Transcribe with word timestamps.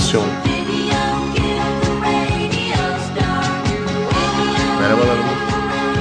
adaptasyon. 0.00 0.26
Merhabalar. 4.80 5.16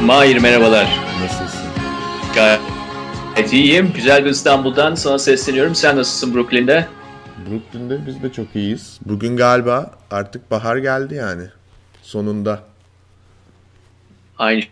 Mahir 0.04 0.38
merhabalar. 0.38 1.00
Nasılsın? 1.21 1.61
Gayet 2.36 3.54
iyiyim. 3.54 3.91
Güzel 3.96 4.25
bir 4.25 4.29
İstanbul'dan 4.29 4.96
sana 4.96 5.20
sesleniyorum. 5.20 5.75
Sen 5.75 5.97
nasılsın 5.97 6.36
Brooklyn'de? 6.36 6.87
Brooklyn'de 7.50 8.00
biz 8.07 8.23
de 8.23 8.32
çok 8.32 8.56
iyiyiz. 8.56 9.00
Bugün 9.06 9.37
galiba 9.37 9.92
artık 10.11 10.51
bahar 10.51 10.78
geldi 10.78 11.15
yani. 11.15 11.43
Sonunda. 12.01 12.64
Aynı 14.37 14.64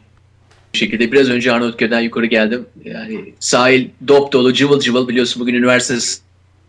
şekilde 0.73 1.11
biraz 1.11 1.29
önce 1.29 1.53
Arnavutköy'den 1.53 1.99
yukarı 1.99 2.25
geldim. 2.25 2.65
Yani 2.83 3.33
sahil 3.39 3.89
dop 4.07 4.33
dolu 4.33 4.53
cıvıl 4.53 4.79
cıvıl 4.79 5.07
biliyorsun 5.07 5.41
bugün 5.41 5.53
üniversite 5.53 5.99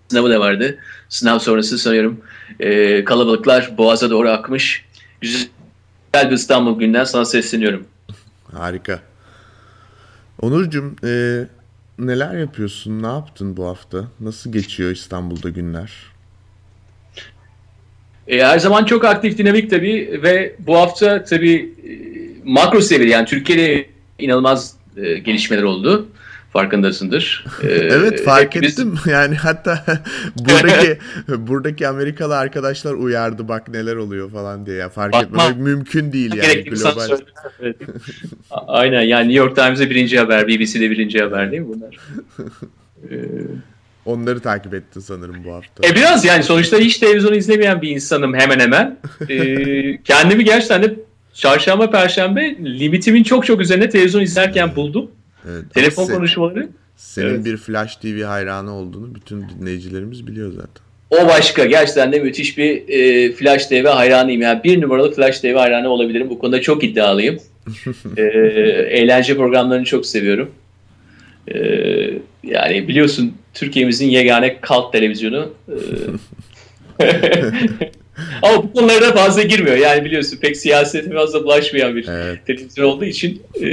sınavı 0.09 0.31
da 0.31 0.41
vardı. 0.41 0.79
Sınav 1.09 1.39
sonrası 1.39 1.79
sanıyorum 1.79 2.21
e, 2.61 3.05
kalabalıklar 3.05 3.79
boğaza 3.79 4.11
doğru 4.11 4.31
akmış. 4.31 4.85
Güzel 5.21 5.49
bir 6.15 6.31
İstanbul 6.31 6.79
günden 6.79 7.05
sana 7.05 7.25
sesleniyorum. 7.25 7.87
Harika. 8.53 9.01
Onurcuğum 10.41 10.95
e, 11.05 11.11
neler 11.99 12.39
yapıyorsun? 12.39 13.03
Ne 13.03 13.07
yaptın 13.07 13.57
bu 13.57 13.67
hafta? 13.67 14.05
Nasıl 14.21 14.53
geçiyor 14.53 14.91
İstanbul'da 14.91 15.49
günler? 15.49 15.93
E, 18.29 18.45
her 18.45 18.59
zaman 18.59 18.85
çok 18.85 19.05
aktif, 19.05 19.39
dinamik 19.39 19.71
tabii 19.71 20.21
ve 20.23 20.57
bu 20.59 20.77
hafta 20.77 21.25
tabii 21.25 21.75
e, 21.85 21.91
makro 22.45 22.81
seviyede 22.81 23.13
yani 23.13 23.27
Türkiye'de 23.27 23.87
inanılmaz 24.19 24.75
e, 24.97 25.19
gelişmeler 25.19 25.63
oldu. 25.63 26.09
Farkındasındır. 26.59 27.45
E, 27.63 27.67
Evet 27.71 28.25
fark 28.25 28.55
hepimiz- 28.55 28.73
ettim. 28.73 28.95
Yani 29.11 29.35
hatta 29.37 29.85
buradaki 30.39 30.99
buradaki 31.29 31.89
Amerikalı 31.89 32.37
arkadaşlar 32.37 32.93
uyardı 32.95 33.49
bak 33.49 33.69
neler 33.69 33.97
oluyor 33.97 34.31
falan 34.31 34.67
diye. 34.67 34.77
Ya 34.77 34.89
fark 34.89 35.13
Bakma. 35.13 35.43
etmemek 35.45 35.59
mümkün 35.67 36.13
değil 36.13 36.35
yani 36.35 36.77
sana 36.77 36.93
global. 37.07 37.19
Evet. 37.63 37.77
Aynen 38.51 39.03
yani 39.03 39.29
New 39.29 39.39
York 39.39 39.57
Times'da 39.57 39.91
birinci 39.91 40.19
haber, 40.19 40.49
BBC'de 40.49 40.91
birinci 40.91 41.19
haber 41.19 41.51
değil 41.51 41.63
mi 41.63 41.69
bunlar? 41.69 41.97
E, 43.11 43.17
Onları 44.05 44.41
takip 44.41 44.75
ettin 44.75 45.01
sanırım 45.01 45.45
bu 45.45 45.53
hafta. 45.53 45.89
E 45.89 45.95
biraz 45.95 46.25
yani 46.25 46.43
sonuçta 46.43 46.77
hiç 46.79 46.99
televizyon 46.99 47.33
izlemeyen 47.33 47.83
bir 47.83 47.89
insanım 47.91 48.35
hemen 48.35 48.61
hemen. 48.61 48.99
E, 49.29 50.03
kendimi 50.05 50.45
gerçekten 50.45 50.83
de 50.83 50.95
çarşamba, 51.35 51.91
perşembe 51.91 52.57
limitimin 52.65 53.23
çok 53.23 53.47
çok 53.47 53.61
üzerine 53.61 53.89
televizyon 53.91 54.23
izlerken 54.23 54.77
buldum. 54.77 55.11
Evet, 55.49 55.75
Telefon 55.75 56.05
se- 56.07 56.15
konuşmaları. 56.15 56.69
Senin 56.97 57.27
Evet. 57.27 57.45
bir 57.45 57.57
Flash 57.57 57.97
TV 57.97 58.23
hayranı 58.23 58.75
olduğunu 58.75 59.15
bütün 59.15 59.45
dinleyicilerimiz 59.49 60.27
biliyor 60.27 60.53
zaten. 60.53 60.83
O 61.11 61.29
başka. 61.29 61.65
Gerçekten 61.67 62.13
de 62.13 62.19
müthiş 62.21 62.59
bir 62.59 62.89
e, 62.89 63.33
Flash 63.33 63.67
TV 63.67 63.87
hayranıyım. 63.87 64.43
Yani 64.43 64.65
bir 64.65 64.81
numaralı 64.83 65.13
Flash 65.15 65.41
TV 65.41 65.55
hayranı 65.55 65.89
olabilirim. 65.89 66.31
Bu 66.31 66.39
konuda 66.39 66.61
çok 66.61 66.85
iddialıyım. 66.85 67.39
e, 68.17 68.23
eğlence 68.91 69.37
programlarını 69.37 69.85
çok 69.85 70.07
seviyorum. 70.07 70.51
E, 71.55 71.59
yani 72.45 72.89
biliyorsun 72.89 73.35
Türkiye'mizin 73.55 74.09
yegane 74.09 74.61
kalk 74.61 74.93
televizyonu. 74.93 75.53
E, 75.69 75.77
ama 78.43 78.63
bu 78.63 78.73
konulara 78.73 79.13
fazla 79.15 79.43
girmiyor. 79.43 79.77
Yani 79.77 80.05
biliyorsun 80.05 80.39
pek 80.41 80.57
siyasete 80.57 81.11
fazla 81.13 81.45
bulaşmayan 81.45 81.97
bir 81.97 82.09
Evet. 82.09 82.47
televizyon 82.47 82.85
olduğu 82.87 83.05
için 83.05 83.43
e, 83.63 83.67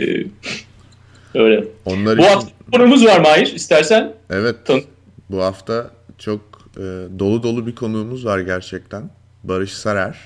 öyle. 1.40 1.68
Onlar 1.86 2.18
Bu 2.18 2.22
için 2.22 2.32
hafta 2.34 2.50
konumuz 2.74 3.06
var 3.06 3.20
Mahir. 3.20 3.54
İstersen 3.56 4.14
evet 4.30 4.56
Tan- 4.66 4.82
bu 5.30 5.44
hafta 5.44 5.90
çok 6.18 6.42
e, 6.78 6.82
dolu 7.20 7.44
dolu 7.44 7.68
bir 7.68 7.76
konuğumuz 7.76 8.26
var 8.26 8.40
gerçekten. 8.40 9.10
Barış 9.44 9.74
Sarer. 9.74 10.18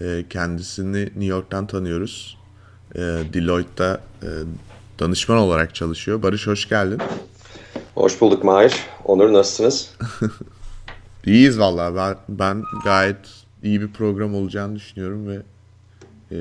E, 0.00 0.24
kendisini 0.30 1.02
New 1.04 1.24
York'tan 1.24 1.66
tanıyoruz. 1.66 2.38
E, 2.94 2.98
Deloitte'da 3.32 4.00
e, 4.22 4.28
danışman 4.98 5.38
olarak 5.38 5.74
çalışıyor. 5.74 6.22
Barış 6.22 6.46
hoş 6.46 6.68
geldin. 6.68 6.98
Hoş 7.94 8.20
bulduk 8.20 8.44
Mahir. 8.44 8.74
Onur 9.04 9.32
nasılsınız? 9.32 9.94
İyiyiz 11.26 11.58
vallahi. 11.58 11.94
Ben, 11.96 12.16
ben 12.28 12.62
gayet 12.84 13.16
iyi 13.62 13.80
bir 13.80 13.88
program 13.92 14.34
olacağını 14.34 14.76
düşünüyorum 14.76 15.26
ve 15.28 15.42
e, 16.32 16.38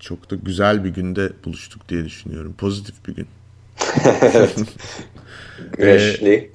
çok 0.00 0.30
da 0.30 0.36
güzel 0.36 0.84
bir 0.84 0.90
günde 0.90 1.32
buluştuk 1.44 1.88
diye 1.88 2.04
düşünüyorum. 2.04 2.54
Pozitif 2.58 3.06
bir 3.06 3.14
gün. 3.14 3.26
Güneşli. 5.78 6.50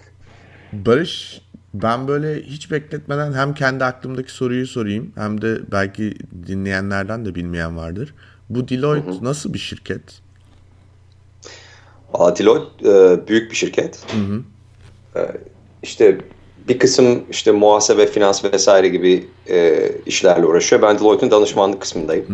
Barış 0.74 1.42
ben 1.74 2.08
böyle 2.08 2.42
hiç 2.42 2.72
bekletmeden 2.72 3.34
hem 3.34 3.54
kendi 3.54 3.84
aklımdaki 3.84 4.32
soruyu 4.32 4.68
sorayım 4.68 5.12
hem 5.16 5.42
de 5.42 5.60
belki 5.72 6.14
dinleyenlerden 6.48 7.26
de 7.26 7.36
bilmeyen 7.36 7.78
vardır. 7.78 8.14
Bu 8.50 8.68
Deloitte 8.68 9.12
nasıl 9.22 9.54
bir 9.54 9.60
şirket? 9.60 10.02
Valla 12.14 12.38
Deloitte 12.38 12.90
e, 12.90 13.28
büyük 13.28 13.52
bir 13.52 13.56
şirket. 13.56 14.06
E, 15.16 15.22
işte 15.84 16.18
bir 16.68 16.80
kısım 16.80 17.24
işte 17.30 17.52
muhasebe, 17.52 18.08
finans 18.08 18.44
vesaire 18.44 18.88
gibi 18.88 19.28
e, 19.50 19.92
işlerle 20.06 20.46
uğraşıyor. 20.46 20.82
Ben 20.82 21.00
Deloitte'un 21.00 21.32
danışmanlık 21.32 21.82
kısmındayım. 21.82 22.26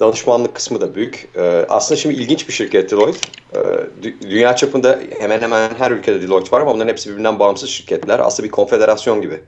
Danışmanlık 0.00 0.54
kısmı 0.54 0.80
da 0.80 0.94
büyük. 0.94 1.28
E, 1.36 1.66
aslında 1.68 2.00
şimdi 2.00 2.14
ilginç 2.14 2.48
bir 2.48 2.52
şirket 2.52 2.90
Deloitte. 2.90 3.28
E, 3.54 3.58
dü- 4.02 4.30
dünya 4.30 4.56
çapında 4.56 4.98
hemen 5.18 5.40
hemen 5.40 5.70
her 5.78 5.90
ülkede 5.90 6.22
Deloitte 6.22 6.56
var 6.56 6.60
ama 6.60 6.70
onların 6.72 6.88
hepsi 6.88 7.10
birbirinden 7.10 7.38
bağımsız 7.38 7.70
şirketler. 7.70 8.18
Aslında 8.18 8.46
bir 8.46 8.50
konfederasyon 8.50 9.22
gibi. 9.22 9.40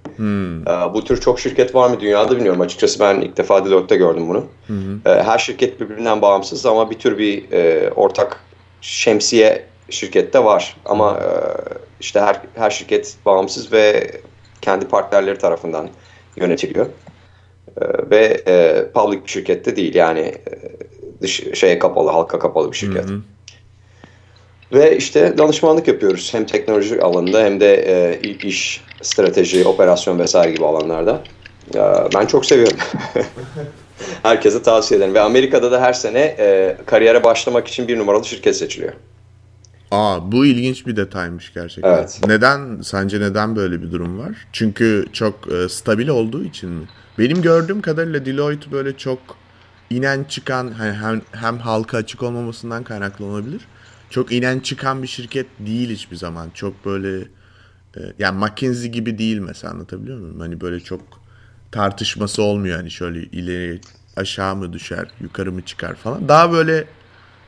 E, 0.66 0.94
bu 0.94 1.04
tür 1.04 1.20
çok 1.20 1.40
şirket 1.40 1.74
var 1.74 1.90
mı 1.90 2.00
dünyada 2.00 2.36
bilmiyorum. 2.36 2.60
Açıkçası 2.60 3.00
ben 3.00 3.20
ilk 3.20 3.36
defa 3.36 3.64
Deloitte'te 3.64 3.96
gördüm 3.96 4.28
bunu. 4.28 4.44
E, 5.06 5.22
her 5.22 5.38
şirket 5.38 5.80
birbirinden 5.80 6.22
bağımsız 6.22 6.66
ama 6.66 6.90
bir 6.90 6.98
tür 6.98 7.18
bir 7.18 7.52
e, 7.52 7.90
ortak 7.90 8.40
şemsiye 8.80 9.66
şirkette 9.90 10.44
var. 10.44 10.76
Ama 10.84 11.12
e, 11.12 11.26
işte 12.00 12.20
her, 12.20 12.40
her 12.54 12.70
şirket 12.70 13.16
bağımsız 13.26 13.72
ve 13.72 14.10
kendi 14.62 14.88
partnerleri 14.88 15.38
tarafından 15.38 15.88
yönetiliyor. 16.36 16.86
E, 17.76 18.10
ve 18.10 18.42
e, 18.46 18.86
public 18.94 19.24
bir 19.24 19.28
şirkette 19.28 19.76
değil 19.76 19.94
yani 19.94 20.20
e, 20.20 20.34
dış 21.22 21.42
şeye 21.54 21.78
kapalı, 21.78 22.10
halka 22.10 22.38
kapalı 22.38 22.72
bir 22.72 22.76
şirket. 22.76 23.04
Ve 24.72 24.96
işte 24.96 25.38
danışmanlık 25.38 25.88
yapıyoruz 25.88 26.34
hem 26.34 26.46
teknoloji 26.46 27.02
alanında 27.02 27.40
hem 27.40 27.60
de 27.60 27.74
e, 27.74 28.20
iş, 28.32 28.84
strateji, 29.02 29.64
operasyon 29.64 30.18
vesaire 30.18 30.52
gibi 30.52 30.66
alanlarda. 30.66 31.22
E, 31.74 31.80
ben 32.14 32.26
çok 32.26 32.46
seviyorum. 32.46 32.78
Herkese 34.22 34.62
tavsiye 34.62 34.98
ederim. 34.98 35.14
Ve 35.14 35.20
Amerika'da 35.20 35.72
da 35.72 35.80
her 35.80 35.92
sene 35.92 36.20
e, 36.38 36.76
kariyere 36.86 37.24
başlamak 37.24 37.68
için 37.68 37.88
bir 37.88 37.98
numaralı 37.98 38.24
şirket 38.24 38.56
seçiliyor. 38.56 38.92
Aa 39.90 40.32
bu 40.32 40.46
ilginç 40.46 40.86
bir 40.86 40.96
detaymış 40.96 41.54
gerçekten. 41.54 41.92
Evet. 41.92 42.20
Neden 42.26 42.80
sence 42.82 43.20
neden 43.20 43.56
böyle 43.56 43.82
bir 43.82 43.92
durum 43.92 44.18
var? 44.18 44.46
Çünkü 44.52 45.06
çok 45.12 45.52
e, 45.52 45.68
stabil 45.68 46.08
olduğu 46.08 46.44
için 46.44 46.70
mi? 46.70 46.86
Benim 47.20 47.42
gördüğüm 47.42 47.82
kadarıyla 47.82 48.26
Deloitte 48.26 48.72
böyle 48.72 48.96
çok 48.96 49.18
inen 49.90 50.24
çıkan 50.24 50.68
hani 50.68 50.92
hem, 50.92 51.22
hem 51.32 51.58
halka 51.58 51.96
açık 51.96 52.22
olmamasından 52.22 52.84
kaynaklı 52.84 53.24
olabilir. 53.24 53.60
Çok 54.10 54.32
inen 54.32 54.60
çıkan 54.60 55.02
bir 55.02 55.08
şirket 55.08 55.46
değil 55.58 55.90
hiçbir 55.90 56.16
zaman. 56.16 56.50
Çok 56.54 56.84
böyle 56.84 57.18
e, 57.96 58.00
yani 58.18 58.38
McKinsey 58.38 58.90
gibi 58.90 59.18
değil 59.18 59.38
mesela 59.38 59.72
anlatabiliyor 59.72 60.18
muyum? 60.18 60.40
Hani 60.40 60.60
böyle 60.60 60.80
çok 60.80 61.00
tartışması 61.72 62.42
olmuyor 62.42 62.76
hani 62.76 62.90
şöyle 62.90 63.20
ileri 63.20 63.80
aşağı 64.16 64.56
mı 64.56 64.72
düşer, 64.72 65.08
yukarı 65.20 65.52
mı 65.52 65.62
çıkar 65.62 65.94
falan. 65.94 66.28
Daha 66.28 66.52
böyle 66.52 66.84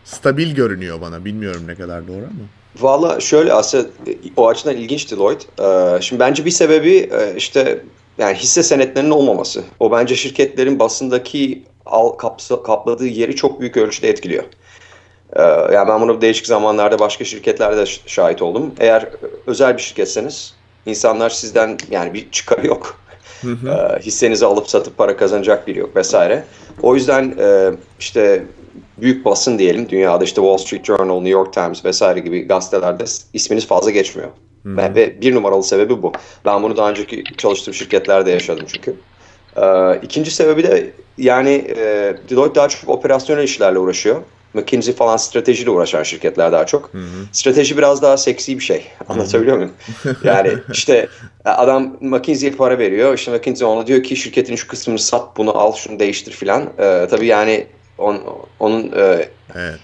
stabil 0.04 0.54
görünüyor 0.54 1.00
bana. 1.00 1.24
Bilmiyorum 1.24 1.62
ne 1.66 1.74
kadar 1.74 2.08
doğru 2.08 2.24
ama. 2.24 2.44
Valla 2.80 3.20
şöyle 3.20 3.52
aslında 3.52 3.88
e, 4.06 4.16
o 4.36 4.48
açıdan 4.48 4.76
ilginç 4.76 5.10
Deloitte. 5.10 5.46
Ee, 5.64 6.02
şimdi 6.02 6.20
bence 6.20 6.44
bir 6.44 6.50
sebebi 6.50 6.96
e, 6.96 7.34
işte 7.36 7.84
yani 8.18 8.36
hisse 8.36 8.62
senetlerinin 8.62 9.10
olmaması. 9.10 9.64
O 9.80 9.92
bence 9.92 10.16
şirketlerin 10.16 10.78
basındaki 10.78 11.64
al, 11.86 12.08
kapsa- 12.08 12.62
kapladığı 12.62 13.06
yeri 13.06 13.36
çok 13.36 13.60
büyük 13.60 13.76
ölçüde 13.76 14.08
etkiliyor. 14.08 14.44
Ee, 15.36 15.42
yani 15.42 15.88
ben 15.88 16.00
bunu 16.00 16.20
değişik 16.20 16.46
zamanlarda 16.46 16.98
başka 16.98 17.24
şirketlerde 17.24 17.86
şahit 18.06 18.42
oldum. 18.42 18.74
Eğer 18.80 19.08
özel 19.46 19.76
bir 19.76 19.82
şirketseniz 19.82 20.54
insanlar 20.86 21.30
sizden 21.30 21.78
yani 21.90 22.14
bir 22.14 22.30
çıkarı 22.30 22.66
yok. 22.66 22.98
Ee, 23.44 23.98
hissenizi 24.00 24.46
alıp 24.46 24.68
satıp 24.68 24.96
para 24.98 25.16
kazanacak 25.16 25.66
biri 25.66 25.78
yok 25.78 25.96
vesaire. 25.96 26.44
O 26.82 26.94
yüzden 26.94 27.34
e, 27.38 27.70
işte 28.00 28.44
büyük 28.98 29.24
basın 29.24 29.58
diyelim 29.58 29.88
dünyada 29.88 30.24
işte 30.24 30.36
Wall 30.36 30.56
Street 30.56 30.84
Journal, 30.84 31.14
New 31.14 31.30
York 31.30 31.52
Times 31.52 31.84
vesaire 31.84 32.20
gibi 32.20 32.40
gazetelerde 32.42 33.04
isminiz 33.32 33.66
fazla 33.66 33.90
geçmiyor. 33.90 34.28
Ve, 34.66 34.94
ve 34.94 35.20
bir 35.20 35.34
numaralı 35.34 35.62
sebebi 35.62 36.02
bu. 36.02 36.12
Ben 36.44 36.62
bunu 36.62 36.76
daha 36.76 36.90
önceki 36.90 37.24
çalıştığım 37.36 37.74
şirketlerde 37.74 38.30
yaşadım 38.30 38.66
çünkü. 38.72 38.94
Ee, 39.56 40.00
ikinci 40.02 40.30
sebebi 40.30 40.62
de 40.62 40.90
yani 41.18 41.50
e, 41.76 42.14
Deloitte 42.30 42.54
daha 42.54 42.68
çok 42.68 42.90
operasyonel 42.90 43.42
işlerle 43.42 43.78
uğraşıyor. 43.78 44.22
McKinsey 44.54 44.94
falan 44.94 45.16
stratejiyle 45.16 45.70
uğraşan 45.70 46.02
şirketler 46.02 46.52
daha 46.52 46.66
çok. 46.66 46.94
Hı 46.94 46.98
hı. 46.98 47.26
Strateji 47.32 47.76
biraz 47.78 48.02
daha 48.02 48.16
seksi 48.16 48.58
bir 48.58 48.64
şey. 48.64 48.86
Anlatabiliyor 49.08 49.56
muyum? 49.56 49.72
Yani 50.24 50.52
işte 50.72 51.08
adam 51.44 51.96
McKinsey'ye 52.00 52.56
para 52.56 52.78
veriyor. 52.78 53.14
İşte 53.14 53.32
McKinsey 53.32 53.68
ona 53.68 53.86
diyor 53.86 54.02
ki 54.02 54.16
şirketin 54.16 54.56
şu 54.56 54.68
kısmını 54.68 54.98
sat, 54.98 55.36
bunu 55.36 55.58
al, 55.58 55.72
şunu 55.72 55.98
değiştir 55.98 56.32
filan. 56.32 56.62
Ee, 56.78 57.06
tabii 57.10 57.26
yani 57.26 57.66
on, 57.98 58.22
onun 58.60 58.92
e, 58.96 59.28
evet 59.54 59.80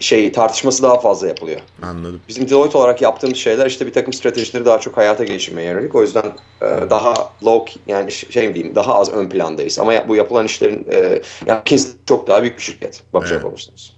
şey 0.00 0.32
tartışması 0.32 0.82
daha 0.82 1.00
fazla 1.00 1.28
yapılıyor. 1.28 1.60
Anladım. 1.82 2.20
Bizim 2.28 2.48
Deloitte 2.48 2.78
olarak 2.78 3.02
yaptığımız 3.02 3.36
şeyler 3.36 3.66
işte 3.66 3.86
bir 3.86 3.92
takım 3.92 4.12
stratejileri 4.12 4.64
daha 4.64 4.80
çok 4.80 4.96
hayata 4.96 5.24
geçirmeye 5.24 5.68
yönelik. 5.68 5.94
O 5.94 6.02
yüzden 6.02 6.32
e, 6.62 6.66
daha 6.90 7.14
low 7.44 7.80
yani 7.86 8.12
şey 8.12 8.54
diyeyim 8.54 8.74
daha 8.74 8.94
az 8.94 9.12
ön 9.12 9.28
plandayız. 9.28 9.78
Ama 9.78 10.08
bu 10.08 10.16
yapılan 10.16 10.46
işlerin 10.46 10.86
e, 10.92 11.22
yani 11.46 11.62
çok 12.06 12.28
daha 12.28 12.42
büyük 12.42 12.56
bir 12.56 12.62
şirket. 12.62 13.02
Bakacak 13.12 13.36
evet. 13.36 13.44
olursanız. 13.44 13.92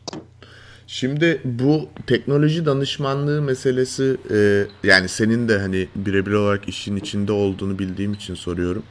Şimdi 0.87 1.41
bu 1.45 1.89
teknoloji 2.07 2.67
danışmanlığı 2.67 3.43
meselesi 3.43 4.17
e, 4.31 4.67
yani 4.89 5.09
senin 5.09 5.49
de 5.49 5.59
hani 5.59 5.89
birebir 5.95 6.33
olarak 6.33 6.69
işin 6.69 6.97
içinde 6.97 7.33
olduğunu 7.33 7.79
bildiğim 7.79 8.13
için 8.13 8.35
soruyorum. 8.35 8.83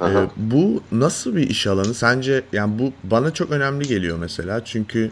E, 0.00 0.08
bu 0.36 0.82
nasıl 0.92 1.36
bir 1.36 1.50
iş 1.50 1.66
alanı? 1.66 1.94
Sence 1.94 2.42
yani 2.52 2.78
bu 2.78 2.92
bana 3.04 3.30
çok 3.30 3.50
önemli 3.50 3.88
geliyor 3.88 4.18
mesela 4.18 4.64
çünkü 4.64 5.10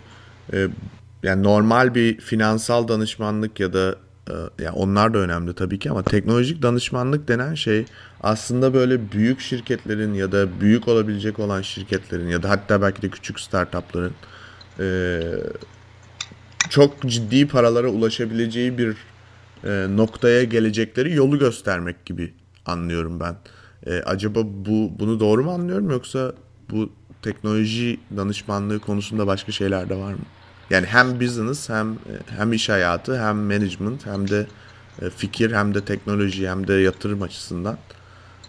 e, 0.52 0.66
yani 1.22 1.42
normal 1.42 1.94
bir 1.94 2.18
finansal 2.18 2.88
danışmanlık 2.88 3.60
ya 3.60 3.72
da 3.72 3.96
e, 4.30 4.34
yani 4.64 4.76
onlar 4.76 5.14
da 5.14 5.18
önemli 5.18 5.54
tabii 5.54 5.78
ki 5.78 5.90
ama 5.90 6.02
teknolojik 6.02 6.62
danışmanlık 6.62 7.28
denen 7.28 7.54
şey 7.54 7.84
aslında 8.22 8.74
böyle 8.74 9.12
büyük 9.12 9.40
şirketlerin 9.40 10.14
ya 10.14 10.32
da 10.32 10.60
büyük 10.60 10.88
olabilecek 10.88 11.38
olan 11.38 11.62
şirketlerin 11.62 12.28
ya 12.28 12.42
da 12.42 12.50
hatta 12.50 12.82
belki 12.82 13.02
de 13.02 13.08
küçük 13.08 13.40
startupların 13.40 14.12
e, 14.80 15.20
çok 16.70 17.02
ciddi 17.02 17.48
paralara 17.48 17.88
ulaşabileceği 17.88 18.78
bir 18.78 18.96
e, 19.64 19.86
noktaya 19.96 20.44
gelecekleri 20.44 21.14
yolu 21.14 21.38
göstermek 21.38 22.06
gibi 22.06 22.34
anlıyorum 22.66 23.20
ben. 23.20 23.36
E, 23.86 24.02
acaba 24.02 24.40
bu 24.44 24.92
bunu 24.98 25.20
doğru 25.20 25.44
mu 25.44 25.50
anlıyorum 25.52 25.90
yoksa 25.90 26.32
bu 26.70 26.92
teknoloji 27.22 28.00
danışmanlığı 28.16 28.78
konusunda 28.78 29.26
başka 29.26 29.52
şeyler 29.52 29.88
de 29.88 29.96
var 29.96 30.12
mı? 30.12 30.20
Yani 30.70 30.86
hem 30.86 31.20
business 31.20 31.68
hem 31.68 31.98
hem 32.38 32.52
iş 32.52 32.68
hayatı 32.68 33.26
hem 33.26 33.36
management 33.36 34.06
hem 34.06 34.28
de 34.28 34.46
e, 35.02 35.10
fikir 35.10 35.52
hem 35.52 35.74
de 35.74 35.84
teknoloji 35.84 36.48
hem 36.48 36.68
de 36.68 36.74
yatırım 36.74 37.22
açısından. 37.22 37.78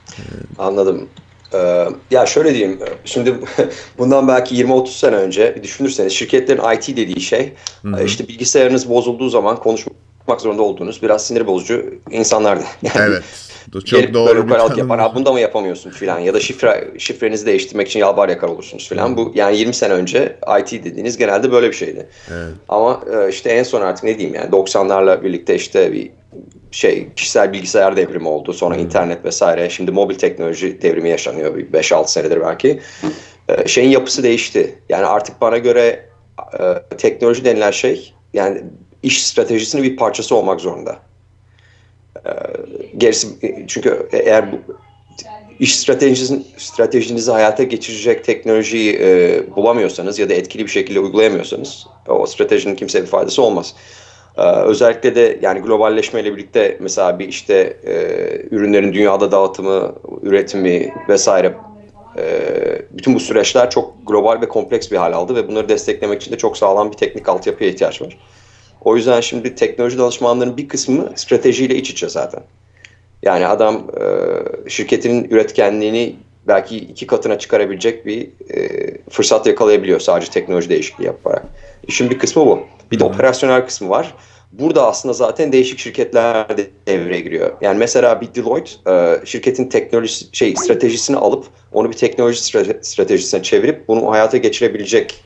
E, 0.10 0.22
Anladım. 0.58 1.10
Ee, 1.54 1.88
ya 2.12 2.26
şöyle 2.26 2.54
diyeyim, 2.54 2.80
şimdi 3.06 3.36
bundan 3.98 4.28
belki 4.28 4.56
20-30 4.56 4.88
sene 4.88 5.16
önce 5.16 5.60
düşünürseniz 5.64 6.14
şirketlerin 6.14 6.76
IT 6.76 6.88
dediği 6.98 7.22
şey 7.22 7.54
Hı-hı. 7.82 8.04
işte 8.04 8.28
bilgisayarınız 8.28 8.90
bozulduğu 8.90 9.30
zaman 9.30 9.60
konuşmak 9.60 10.42
zorunda 10.42 10.62
olduğunuz 10.62 11.02
biraz 11.02 11.28
sinir 11.28 11.48
bozucu 11.48 11.86
insanlardı. 12.12 12.64
Yani 12.82 13.10
evet. 13.10 13.24
Çok 13.72 14.14
doğru 14.14 14.50
böyle 14.50 14.60
tanım. 14.60 14.78
yapar. 14.78 15.00
Ha, 15.00 15.16
bunda 15.16 15.32
mı 15.32 15.40
yapamıyorsun 15.40 15.90
filan 15.90 16.20
ya 16.20 16.34
da 16.34 16.40
şifre 16.40 16.88
şifrenizi 16.98 17.46
değiştirmek 17.46 17.88
için 17.88 18.00
yalvar 18.00 18.30
yakar 18.30 18.48
olursunuz 18.48 18.90
filan. 18.90 19.18
Bu 19.18 19.32
yani 19.36 19.58
20 19.58 19.74
sene 19.74 19.94
önce 19.94 20.38
IT 20.60 20.72
dediğiniz 20.72 21.18
genelde 21.18 21.52
böyle 21.52 21.68
bir 21.68 21.76
şeydi. 21.76 22.08
Evet. 22.32 22.54
Ama 22.70 23.02
e, 23.14 23.30
işte 23.30 23.50
en 23.50 23.64
son 23.64 23.82
artık 23.82 24.04
ne 24.04 24.18
diyeyim 24.20 24.36
yani 24.36 24.50
90'larla 24.50 25.24
birlikte 25.24 25.56
işte 25.56 25.94
bir 25.94 26.12
şey 26.72 27.08
kişisel 27.16 27.54
bilgisayar 27.54 27.98
devrimi 27.98 28.28
oldu. 28.28 28.54
Sonra 28.54 28.76
hmm. 28.76 28.84
internet 28.84 29.26
vesaire. 29.26 29.70
Şimdi 29.70 29.92
mobil 29.92 30.16
teknoloji 30.16 30.82
devrimi 30.82 31.10
yaşanıyor 31.10 31.58
bir 31.58 31.68
5-6 31.68 32.08
senedir 32.08 32.42
belki. 32.42 32.80
E, 33.50 33.68
şeyin 33.68 33.90
yapısı 33.90 34.24
değişti. 34.24 34.76
Yani 34.90 35.06
artık 35.06 35.42
bana 35.42 35.58
göre 35.58 36.06
e, 36.60 36.96
teknoloji 36.98 37.46
denilen 37.46 37.72
şey 37.72 38.14
yani 38.34 38.62
iş 39.04 39.28
stratejisinin 39.28 39.84
bir 39.84 39.98
parçası 39.98 40.36
olmak 40.36 40.62
zorunda. 40.62 41.09
Gerisi 42.98 43.28
çünkü 43.68 44.10
eğer 44.12 44.52
bu 44.52 44.58
iş 45.60 45.80
stratejinizi, 45.80 46.42
stratejinizi 46.58 47.32
hayata 47.32 47.64
geçirecek 47.64 48.24
teknolojiyi 48.24 49.00
e, 49.02 49.42
bulamıyorsanız 49.56 50.20
ya 50.20 50.30
da 50.30 50.34
etkili 50.34 50.66
bir 50.66 50.72
şekilde 50.72 51.00
uygulayamıyorsanız 51.00 51.88
o 52.08 52.26
stratejinin 52.26 52.76
kimseye 52.76 53.02
bir 53.02 53.08
faydası 53.08 53.42
olmaz. 53.42 53.76
Ee, 54.38 54.42
özellikle 54.42 55.16
de 55.16 55.40
yani 55.42 55.60
globalleşmeyle 55.60 56.34
birlikte 56.34 56.78
mesela 56.80 57.20
bir 57.20 57.28
işte 57.28 57.78
e, 57.84 57.96
ürünlerin 58.52 58.94
dünyada 58.94 59.32
dağıtımı, 59.32 59.96
üretimi 60.22 60.94
vesaire 61.10 61.54
e, 62.18 62.24
bütün 62.92 63.16
bu 63.16 63.20
süreçler 63.20 63.70
çok 63.70 64.08
global 64.08 64.42
ve 64.42 64.48
kompleks 64.48 64.92
bir 64.92 64.98
hal 64.98 65.14
aldı 65.14 65.36
ve 65.36 65.48
bunları 65.48 65.70
desteklemek 65.70 66.22
için 66.22 66.32
de 66.32 66.38
çok 66.38 66.58
sağlam 66.58 66.92
bir 66.92 66.98
teknik 66.98 67.30
altyapıya 67.30 67.70
ihtiyaç 67.70 68.02
var. 68.02 68.18
O 68.86 68.96
yüzden 68.96 69.22
şimdi 69.22 69.56
teknoloji 69.56 69.98
danışmanlarının 69.98 70.58
bir 70.58 70.68
kısmı 70.68 71.12
stratejiyle 71.16 71.76
iç 71.76 71.90
içe 71.90 72.10
zaten. 72.10 72.44
Yani 73.24 73.48
adam 73.48 73.76
e, 73.76 74.06
şirketinin 74.70 75.24
üretkenliğini 75.30 76.16
belki 76.48 76.78
iki 76.78 77.08
katına 77.08 77.40
çıkarabilecek 77.40 78.06
bir 78.06 78.30
e, 78.54 78.70
fırsat 79.10 79.48
yakalayabiliyor 79.48 80.00
sadece 80.00 80.32
teknoloji 80.32 80.70
değişikliği 80.70 81.06
yaparak. 81.06 81.46
İşin 81.88 82.10
bir 82.10 82.20
kısmı 82.20 82.46
bu. 82.46 82.60
Bir 82.92 83.00
de 83.00 83.04
operasyonel 83.04 83.66
kısmı 83.66 83.90
var. 83.90 84.16
Burada 84.52 84.88
aslında 84.88 85.14
zaten 85.14 85.52
değişik 85.52 85.80
şirketler 85.80 86.58
de 86.58 86.68
devreye 86.88 87.22
giriyor. 87.22 87.52
Yani 87.62 87.78
mesela 87.78 88.22
bir 88.22 88.36
Deloitte 88.36 88.92
e, 88.92 89.26
şirketin 89.26 89.70
teknoloji 89.70 90.26
şey 90.32 90.56
stratejisini 90.56 91.18
alıp 91.18 91.46
onu 91.74 91.92
bir 91.92 91.98
teknoloji 91.98 92.42
stratejisine 92.82 93.44
çevirip 93.44 93.88
bunu 93.88 94.12
hayata 94.12 94.38
geçirebilecek 94.38 95.24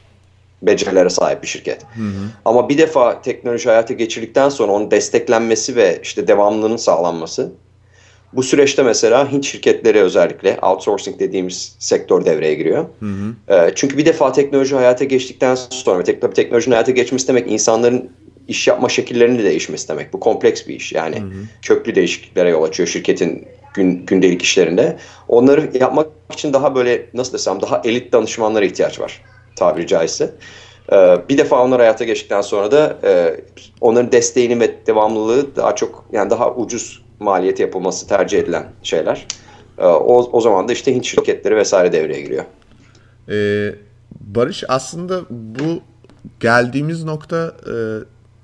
becerilere 0.68 1.10
sahip 1.10 1.44
bir 1.44 1.48
şirket. 1.48 1.82
Hı 1.82 2.02
hı. 2.02 2.30
Ama 2.46 2.70
bir 2.70 2.78
defa 2.78 3.22
teknoloji 3.22 3.70
hayata 3.70 3.94
geçirdikten 3.94 4.50
sonra 4.50 4.72
onun 4.72 4.92
desteklenmesi 4.92 5.76
ve 5.76 6.00
işte 6.04 6.28
devamlılığının 6.28 6.78
sağlanması 6.78 7.52
bu 8.34 8.44
süreçte 8.44 8.84
mesela 8.84 9.32
Hint 9.32 9.46
şirketleri 9.46 10.02
özellikle 10.02 10.58
outsourcing 10.62 11.20
dediğimiz 11.20 11.76
sektör 11.80 12.26
devreye 12.26 12.56
giriyor. 12.56 12.86
Hı 13.00 13.06
hı. 13.06 13.56
E, 13.56 13.72
çünkü 13.76 13.98
bir 13.98 14.06
defa 14.06 14.32
teknoloji 14.32 14.76
hayata 14.76 15.06
geçtikten 15.06 15.56
sonra 15.56 16.00
ve 16.00 16.04
tek, 16.04 16.36
teknolojinin 16.36 16.74
hayata 16.74 16.92
geçmesi 16.92 17.28
demek 17.28 17.52
insanların 17.52 18.12
iş 18.48 18.68
yapma 18.68 18.90
şekillerinin 18.90 19.40
de 19.40 19.44
değişmesi 19.44 19.90
demek. 19.90 20.14
Bu 20.14 20.20
kompleks 20.20 20.68
bir 20.68 20.76
iş. 20.76 20.94
Yani 20.94 21.16
hı 21.16 21.26
hı. 21.26 21.32
köklü 21.62 21.96
değişikliklere 21.96 22.50
yol 22.50 22.64
açıyor 22.64 22.90
şirketin 22.90 23.48
gün, 23.74 24.06
gündelik 24.06 24.42
işlerinde. 24.42 24.98
Onları 25.28 25.70
yapmak 25.80 26.08
için 26.34 26.54
daha 26.54 26.76
böyle 26.76 27.06
nasıl 27.14 27.34
desem 27.34 27.62
daha 27.62 27.82
elit 27.86 28.14
danışmanlara 28.14 28.66
ihtiyaç 28.66 29.00
var 29.00 29.22
tabiri 29.56 29.88
caizse. 29.88 30.32
E, 30.92 31.18
bir 31.30 31.38
defa 31.38 31.64
onlar 31.64 31.80
hayata 31.80 32.06
geçtikten 32.06 32.42
sonra 32.42 32.72
da 32.72 32.98
e, 33.04 33.42
onların 33.82 34.12
desteğini 34.12 34.60
ve 34.60 34.88
devamlılığı 34.88 35.56
daha 35.56 35.76
çok 35.76 36.06
yani 36.12 36.30
daha 36.30 36.56
ucuz 36.56 37.04
maliyeti 37.20 37.62
yapılması 37.62 38.08
tercih 38.08 38.40
edilen 38.40 38.66
şeyler. 38.84 39.28
E, 39.78 39.86
o, 39.86 40.30
o 40.32 40.42
zaman 40.42 40.68
da 40.68 40.74
işte 40.74 40.96
Hint 40.96 41.06
şirketleri 41.06 41.56
vesaire 41.56 41.92
devreye 41.92 42.22
giriyor. 42.22 42.46
Ee, 43.30 43.76
Barış 44.22 44.64
aslında 44.68 45.22
bu 45.30 45.82
geldiğimiz 46.40 47.04
nokta 47.04 47.56
e, 47.68 47.76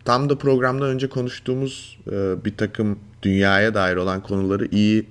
tam 0.06 0.30
da 0.30 0.38
programdan 0.38 0.89
önce 0.89 1.10
konuştuğumuz 1.10 2.00
e, 2.12 2.46
bir 2.46 2.58
takım 2.58 3.00
dünyaya 3.24 3.74
dair 3.74 3.96
olan 3.96 4.24
konuları 4.24 4.68
iyi 4.72 5.06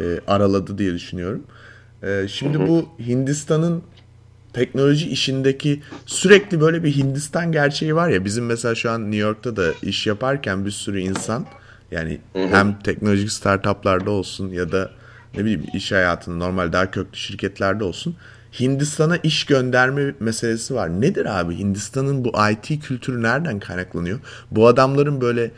e, 0.00 0.04
araladı 0.26 0.78
diye 0.78 0.94
düşünüyorum. 0.94 1.42
E, 2.02 2.28
şimdi 2.28 2.58
hı 2.58 2.62
hı. 2.62 2.68
bu 2.68 2.88
Hindistan'ın 2.98 3.82
teknoloji 4.52 5.08
işindeki 5.08 5.82
sürekli 6.06 6.60
böyle 6.60 6.84
bir 6.84 6.96
Hindistan 6.96 7.52
gerçeği 7.52 7.94
var 7.94 8.08
ya 8.08 8.24
bizim 8.24 8.46
mesela 8.46 8.74
şu 8.74 8.90
an 8.90 9.02
New 9.02 9.16
York'ta 9.16 9.56
da 9.56 9.72
iş 9.82 10.06
yaparken 10.06 10.64
bir 10.64 10.70
sürü 10.70 11.00
insan 11.00 11.46
yani 11.90 12.20
hı 12.32 12.44
hı. 12.44 12.56
hem 12.56 12.78
teknolojik 12.78 13.32
startuplarda 13.32 14.10
olsun 14.10 14.48
ya 14.48 14.72
da 14.72 14.90
ne 15.34 15.40
bileyim 15.40 15.64
iş 15.74 15.92
hayatında 15.92 16.36
normal 16.36 16.72
daha 16.72 16.90
köklü 16.90 17.18
şirketlerde 17.18 17.84
olsun 17.84 18.16
Hindistan'a 18.60 19.16
iş 19.16 19.44
gönderme 19.44 20.14
meselesi 20.20 20.74
var. 20.74 21.00
Nedir 21.00 21.40
abi 21.40 21.58
Hindistan'ın 21.58 22.24
bu 22.24 22.32
IT 22.50 22.84
kültürü 22.86 23.22
nereden 23.22 23.58
kaynaklanıyor? 23.58 24.18
Bu 24.50 24.66
adamların 24.66 25.20
böyle 25.20 25.50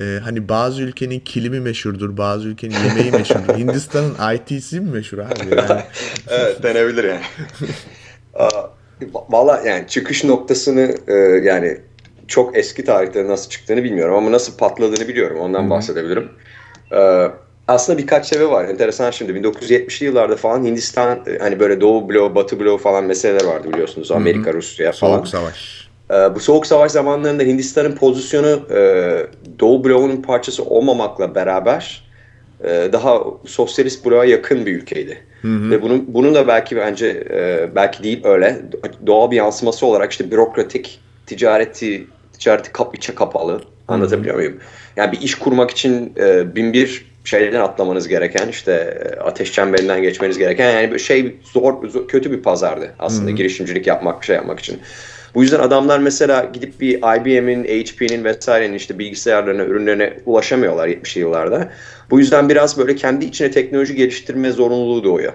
e, 0.00 0.20
hani 0.24 0.48
bazı 0.48 0.82
ülkenin 0.82 1.20
kilimi 1.20 1.60
meşhurdur, 1.60 2.16
bazı 2.16 2.48
ülkenin 2.48 2.74
yemeği 2.88 3.12
meşhurdur. 3.12 3.54
Hindistan'ın 3.58 4.34
IT'si 4.34 4.80
mi 4.80 4.90
meşhur 4.90 5.18
abi? 5.18 5.56
Yani? 5.56 5.82
evet 6.28 6.62
denebilir 6.62 7.04
yani. 7.04 7.22
Valla 9.12 9.62
yani 9.66 9.88
çıkış 9.88 10.24
noktasını 10.24 10.94
e, 11.08 11.14
yani 11.44 11.78
çok 12.28 12.56
eski 12.56 12.84
tarihte 12.84 13.28
nasıl 13.28 13.50
çıktığını 13.50 13.84
bilmiyorum 13.84 14.14
ama 14.14 14.32
nasıl 14.32 14.56
patladığını 14.56 15.08
biliyorum. 15.08 15.38
Ondan 15.40 15.62
Hı-hı. 15.62 15.70
bahsedebilirim. 15.70 16.28
E, 16.92 17.26
aslında 17.68 17.98
birkaç 17.98 18.26
sebep 18.26 18.50
var. 18.50 18.64
Enteresan 18.64 19.10
şimdi 19.10 19.32
1970'li 19.32 20.06
yıllarda 20.06 20.36
falan 20.36 20.64
Hindistan 20.64 21.18
e, 21.26 21.38
hani 21.38 21.60
böyle 21.60 21.80
Doğu 21.80 22.08
bloğu, 22.08 22.34
Batı 22.34 22.60
bloğu 22.60 22.78
falan 22.78 23.04
meseleler 23.04 23.44
vardı 23.44 23.68
biliyorsunuz. 23.72 24.10
Amerika, 24.12 24.50
Hı-hı. 24.50 24.56
Rusya 24.56 24.92
falan. 24.92 25.16
Soğuk 25.16 25.28
savaş. 25.28 25.88
E, 26.10 26.34
bu 26.34 26.40
soğuk 26.40 26.66
savaş 26.66 26.92
zamanlarında 26.92 27.42
Hindistan'ın 27.42 27.96
pozisyonu 27.96 28.60
e, 28.76 28.80
Doğu 29.60 29.84
bloğunun 29.84 30.22
parçası 30.22 30.64
olmamakla 30.64 31.34
beraber 31.34 32.09
daha 32.64 33.20
sosyalist 33.46 34.06
bloğa 34.06 34.24
yakın 34.24 34.66
bir 34.66 34.76
ülkeydi. 34.76 35.18
Hı 35.42 35.48
hı. 35.48 35.70
Ve 35.70 35.82
bunun 35.82 36.04
bunun 36.08 36.34
da 36.34 36.48
belki 36.48 36.76
bence 36.76 37.26
e, 37.30 37.68
belki 37.74 38.02
değil 38.02 38.20
öyle 38.24 38.62
doğal 39.06 39.30
bir 39.30 39.36
yansıması 39.36 39.86
olarak 39.86 40.10
işte 40.10 40.30
bürokratik 40.30 41.00
ticareti 41.26 42.06
ticareti 42.32 42.72
kap 42.72 42.96
içe 42.96 43.14
kapalı. 43.14 43.62
Anlatabiliyor 43.88 44.34
muyum? 44.34 44.56
Yani 44.96 45.12
bir 45.12 45.20
iş 45.20 45.34
kurmak 45.34 45.70
için 45.70 46.12
e, 46.16 46.56
bin 46.56 46.72
bir 46.72 47.10
şeyden 47.24 47.60
atlamanız 47.60 48.08
gereken 48.08 48.48
işte 48.48 48.72
e, 48.72 49.20
ateş 49.20 49.52
çemberinden 49.52 50.02
geçmeniz 50.02 50.38
gereken 50.38 50.70
yani 50.70 51.00
şey 51.00 51.36
zor, 51.52 51.88
zor 51.88 52.08
kötü 52.08 52.30
bir 52.30 52.42
pazardı 52.42 52.94
aslında 52.98 53.26
Hı-hı. 53.28 53.36
girişimcilik 53.36 53.86
yapmak 53.86 54.24
şey 54.24 54.36
yapmak 54.36 54.60
için. 54.60 54.80
Bu 55.34 55.42
yüzden 55.42 55.60
adamlar 55.60 55.98
mesela 55.98 56.50
gidip 56.52 56.80
bir 56.80 56.98
IBM'in, 56.98 57.64
HP'nin 57.64 58.24
vesairenin 58.24 58.74
işte 58.74 58.98
bilgisayarlarına, 58.98 59.64
ürünlerine 59.64 60.16
ulaşamıyorlar 60.26 60.88
70'li 60.88 61.20
yıllarda. 61.20 61.68
Bu 62.10 62.18
yüzden 62.18 62.48
biraz 62.48 62.78
böyle 62.78 62.94
kendi 62.94 63.24
içine 63.24 63.50
teknoloji 63.50 63.94
geliştirme 63.94 64.50
zorunluluğu 64.50 65.04
doğuyor. 65.04 65.32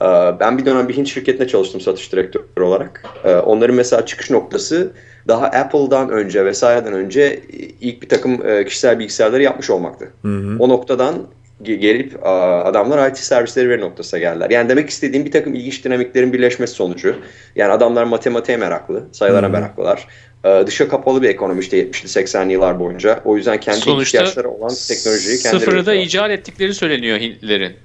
Ee, 0.00 0.04
ben 0.40 0.58
bir 0.58 0.66
dönem 0.66 0.88
bir 0.88 0.96
Hint 0.96 1.08
şirketine 1.08 1.48
çalıştım 1.48 1.80
satış 1.80 2.12
direktörü 2.12 2.64
olarak. 2.64 3.04
Ee, 3.24 3.34
onların 3.34 3.76
mesela 3.76 4.06
çıkış 4.06 4.30
noktası 4.30 4.92
daha 5.28 5.46
Apple'dan 5.46 6.10
önce 6.10 6.44
vesaireden 6.44 6.92
önce 6.92 7.40
ilk 7.80 8.02
bir 8.02 8.08
takım 8.08 8.46
e, 8.46 8.64
kişisel 8.64 8.98
bilgisayarları 8.98 9.42
yapmış 9.42 9.70
olmaktı. 9.70 10.08
Hı 10.22 10.28
hı. 10.28 10.56
O 10.58 10.68
noktadan 10.68 11.14
gelip 11.62 12.26
adamlar 12.26 13.10
IT 13.10 13.18
servisleri 13.18 13.68
veri 13.68 13.80
noktasına 13.80 14.20
geldiler. 14.20 14.50
Yani 14.50 14.68
demek 14.68 14.90
istediğim 14.90 15.24
bir 15.26 15.30
takım 15.30 15.54
ilginç 15.54 15.84
dinamiklerin 15.84 16.32
birleşmesi 16.32 16.74
sonucu. 16.74 17.16
Yani 17.56 17.72
adamlar 17.72 18.04
matematiğe 18.04 18.58
meraklı, 18.58 19.04
sayılara 19.12 19.46
hmm. 19.46 19.52
meraklılar. 19.52 20.06
Ee, 20.44 20.64
dışa 20.66 20.88
kapalı 20.88 21.22
bir 21.22 21.28
ekonomi 21.28 21.60
işte 21.60 21.82
70'li 21.82 22.22
80'li 22.22 22.52
yıllar 22.52 22.80
boyunca. 22.80 23.20
O 23.24 23.36
yüzden 23.36 23.60
kendi 23.60 23.80
Sonuçta 23.80 24.18
ihtiyaçları 24.18 24.48
olan 24.48 24.74
teknolojiyi 24.88 25.38
kendileri 25.38 25.60
sıfırı 25.60 25.86
da 25.86 25.94
icat 25.94 26.30
ettikleri 26.30 26.74
söyleniyor 26.74 27.18
Hintlilerin. 27.18 27.76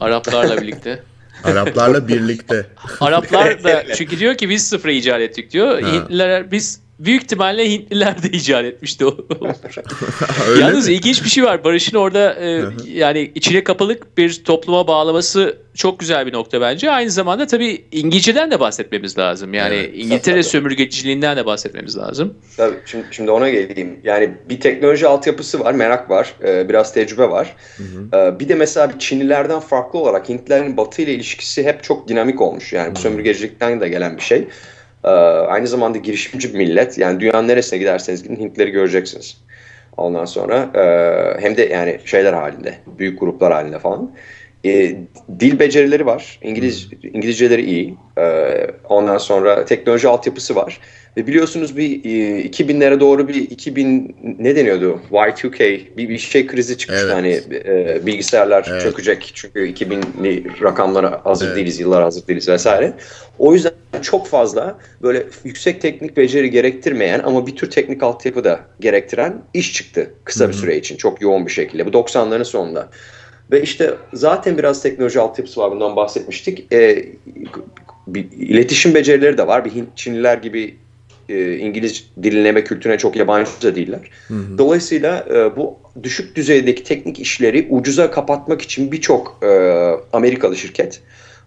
Araplarla 0.00 0.60
birlikte. 0.60 1.02
Araplarla 1.44 2.08
birlikte. 2.08 2.66
Araplar 3.00 3.64
da 3.64 3.84
çünkü 3.94 4.18
diyor 4.18 4.34
ki 4.34 4.48
biz 4.48 4.66
sıfırı 4.68 4.92
icat 4.92 5.20
ettik 5.20 5.50
diyor. 5.50 5.82
Ha. 5.82 5.92
Hintliler 5.92 6.50
biz 6.50 6.80
büyük 6.98 7.22
ihtimalle 7.22 7.70
Hintliler 7.70 8.22
de 8.22 8.28
icat 8.28 8.64
etmişti 8.64 9.06
o. 9.06 9.16
Yalnız 10.60 10.88
mi? 10.88 10.94
ilginç 10.94 11.24
bir 11.24 11.28
şey 11.28 11.44
var. 11.44 11.64
Barış'ın 11.64 11.96
orada 11.96 12.34
e, 12.34 12.64
yani 12.86 13.32
içine 13.34 13.64
kapalık 13.64 14.18
bir 14.18 14.44
topluma 14.44 14.86
bağlaması 14.86 15.58
çok 15.74 16.00
güzel 16.00 16.26
bir 16.26 16.32
nokta 16.32 16.60
bence. 16.60 16.90
Aynı 16.90 17.10
zamanda 17.10 17.46
tabii 17.46 17.84
İngilizceden 17.92 18.50
de 18.50 18.60
bahsetmemiz 18.60 19.18
lazım. 19.18 19.54
Yani 19.54 19.74
evet, 19.74 19.90
İngiltere 19.94 20.34
tabii. 20.34 20.44
sömürgeciliğinden 20.44 21.36
de 21.36 21.46
bahsetmemiz 21.46 21.96
lazım. 21.96 22.34
Tabii 22.56 22.76
şimdi, 22.86 23.06
şimdi 23.10 23.30
ona 23.30 23.48
geleyim. 23.48 24.00
Yani 24.04 24.34
bir 24.48 24.60
teknoloji 24.60 25.06
altyapısı 25.06 25.60
var, 25.60 25.74
merak 25.74 26.10
var, 26.10 26.34
e, 26.46 26.68
biraz 26.68 26.94
tecrübe 26.94 27.30
var. 27.30 27.56
Hı 27.76 27.82
hı. 27.82 28.18
E, 28.18 28.40
bir 28.40 28.48
de 28.48 28.54
mesela 28.54 28.92
Çinlilerden 28.98 29.60
farklı 29.60 29.98
olarak 29.98 30.28
Hintlilerin 30.28 30.76
Batı 30.76 31.02
ile 31.02 31.14
ilişkisi 31.14 31.64
hep 31.64 31.82
çok 31.82 32.08
dinamik 32.08 32.40
olmuş. 32.40 32.72
Yani 32.72 32.94
bu 32.94 32.98
sömürgecilikten 32.98 33.80
de 33.80 33.88
gelen 33.88 34.16
bir 34.16 34.22
şey. 34.22 34.48
Ee, 35.04 35.08
aynı 35.08 35.66
zamanda 35.66 35.98
girişimci 35.98 36.54
bir 36.54 36.58
millet. 36.58 36.98
Yani 36.98 37.20
dünyanın 37.20 37.48
neresine 37.48 37.78
giderseniz 37.78 38.22
gidin 38.22 38.36
Hintleri 38.36 38.70
göreceksiniz. 38.70 39.36
Ondan 39.96 40.24
sonra 40.24 40.70
e, 40.74 40.82
hem 41.40 41.56
de 41.56 41.64
yani 41.64 42.00
şeyler 42.04 42.32
halinde, 42.32 42.74
büyük 42.98 43.20
gruplar 43.20 43.52
halinde 43.52 43.78
falan. 43.78 44.10
E, 44.64 44.96
dil 45.40 45.58
becerileri 45.58 46.06
var. 46.06 46.38
İngiliz 46.42 46.88
İngilizceleri 47.02 47.64
iyi. 47.64 47.96
E, 48.18 48.24
ondan 48.88 49.18
sonra 49.18 49.64
teknoloji 49.64 50.08
altyapısı 50.08 50.56
var. 50.56 50.80
Ve 51.16 51.26
biliyorsunuz 51.26 51.76
bir 51.76 52.04
e, 52.04 52.40
2000'lere 52.46 53.00
doğru 53.00 53.28
bir 53.28 53.34
2000 53.34 54.16
ne 54.38 54.56
deniyordu? 54.56 55.00
Y2K 55.10 55.80
bir, 55.96 56.08
bir 56.08 56.18
şey 56.18 56.46
krizi 56.46 56.78
çıkmış 56.78 57.00
evet. 57.02 57.14
hani 57.14 57.40
e, 57.52 58.06
bilgisayarlar 58.06 58.66
evet. 58.70 58.82
çökecek 58.82 59.30
çünkü 59.34 59.72
2000'li 59.72 60.44
rakamlara 60.62 61.20
hazır 61.24 61.46
evet. 61.46 61.56
değiliz, 61.56 61.80
yıllar 61.80 62.02
hazır 62.02 62.26
değiliz 62.26 62.48
vesaire. 62.48 62.92
O 63.38 63.54
yüzden 63.54 63.72
çok 64.02 64.26
fazla 64.26 64.78
böyle 65.02 65.26
yüksek 65.44 65.80
teknik 65.80 66.16
beceri 66.16 66.50
gerektirmeyen 66.50 67.20
ama 67.24 67.46
bir 67.46 67.56
tür 67.56 67.70
teknik 67.70 68.02
altyapı 68.02 68.44
da 68.44 68.60
gerektiren 68.80 69.42
iş 69.54 69.72
çıktı 69.72 70.10
kısa 70.24 70.48
bir 70.48 70.54
süre 70.54 70.76
için 70.76 70.96
çok 70.96 71.20
yoğun 71.20 71.46
bir 71.46 71.52
şekilde. 71.52 71.86
Bu 71.86 71.90
90'ların 71.90 72.44
sonunda. 72.44 72.88
Ve 73.50 73.62
işte 73.62 73.94
zaten 74.12 74.58
biraz 74.58 74.82
teknoloji 74.82 75.20
altyapısı 75.20 75.60
var 75.60 75.70
bundan 75.70 75.96
bahsetmiştik. 75.96 76.72
E, 76.72 77.08
bir 78.06 78.30
iletişim 78.32 78.94
becerileri 78.94 79.38
de 79.38 79.46
var. 79.46 79.64
Bir 79.64 79.70
Hint, 79.70 79.96
Çinliler 79.96 80.38
gibi 80.38 80.76
e, 81.28 81.56
İngiliz 81.56 82.04
diline 82.22 82.54
ve 82.54 82.64
kültürüne 82.64 82.98
çok 82.98 83.16
yabancı 83.16 83.50
da 83.62 83.76
değiller. 83.76 84.00
Hı 84.28 84.34
hı. 84.34 84.58
Dolayısıyla 84.58 85.26
e, 85.30 85.56
bu 85.56 85.78
düşük 86.02 86.36
düzeydeki 86.36 86.84
teknik 86.84 87.20
işleri 87.20 87.66
ucuza 87.70 88.10
kapatmak 88.10 88.62
için 88.62 88.92
birçok 88.92 89.38
e, 89.42 89.48
Amerikalı 90.12 90.56
şirket 90.56 91.00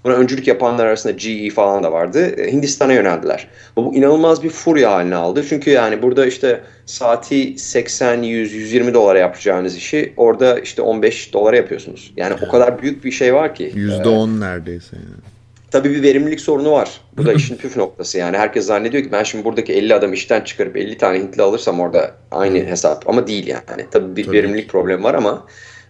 Buna 0.04 0.13
öncülük 0.13 0.48
yapanlar 0.48 0.86
arasında 0.86 1.13
GE 1.13 1.50
falan 1.50 1.84
da 1.84 1.92
vardı. 1.92 2.42
E, 2.42 2.51
Hindistan'a 2.51 2.94
yöneldiler. 2.94 3.48
Bu 3.75 3.96
inanılmaz 3.96 4.44
bir 4.44 4.50
furya 4.50 4.92
haline 4.92 5.16
aldı. 5.16 5.46
Çünkü 5.50 5.70
yani 5.70 6.01
burada 6.01 6.25
işte 6.25 6.62
saati 6.86 7.60
80, 7.60 8.22
100, 8.22 8.54
120 8.54 8.94
dolara 8.94 9.20
yapacağınız 9.20 9.77
işi 9.77 10.13
orada 10.18 10.60
işte 10.60 10.82
15 10.82 11.34
dolara 11.34 11.56
yapıyorsunuz. 11.56 12.13
Yani 12.18 12.36
o 12.48 12.51
kadar 12.51 12.82
büyük 12.82 13.06
bir 13.06 13.12
şey 13.12 13.34
var 13.34 13.56
ki. 13.56 13.72
%10 13.75 14.38
e, 14.38 14.39
neredeyse 14.39 14.96
yani. 14.96 15.38
Tabii 15.72 15.92
bir 15.92 16.04
verimlilik 16.04 16.42
sorunu 16.42 16.72
var. 16.72 17.01
Bu 17.18 17.25
da 17.25 17.34
işin 17.34 17.56
püf 17.56 17.77
noktası 17.77 18.18
yani. 18.18 18.38
Herkes 18.38 18.66
zannediyor 18.66 19.04
ki 19.04 19.12
ben 19.12 19.24
şimdi 19.24 19.46
buradaki 19.46 19.74
50 19.74 19.96
adam 19.96 20.13
işten 20.13 20.42
çıkarıp 20.42 20.77
50 20.77 20.98
tane 20.98 21.20
Hintli 21.20 21.42
alırsam 21.42 21.80
orada 21.80 22.12
aynı 22.32 22.58
hesap. 22.58 23.10
Ama 23.10 23.27
değil 23.27 23.48
yani. 23.48 23.86
Tabii 23.92 24.16
bir 24.16 24.25
Tabii. 24.25 24.38
verimlilik 24.38 24.70
problemi 24.70 25.04
var 25.04 25.13
ama 25.13 25.46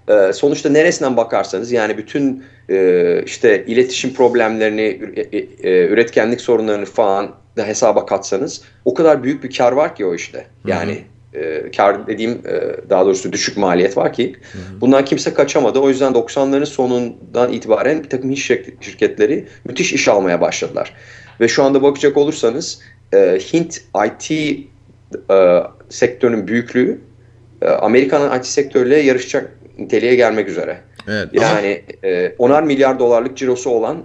e, 0.07 0.33
sonuçta 0.33 0.69
neresinden 0.69 1.17
bakarsanız 1.17 1.71
yani 1.71 1.97
bütün 1.97 2.43
e, 2.69 3.21
işte 3.25 3.65
iletişim 3.65 4.13
problemlerini, 4.13 5.13
e, 5.15 5.37
e, 5.37 5.87
üretkenlik 5.87 6.41
sorunlarını 6.41 6.85
falan 6.85 7.35
da 7.57 7.63
hesaba 7.63 8.05
katsanız 8.05 8.61
o 8.85 8.93
kadar 8.93 9.23
büyük 9.23 9.43
bir 9.43 9.55
kar 9.57 9.71
var 9.71 9.95
ki 9.95 10.05
o 10.05 10.15
işte. 10.15 10.45
Yani 10.65 10.91
Hı-hı 10.91 11.17
e, 11.33 11.71
kar 11.71 12.07
dediğim 12.07 12.31
e, 12.31 12.89
daha 12.89 13.05
doğrusu 13.05 13.31
düşük 13.31 13.57
maliyet 13.57 13.97
var 13.97 14.13
ki 14.13 14.35
hı 14.51 14.57
hı. 14.57 14.81
bundan 14.81 15.05
kimse 15.05 15.33
kaçamadı. 15.33 15.79
O 15.79 15.89
yüzden 15.89 16.13
90'ların 16.13 16.65
sonundan 16.65 17.53
itibaren 17.53 18.03
bir 18.03 18.09
takım 18.09 18.31
iş 18.31 18.45
şirketleri 18.81 19.45
müthiş 19.65 19.93
iş 19.93 20.07
almaya 20.07 20.41
başladılar. 20.41 20.93
Ve 21.39 21.47
şu 21.47 21.63
anda 21.63 21.83
bakacak 21.83 22.17
olursanız 22.17 22.79
e, 23.13 23.39
Hint 23.53 23.81
IT 24.05 24.31
e, 25.31 25.59
sektörünün 25.89 26.47
büyüklüğü 26.47 27.01
e, 27.61 27.67
Amerika'nın 27.67 28.39
IT 28.39 28.45
sektörüyle 28.45 28.97
yarışacak 28.97 29.57
niteliğe 29.77 30.15
gelmek 30.15 30.49
üzere. 30.49 30.77
Evet, 31.07 31.29
yani 31.33 31.83
e, 32.03 32.35
onar 32.37 32.63
milyar 32.63 32.99
dolarlık 32.99 33.37
cirosu 33.37 33.69
olan 33.69 34.03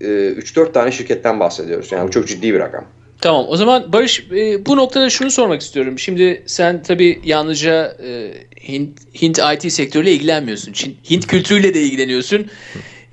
e, 0.00 0.04
3-4 0.04 0.72
tane 0.72 0.92
şirketten 0.92 1.40
bahsediyoruz. 1.40 1.92
Yani 1.92 2.08
bu 2.08 2.10
çok 2.10 2.28
ciddi 2.28 2.54
bir 2.54 2.60
rakam. 2.60 2.84
Tamam 3.20 3.46
o 3.48 3.56
zaman 3.56 3.92
Barış 3.92 4.26
e, 4.36 4.66
bu 4.66 4.76
noktada 4.76 5.10
şunu 5.10 5.30
sormak 5.30 5.60
istiyorum. 5.60 5.98
Şimdi 5.98 6.42
sen 6.46 6.82
tabii 6.82 7.20
yalnızca 7.24 7.96
e, 8.04 8.32
Hint, 8.68 9.22
Hint 9.22 9.38
IT 9.54 9.72
sektörüyle 9.72 10.12
ilgilenmiyorsun. 10.12 10.72
Hint 11.10 11.26
kültürüyle 11.26 11.74
de 11.74 11.80
ilgileniyorsun. 11.80 12.46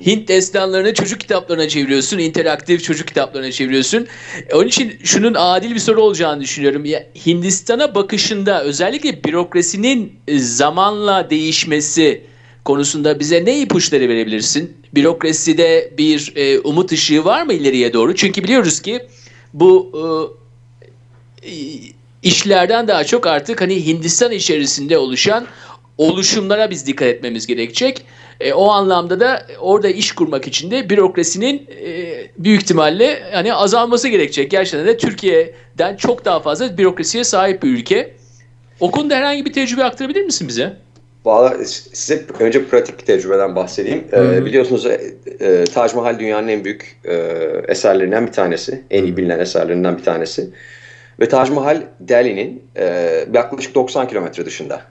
Hint 0.06 0.28
destanlarını 0.28 0.94
çocuk 0.94 1.20
kitaplarına 1.20 1.68
çeviriyorsun. 1.68 2.18
interaktif 2.18 2.84
çocuk 2.84 3.08
kitaplarına 3.08 3.52
çeviriyorsun. 3.52 4.08
E, 4.50 4.56
onun 4.56 4.68
için 4.68 5.00
şunun 5.04 5.34
adil 5.38 5.76
bir 5.76 5.80
soru 5.80 6.02
olacağını 6.02 6.42
düşünüyorum. 6.42 6.86
Ya, 6.86 7.08
Hindistan'a 7.26 7.96
bakışında 7.96 8.64
özellikle 8.64 9.24
bürokrasinin 9.24 10.20
zamanla 10.38 11.30
değişmesi 11.30 12.24
konusunda 12.66 13.20
bize 13.20 13.46
ne 13.46 13.60
ipuçları 13.60 14.10
verebilirsin? 14.10 14.78
Bürokraside 14.94 15.94
bir 15.98 16.34
e, 16.36 16.60
umut 16.60 16.92
ışığı 16.92 17.26
var 17.26 17.44
mı 17.44 17.54
ileriye 17.54 17.94
doğru? 17.94 18.16
Çünkü 18.16 18.44
biliyoruz 18.44 18.82
ki 18.82 19.08
bu 19.54 19.92
e, 21.44 21.52
işlerden 22.24 22.88
daha 22.88 23.04
çok 23.04 23.28
artık 23.28 23.62
hani 23.62 23.86
Hindistan 23.86 24.32
içerisinde 24.32 24.98
oluşan 24.98 25.48
oluşumlara 25.98 26.70
biz 26.70 26.88
dikkat 26.88 27.08
etmemiz 27.08 27.48
gerekecek. 27.48 28.06
E, 28.40 28.54
o 28.54 28.70
anlamda 28.70 29.20
da 29.20 29.44
orada 29.60 29.90
iş 29.90 30.12
kurmak 30.12 30.48
için 30.48 30.72
de 30.72 30.90
bürokrasinin 30.90 31.68
e, 31.86 32.14
büyük 32.38 32.62
ihtimalle 32.62 33.24
hani 33.32 33.54
azalması 33.54 34.08
gerekecek. 34.08 34.52
Gerçekten 34.52 34.88
de 34.88 34.98
Türkiye'den 34.98 35.96
çok 35.96 36.26
daha 36.26 36.40
fazla 36.40 36.78
bürokrasiye 36.78 37.24
sahip 37.24 37.64
bir 37.64 37.70
ülke. 37.70 38.12
O 38.80 38.92
konuda 38.92 39.16
herhangi 39.16 39.46
bir 39.46 39.54
tecrübe 39.54 39.84
aktarabilir 39.84 40.24
misin 40.24 40.48
bize? 40.48 40.78
Valla 41.26 41.66
size 41.66 42.26
önce 42.40 42.66
pratik 42.66 43.00
bir 43.00 43.06
tecrübeden 43.06 43.56
bahsedeyim. 43.56 44.04
Ee, 44.14 44.46
biliyorsunuz 44.46 44.86
e, 44.86 45.02
e, 45.40 45.64
Taj 45.64 45.94
Mahal 45.94 46.20
dünyanın 46.20 46.48
en 46.48 46.66
büyük 46.66 47.00
e, 47.06 47.14
eserlerinden 47.68 48.28
bir 48.28 48.32
tanesi. 48.32 48.84
En 48.92 49.04
iyi 49.04 49.18
bilinen 49.18 49.40
eserlerinden 49.40 49.98
bir 49.98 50.04
tanesi. 50.04 50.50
Ve 51.20 51.30
Taj 51.30 51.50
Mahal 51.50 51.82
Delhi'nin 52.00 52.64
e, 52.78 52.86
yaklaşık 53.34 53.76
90 53.76 54.08
kilometre 54.08 54.46
dışında. 54.46 54.82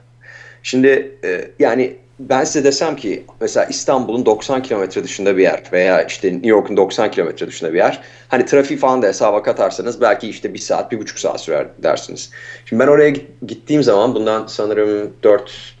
Şimdi 0.63 1.11
e, 1.23 1.51
yani 1.59 1.95
ben 2.19 2.43
size 2.43 2.63
desem 2.63 2.95
ki 2.95 3.25
mesela 3.41 3.65
İstanbul'un 3.65 4.25
90 4.25 4.63
kilometre 4.63 5.03
dışında 5.03 5.37
bir 5.37 5.43
yer 5.43 5.63
veya 5.71 6.03
işte 6.03 6.33
New 6.33 6.47
York'un 6.47 6.77
90 6.77 7.11
kilometre 7.11 7.47
dışında 7.47 7.73
bir 7.73 7.77
yer. 7.77 8.01
Hani 8.27 8.45
trafik 8.45 8.79
falan 8.79 9.01
da 9.01 9.07
hesaba 9.07 9.43
katarsanız 9.43 10.01
belki 10.01 10.29
işte 10.29 10.53
bir 10.53 10.59
saat, 10.59 10.91
bir 10.91 10.99
buçuk 10.99 11.19
saat 11.19 11.41
sürer 11.41 11.67
dersiniz. 11.83 12.31
Şimdi 12.65 12.83
ben 12.83 12.87
oraya 12.87 13.09
gittiğim 13.47 13.83
zaman 13.83 14.15
bundan 14.15 14.47
sanırım 14.47 15.13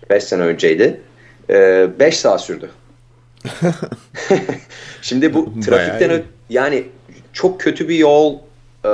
4-5 0.09 0.19
sene 0.19 0.41
önceydi. 0.41 1.01
5 1.49 2.17
saat 2.17 2.41
sürdü. 2.41 2.69
Şimdi 5.01 5.33
bu 5.33 5.61
trafikten 5.65 6.23
yani 6.49 6.83
çok 7.33 7.61
kötü 7.61 7.89
bir 7.89 7.95
yol 7.95 8.39
Ee, 8.85 8.89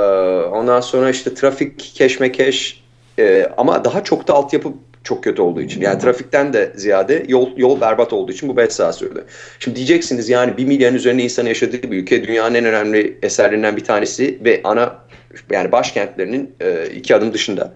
ondan 0.52 0.80
sonra 0.80 1.10
işte 1.10 1.34
trafik 1.34 1.78
keşmekeş 1.78 2.82
e, 3.18 3.48
ama 3.56 3.84
daha 3.84 4.04
çok 4.04 4.28
da 4.28 4.34
altyapı 4.34 4.72
çok 5.06 5.24
kötü 5.24 5.42
olduğu 5.42 5.60
için. 5.60 5.80
Yani 5.80 5.98
trafikten 5.98 6.52
de 6.52 6.72
ziyade 6.76 7.24
yol 7.28 7.48
yol 7.56 7.80
berbat 7.80 8.12
olduğu 8.12 8.32
için 8.32 8.48
bu 8.48 8.56
5 8.56 8.72
saat 8.72 8.96
sürdü. 8.96 9.24
Şimdi 9.58 9.76
diyeceksiniz 9.76 10.28
yani 10.28 10.56
1 10.56 10.64
milyon 10.64 10.94
üzerinde 10.94 11.22
insan 11.22 11.46
yaşadığı 11.46 11.82
bir 11.82 11.96
ülke 11.96 12.26
dünyanın 12.26 12.54
en 12.54 12.64
önemli 12.64 13.18
eserlerinden 13.22 13.76
bir 13.76 13.84
tanesi 13.84 14.38
ve 14.44 14.60
ana 14.64 14.98
yani 15.50 15.72
başkentlerinin 15.72 16.54
e, 16.60 16.86
iki 16.86 17.14
adım 17.14 17.32
dışında. 17.32 17.74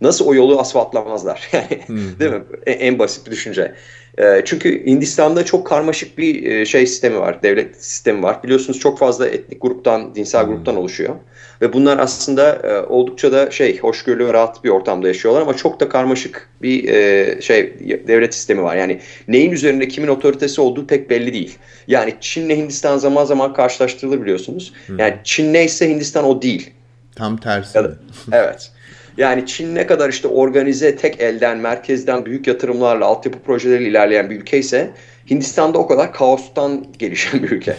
Nasıl 0.00 0.26
o 0.26 0.34
yolu 0.34 0.60
asfaltlamazlar? 0.60 1.48
Yani, 1.52 1.80
değil 2.20 2.30
mi? 2.30 2.42
En, 2.66 2.78
en 2.78 2.98
basit 2.98 3.26
bir 3.26 3.30
düşünce. 3.30 3.74
E, 4.18 4.42
çünkü 4.44 4.86
Hindistan'da 4.86 5.44
çok 5.44 5.66
karmaşık 5.66 6.18
bir 6.18 6.50
e, 6.50 6.66
şey 6.66 6.86
sistemi 6.86 7.18
var, 7.18 7.42
devlet 7.42 7.84
sistemi 7.84 8.22
var. 8.22 8.42
Biliyorsunuz 8.42 8.78
çok 8.78 8.98
fazla 8.98 9.28
etnik 9.28 9.62
gruptan, 9.62 10.14
dinsel 10.14 10.44
gruptan 10.46 10.76
oluşuyor. 10.76 11.14
Ve 11.60 11.72
bunlar 11.72 11.98
aslında 11.98 12.52
e, 12.54 12.80
oldukça 12.86 13.32
da 13.32 13.50
şey 13.50 13.78
hoşgörülü 13.78 14.26
ve 14.26 14.32
rahat 14.32 14.64
bir 14.64 14.68
ortamda 14.68 15.08
yaşıyorlar 15.08 15.42
ama 15.42 15.54
çok 15.56 15.80
da 15.80 15.88
karmaşık 15.88 16.48
bir 16.62 16.88
e, 16.88 17.40
şey 17.42 17.74
devlet 18.08 18.34
sistemi 18.34 18.62
var. 18.62 18.76
Yani 18.76 19.00
neyin 19.28 19.50
üzerinde 19.50 19.88
kimin 19.88 20.08
otoritesi 20.08 20.60
olduğu 20.60 20.86
pek 20.86 21.10
belli 21.10 21.32
değil. 21.32 21.58
Yani 21.86 22.14
Çin'le 22.20 22.50
Hindistan 22.56 22.98
zaman 22.98 23.24
zaman 23.24 23.54
karşılaştırılır 23.54 24.22
biliyorsunuz. 24.22 24.72
Yani 24.98 25.16
Çin 25.24 25.52
neyse 25.52 25.90
Hindistan 25.90 26.24
o 26.24 26.42
değil. 26.42 26.70
Tam 27.16 27.36
tersi. 27.36 27.78
Ya 27.78 27.84
da, 27.84 27.96
evet. 28.32 28.70
Yani 29.16 29.46
Çin 29.46 29.74
ne 29.74 29.86
kadar 29.86 30.08
işte 30.08 30.28
organize, 30.28 30.96
tek 30.96 31.20
elden, 31.20 31.58
merkezden 31.58 32.26
büyük 32.26 32.46
yatırımlarla, 32.46 33.06
altyapı 33.06 33.38
projeleriyle 33.38 33.90
ilerleyen 33.90 34.30
bir 34.30 34.40
ülke 34.40 34.58
ise 34.58 34.90
Hindistan'da 35.30 35.78
o 35.78 35.86
kadar 35.86 36.12
kaostan 36.12 36.86
gelişen 36.98 37.42
bir 37.42 37.50
ülke. 37.50 37.76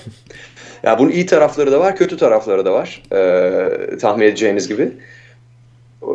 Yani 0.84 1.00
bunun 1.00 1.12
iyi 1.12 1.26
tarafları 1.26 1.72
da 1.72 1.80
var, 1.80 1.96
kötü 1.96 2.18
tarafları 2.18 2.66
da 2.66 2.74
var. 2.74 3.04
E, 3.12 3.98
tahmin 3.98 4.26
edeceğiniz 4.26 4.68
gibi. 4.68 4.92
E, 6.02 6.12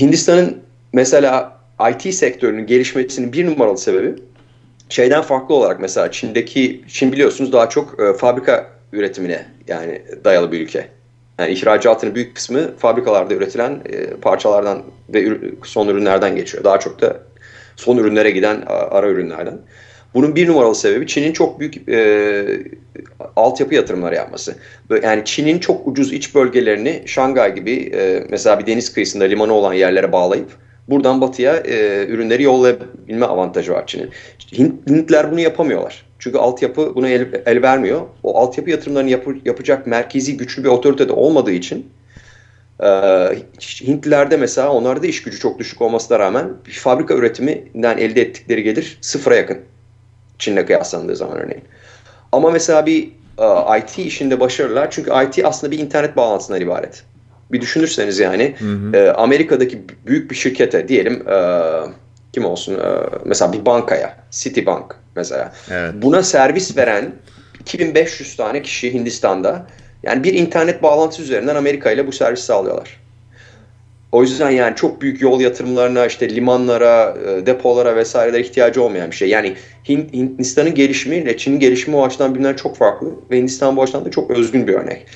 Hindistan'ın 0.00 0.62
mesela 0.92 1.58
IT 1.90 2.14
sektörünün 2.14 2.66
gelişmesinin 2.66 3.32
bir 3.32 3.46
numaralı 3.46 3.78
sebebi 3.78 4.14
şeyden 4.88 5.22
farklı 5.22 5.54
olarak 5.54 5.80
mesela 5.80 6.10
Çin'deki, 6.10 6.84
Çin 6.88 7.12
biliyorsunuz 7.12 7.52
daha 7.52 7.68
çok 7.68 8.00
e, 8.00 8.12
fabrika 8.12 8.66
üretimine 8.92 9.46
yani 9.68 10.02
dayalı 10.24 10.52
bir 10.52 10.60
ülke. 10.60 10.88
Yani 11.42 11.52
ihracatının 11.52 12.14
büyük 12.14 12.34
kısmı 12.34 12.76
fabrikalarda 12.76 13.34
üretilen 13.34 13.80
e, 13.92 14.06
parçalardan 14.06 14.82
ve 15.08 15.38
son 15.64 15.88
ürünlerden 15.88 16.36
geçiyor. 16.36 16.64
Daha 16.64 16.80
çok 16.80 17.00
da 17.00 17.20
son 17.76 17.96
ürünlere 17.96 18.30
giden 18.30 18.62
ara 18.66 19.08
ürünlerden. 19.08 19.58
Bunun 20.14 20.36
bir 20.36 20.48
numaralı 20.48 20.74
sebebi 20.74 21.06
Çin'in 21.06 21.32
çok 21.32 21.60
büyük 21.60 21.88
e, 21.88 22.44
altyapı 23.36 23.74
yatırımları 23.74 24.14
yapması. 24.14 24.54
Yani 25.02 25.22
Çin'in 25.24 25.58
çok 25.58 25.88
ucuz 25.88 26.12
iç 26.12 26.34
bölgelerini 26.34 27.02
Şangay 27.06 27.54
gibi 27.54 27.90
e, 27.94 28.26
mesela 28.30 28.58
bir 28.58 28.66
deniz 28.66 28.92
kıyısında 28.92 29.24
limanı 29.24 29.52
olan 29.52 29.72
yerlere 29.72 30.12
bağlayıp 30.12 30.50
buradan 30.88 31.20
batıya 31.20 31.56
e, 31.56 32.06
ürünleri 32.06 32.42
yollayabilme 32.42 33.26
avantajı 33.26 33.72
var 33.72 33.86
Çin'in. 33.86 34.10
Hint, 34.58 34.90
Hintler 34.90 35.32
bunu 35.32 35.40
yapamıyorlar. 35.40 36.06
Çünkü 36.18 36.38
altyapı 36.38 36.94
buna 36.94 37.08
el, 37.08 37.26
el 37.46 37.62
vermiyor. 37.62 38.00
O 38.22 38.38
altyapı 38.38 38.70
yatırımlarını 38.70 39.10
yap, 39.10 39.26
yapacak 39.44 39.86
merkezi 39.86 40.36
güçlü 40.36 40.64
bir 40.64 40.68
otoritede 40.68 41.12
olmadığı 41.12 41.52
için 41.52 41.90
e, 42.80 42.88
Hintlilerde 43.60 44.36
mesela 44.36 44.72
onlarda 44.72 45.06
iş 45.06 45.22
gücü 45.22 45.38
çok 45.38 45.58
düşük 45.58 45.82
olmasına 45.82 46.18
rağmen 46.18 46.48
bir 46.66 46.72
fabrika 46.72 47.14
üretiminden 47.14 47.98
elde 47.98 48.22
ettikleri 48.22 48.62
gelir 48.62 48.98
sıfıra 49.00 49.36
yakın. 49.36 49.58
Çin'le 50.38 50.66
kıyaslandığı 50.66 51.16
zaman 51.16 51.36
örneğin. 51.36 51.64
Ama 52.32 52.50
mesela 52.50 52.86
bir 52.86 53.08
uh, 53.38 53.78
IT 53.78 53.98
işinde 53.98 54.40
başarılar 54.40 54.90
çünkü 54.90 55.10
IT 55.10 55.44
aslında 55.44 55.70
bir 55.70 55.78
internet 55.78 56.16
bağlantısından 56.16 56.60
ibaret. 56.60 57.04
Bir 57.52 57.60
düşünürseniz 57.60 58.18
yani 58.18 58.54
hı 58.58 58.64
hı. 58.64 58.96
E, 58.96 59.12
Amerika'daki 59.12 59.82
büyük 60.06 60.30
bir 60.30 60.36
şirkete 60.36 60.88
diyelim 60.88 61.28
e, 61.28 61.36
kim 62.32 62.44
olsun 62.44 62.74
e, 62.74 62.86
mesela 63.24 63.52
bir 63.52 63.66
bankaya 63.66 64.16
Citibank 64.30 64.96
mesela 65.16 65.52
evet. 65.70 65.94
buna 65.94 66.22
servis 66.22 66.76
veren 66.76 67.12
2500 67.60 68.36
tane 68.36 68.62
kişi 68.62 68.94
Hindistan'da 68.94 69.66
yani 70.02 70.24
bir 70.24 70.34
internet 70.34 70.82
bağlantısı 70.82 71.22
üzerinden 71.22 71.56
Amerika 71.56 71.90
ile 71.90 72.06
bu 72.06 72.12
servis 72.12 72.40
sağlıyorlar. 72.40 73.02
O 74.12 74.22
yüzden 74.22 74.50
yani 74.50 74.76
çok 74.76 75.02
büyük 75.02 75.22
yol 75.22 75.40
yatırımlarına, 75.40 76.06
işte 76.06 76.34
limanlara, 76.34 77.16
e, 77.26 77.46
depolara 77.46 77.96
vesairelere 77.96 78.40
ihtiyacı 78.40 78.82
olmayan 78.82 79.10
bir 79.10 79.16
şey. 79.16 79.28
Yani 79.28 79.54
Hindistan'ın 79.88 80.74
gelişimiyle 80.74 81.36
Çin'in 81.36 81.58
gelişimi 81.58 81.96
o 81.96 82.04
açıdan 82.04 82.30
birbirinden 82.30 82.54
çok 82.54 82.76
farklı 82.76 83.08
ve 83.30 83.38
Hindistan 83.38 83.76
bu 83.76 83.82
açıdan 83.82 84.04
da 84.04 84.10
çok 84.10 84.30
özgün 84.30 84.66
bir 84.66 84.74
örnek. 84.74 85.06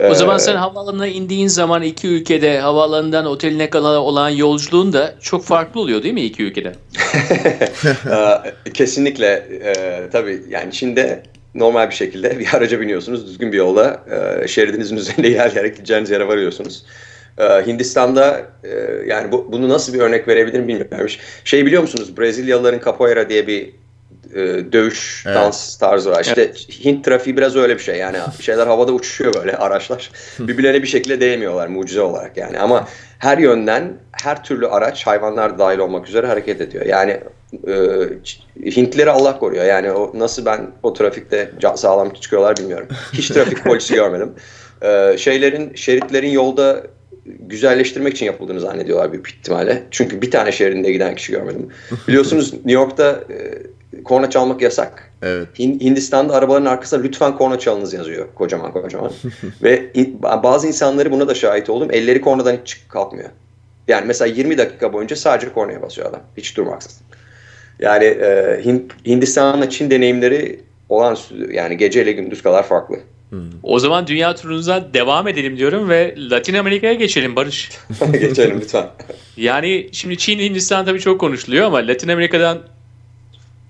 O 0.00 0.04
ee, 0.04 0.14
zaman 0.14 0.38
sen 0.38 0.56
havaalanına 0.56 1.06
indiğin 1.06 1.48
zaman 1.48 1.82
iki 1.82 2.08
ülkede 2.08 2.60
havaalanından 2.60 3.26
oteline 3.26 3.70
kadar 3.70 3.96
olan 3.96 4.28
yolculuğun 4.28 4.92
da 4.92 5.14
çok 5.20 5.44
farklı 5.44 5.80
oluyor 5.80 6.02
değil 6.02 6.14
mi 6.14 6.22
iki 6.22 6.42
ülkede? 6.42 6.72
Ee, 8.64 8.70
kesinlikle. 8.70 9.26
E, 9.64 9.74
tabii 10.12 10.42
yani 10.48 10.72
Çin'de 10.72 11.22
normal 11.54 11.90
bir 11.90 11.94
şekilde 11.94 12.38
bir 12.38 12.48
araca 12.54 12.80
biniyorsunuz. 12.80 13.26
Düzgün 13.26 13.52
bir 13.52 13.56
yolda 13.56 14.00
e, 14.42 14.48
şeridinizin 14.48 14.96
üzerinde 14.96 15.28
ilerleyerek 15.30 15.76
gideceğiniz 15.76 16.10
yere 16.10 16.28
varıyorsunuz. 16.28 16.84
Ee, 17.38 17.66
Hindistan'da 17.66 18.42
e, 18.64 18.68
yani 19.06 19.32
bu, 19.32 19.52
bunu 19.52 19.68
nasıl 19.68 19.94
bir 19.94 19.98
örnek 19.98 20.28
verebilirim 20.28 20.68
bilmiyorum. 20.68 21.08
Şey 21.44 21.66
biliyor 21.66 21.82
musunuz 21.82 22.16
Brezilyalıların 22.18 22.80
capoeira 22.84 23.28
diye 23.28 23.46
bir 23.46 23.70
e, 24.34 24.72
dövüş 24.72 25.24
evet. 25.26 25.36
dans 25.36 25.76
tarzı 25.76 26.10
var. 26.10 26.20
İşte 26.20 26.42
evet. 26.42 26.84
Hint 26.84 27.04
trafiği 27.04 27.36
biraz 27.36 27.56
öyle 27.56 27.74
bir 27.74 27.82
şey. 27.82 27.96
Yani 27.96 28.18
şeyler 28.40 28.66
havada 28.66 28.92
uçuşuyor 28.92 29.34
böyle 29.34 29.56
araçlar. 29.56 30.10
Birbirlerine 30.38 30.82
bir 30.82 30.88
şekilde 30.88 31.20
değmiyorlar 31.20 31.66
mucize 31.66 32.00
olarak 32.00 32.36
yani. 32.36 32.58
Ama 32.58 32.88
her 33.18 33.38
yönden 33.38 33.92
her 34.12 34.44
türlü 34.44 34.68
araç 34.68 35.06
hayvanlar 35.06 35.58
dahil 35.58 35.78
olmak 35.78 36.08
üzere 36.08 36.26
hareket 36.26 36.60
ediyor. 36.60 36.86
Yani 36.86 37.20
e, 37.68 37.76
Hintleri 38.76 39.10
Allah 39.10 39.38
koruyor. 39.38 39.64
Yani 39.64 39.92
o 39.92 40.12
nasıl 40.14 40.44
ben 40.44 40.70
o 40.82 40.92
trafikte 40.92 41.50
sağlam 41.76 42.10
çıkıyorlar 42.10 42.56
bilmiyorum. 42.56 42.88
Hiç 43.12 43.28
trafik 43.28 43.64
polisi 43.64 43.94
görmedim. 43.94 44.32
E, 44.82 45.18
şeylerin 45.18 45.74
şeritlerin 45.74 46.30
yolda 46.30 46.82
güzelleştirmek 47.24 48.14
için 48.14 48.26
yapıldığını 48.26 48.60
zannediyorlar 48.60 49.12
büyük 49.12 49.28
ihtimalle. 49.28 49.82
Çünkü 49.90 50.22
bir 50.22 50.30
tane 50.30 50.52
şehrinde 50.52 50.92
giden 50.92 51.14
kişi 51.14 51.32
görmedim. 51.32 51.68
Biliyorsunuz 52.08 52.52
New 52.52 52.72
York'ta 52.72 53.10
e, 53.30 53.36
korna 54.04 54.30
çalmak 54.30 54.62
yasak. 54.62 55.12
Evet. 55.22 55.58
Hindistan'da 55.58 56.34
arabaların 56.34 56.66
arkasında 56.66 57.02
lütfen 57.02 57.36
korna 57.36 57.58
çalınız 57.58 57.92
yazıyor 57.92 58.26
kocaman 58.34 58.72
kocaman. 58.72 59.12
Ve 59.62 59.90
in, 59.94 60.22
bazı 60.22 60.66
insanları 60.66 61.12
buna 61.12 61.28
da 61.28 61.34
şahit 61.34 61.70
oldum. 61.70 61.88
Elleri 61.92 62.20
kornadan 62.20 62.56
hiç 62.64 62.80
kalkmıyor. 62.88 63.30
Yani 63.88 64.06
mesela 64.06 64.34
20 64.34 64.58
dakika 64.58 64.92
boyunca 64.92 65.16
sadece 65.16 65.52
kornaya 65.52 65.82
basıyor 65.82 66.08
adam. 66.08 66.20
Hiç 66.36 66.56
durmaksızın. 66.56 67.06
Yani 67.78 68.04
e, 68.04 68.60
Hindistan'la 69.06 69.70
Çin 69.70 69.90
deneyimleri 69.90 70.60
olağanüstü. 70.88 71.52
Yani 71.52 71.76
geceyle 71.76 72.12
gündüz 72.12 72.42
kadar 72.42 72.62
farklı. 72.62 72.96
O 73.62 73.78
zaman 73.78 74.06
dünya 74.06 74.34
turumuza 74.34 74.94
devam 74.94 75.28
edelim 75.28 75.56
diyorum 75.56 75.88
ve 75.88 76.14
Latin 76.18 76.54
Amerika'ya 76.54 76.94
geçelim 76.94 77.36
Barış. 77.36 77.70
geçelim 78.12 78.60
lütfen. 78.60 78.86
Yani 79.36 79.88
şimdi 79.92 80.18
Çin, 80.18 80.38
Hindistan 80.38 80.84
tabii 80.84 81.00
çok 81.00 81.20
konuşuluyor 81.20 81.66
ama 81.66 81.78
Latin 81.78 82.08
Amerika'dan 82.08 82.58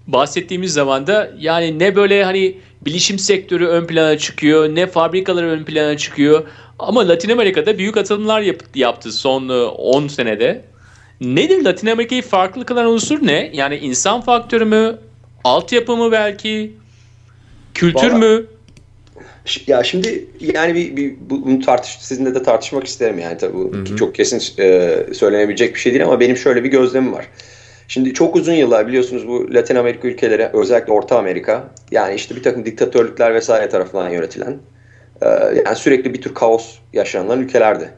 bahsettiğimiz 0.06 0.72
zaman 0.72 1.06
da 1.06 1.30
yani 1.38 1.78
ne 1.78 1.96
böyle 1.96 2.24
hani 2.24 2.58
bilişim 2.86 3.18
sektörü 3.18 3.66
ön 3.66 3.86
plana 3.86 4.18
çıkıyor, 4.18 4.68
ne 4.74 4.86
fabrikalar 4.86 5.44
ön 5.44 5.64
plana 5.64 5.96
çıkıyor. 5.96 6.46
Ama 6.78 7.08
Latin 7.08 7.30
Amerika'da 7.30 7.78
büyük 7.78 7.96
atılımlar 7.96 8.40
yap, 8.40 8.56
yaptı 8.74 9.12
son 9.12 9.48
10 9.48 10.08
senede. 10.08 10.64
Nedir 11.20 11.64
Latin 11.64 11.86
Amerika'yı 11.86 12.22
farklı 12.22 12.66
kılan 12.66 12.86
unsur 12.86 13.26
ne? 13.26 13.50
Yani 13.52 13.76
insan 13.76 14.20
faktörü 14.20 14.64
mü? 14.64 14.98
Altyapı 15.44 15.96
mı 15.96 16.12
belki? 16.12 16.72
Kültür 17.74 18.12
Vallahi, 18.12 18.18
mü? 18.18 18.46
Ya 19.66 19.84
şimdi 19.84 20.24
yani 20.40 20.74
bir, 20.74 20.96
bir 20.96 21.14
bunu 21.30 21.60
tartış 21.60 21.90
sizinle 21.90 22.34
de 22.34 22.42
tartışmak 22.42 22.86
isterim 22.86 23.18
yani 23.18 23.38
tabii 23.38 23.54
bu 23.54 23.72
hı 23.72 23.80
hı. 23.80 23.96
çok 23.96 24.14
kesin 24.14 24.62
e, 24.62 24.98
söylenebilecek 25.14 25.74
bir 25.74 25.80
şey 25.80 25.92
değil 25.92 26.04
ama 26.04 26.20
benim 26.20 26.36
şöyle 26.36 26.64
bir 26.64 26.68
gözlemim 26.68 27.12
var. 27.12 27.28
Şimdi 27.88 28.14
çok 28.14 28.36
uzun 28.36 28.52
yıllar 28.52 28.86
biliyorsunuz 28.86 29.28
bu 29.28 29.54
Latin 29.54 29.76
Amerika 29.76 30.08
ülkeleri 30.08 30.50
özellikle 30.52 30.92
Orta 30.92 31.18
Amerika 31.18 31.64
yani 31.90 32.14
işte 32.14 32.36
bir 32.36 32.42
takım 32.42 32.64
diktatörlükler 32.64 33.34
vesaire 33.34 33.68
tarafından 33.68 34.10
yönetilen 34.10 34.56
e, 35.22 35.28
yani 35.66 35.76
sürekli 35.76 36.14
bir 36.14 36.22
tür 36.22 36.34
kaos 36.34 36.78
yaşanılan 36.92 37.40
ülkelerdi. 37.40 37.90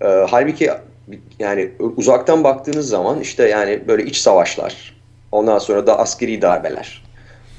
E, 0.00 0.06
halbuki 0.06 0.70
yani 1.38 1.70
uzaktan 1.96 2.44
baktığınız 2.44 2.88
zaman 2.88 3.20
işte 3.20 3.48
yani 3.48 3.80
böyle 3.88 4.04
iç 4.04 4.16
savaşlar 4.16 4.96
ondan 5.32 5.58
sonra 5.58 5.86
da 5.86 5.98
askeri 5.98 6.42
darbeler 6.42 7.02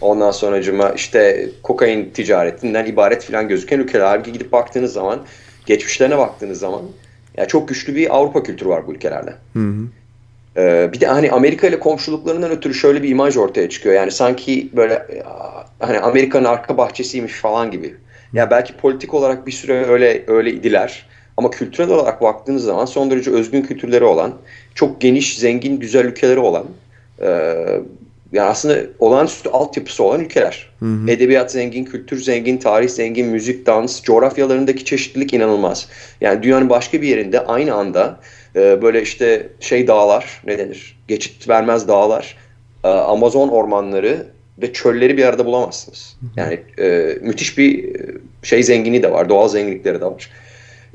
Ondan 0.01 0.31
sonra 0.31 0.61
cuma 0.61 0.89
işte 0.89 1.49
kokain 1.63 2.09
ticaretinden 2.09 2.85
ibaret 2.85 3.23
falan 3.23 3.47
gözüken 3.47 3.79
ülkeler. 3.79 4.05
Halbuki 4.05 4.31
gidip 4.31 4.51
baktığınız 4.51 4.93
zaman, 4.93 5.19
geçmişlerine 5.65 6.17
baktığınız 6.17 6.59
zaman 6.59 6.81
ya 7.37 7.47
çok 7.47 7.67
güçlü 7.67 7.95
bir 7.95 8.15
Avrupa 8.15 8.43
kültürü 8.43 8.69
var 8.69 8.87
bu 8.87 8.93
ülkelerde. 8.93 9.33
Hı 9.53 9.59
hı. 9.59 9.87
Ee, 10.57 10.89
bir 10.93 10.99
de 10.99 11.07
hani 11.07 11.31
Amerika 11.31 11.67
ile 11.67 11.79
komşuluklarından 11.79 12.51
ötürü 12.51 12.73
şöyle 12.73 13.03
bir 13.03 13.09
imaj 13.09 13.37
ortaya 13.37 13.69
çıkıyor. 13.69 13.95
Yani 13.95 14.11
sanki 14.11 14.69
böyle 14.73 15.07
hani 15.79 15.99
Amerika'nın 15.99 16.45
arka 16.45 16.77
bahçesiymiş 16.77 17.33
falan 17.33 17.71
gibi. 17.71 17.95
Ya 18.33 18.51
belki 18.51 18.73
politik 18.73 19.13
olarak 19.13 19.47
bir 19.47 19.51
süre 19.51 19.85
öyle 19.85 20.23
öyle 20.27 20.51
idiler. 20.51 21.05
Ama 21.37 21.51
kültürel 21.51 21.89
olarak 21.89 22.21
baktığınız 22.21 22.63
zaman 22.63 22.85
son 22.85 23.11
derece 23.11 23.31
özgün 23.31 23.61
kültürleri 23.61 24.03
olan, 24.03 24.33
çok 24.75 25.01
geniş, 25.01 25.37
zengin, 25.37 25.79
güzel 25.79 26.05
ülkeleri 26.05 26.39
olan, 26.39 26.65
e, 27.21 27.27
yani 28.31 28.49
aslında 28.49 28.79
olağanüstü 28.99 29.49
altyapısı 29.49 30.03
olan 30.03 30.19
ülkeler. 30.19 30.69
Hı 30.79 30.85
hı. 30.85 31.11
Edebiyat 31.11 31.51
zengin, 31.51 31.85
kültür 31.85 32.21
zengin, 32.21 32.57
tarih 32.57 32.89
zengin, 32.89 33.27
müzik, 33.27 33.65
dans, 33.65 34.03
coğrafyalarındaki 34.03 34.85
çeşitlilik 34.85 35.33
inanılmaz. 35.33 35.87
Yani 36.21 36.43
dünyanın 36.43 36.69
başka 36.69 37.01
bir 37.01 37.07
yerinde 37.07 37.45
aynı 37.45 37.73
anda 37.73 38.19
e, 38.55 38.81
böyle 38.81 39.01
işte 39.01 39.49
şey 39.59 39.87
dağlar, 39.87 40.41
ne 40.45 40.59
denir, 40.59 40.99
geçit 41.07 41.49
vermez 41.49 41.87
dağlar, 41.87 42.37
e, 42.83 42.87
Amazon 42.87 43.47
ormanları 43.47 44.27
ve 44.61 44.73
çölleri 44.73 45.17
bir 45.17 45.25
arada 45.25 45.45
bulamazsınız. 45.45 46.17
Yani 46.35 46.59
e, 46.79 47.17
müthiş 47.21 47.57
bir 47.57 47.95
e, 47.95 48.17
şey 48.43 48.63
zenginliği 48.63 49.03
de 49.03 49.11
var, 49.11 49.29
doğal 49.29 49.47
zenginlikleri 49.47 50.01
de 50.01 50.05
var. 50.05 50.29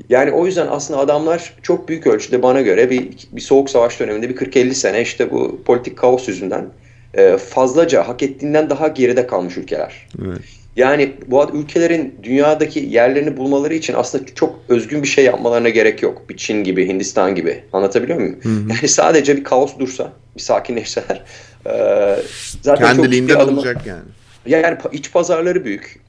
Yani 0.09 0.31
o 0.31 0.45
yüzden 0.45 0.67
aslında 0.67 0.99
adamlar 0.99 1.53
çok 1.61 1.89
büyük 1.89 2.07
ölçüde 2.07 2.43
bana 2.43 2.61
göre 2.61 2.89
bir, 2.89 3.09
bir 3.31 3.41
soğuk 3.41 3.69
savaş 3.69 3.99
döneminde 3.99 4.29
bir 4.29 4.35
40-50 4.35 4.73
sene 4.73 5.01
işte 5.01 5.31
bu 5.31 5.61
politik 5.65 5.97
kaos 5.97 6.27
yüzünden 6.27 6.65
e, 7.13 7.37
fazlaca 7.37 8.07
hak 8.07 8.23
ettiğinden 8.23 8.69
daha 8.69 8.87
geride 8.87 9.27
kalmış 9.27 9.57
ülkeler. 9.57 10.07
Evet. 10.25 10.41
Yani 10.77 11.13
bu 11.27 11.49
ülkelerin 11.53 12.19
dünyadaki 12.23 12.79
yerlerini 12.79 13.37
bulmaları 13.37 13.73
için 13.73 13.93
aslında 13.93 14.25
çok 14.35 14.59
özgün 14.69 15.03
bir 15.03 15.07
şey 15.07 15.25
yapmalarına 15.25 15.69
gerek 15.69 16.03
yok. 16.03 16.29
Bir 16.29 16.37
Çin 16.37 16.63
gibi, 16.63 16.87
Hindistan 16.87 17.35
gibi. 17.35 17.63
Anlatabiliyor 17.73 18.19
muyum? 18.19 18.39
Hı 18.43 18.49
hı. 18.49 18.69
Yani 18.69 18.87
sadece 18.87 19.37
bir 19.37 19.43
kaos 19.43 19.79
dursa, 19.79 20.13
bir 20.35 20.41
sakinleşseler. 20.41 21.23
E, 21.65 22.15
zaten 22.61 22.95
Kendiliğinden 22.95 23.33
çok 23.33 23.49
olacak 23.49 23.85
yani. 23.85 24.03
Yani 24.45 24.77
iç 24.91 25.11
pazarları 25.11 25.65
büyük. 25.65 25.99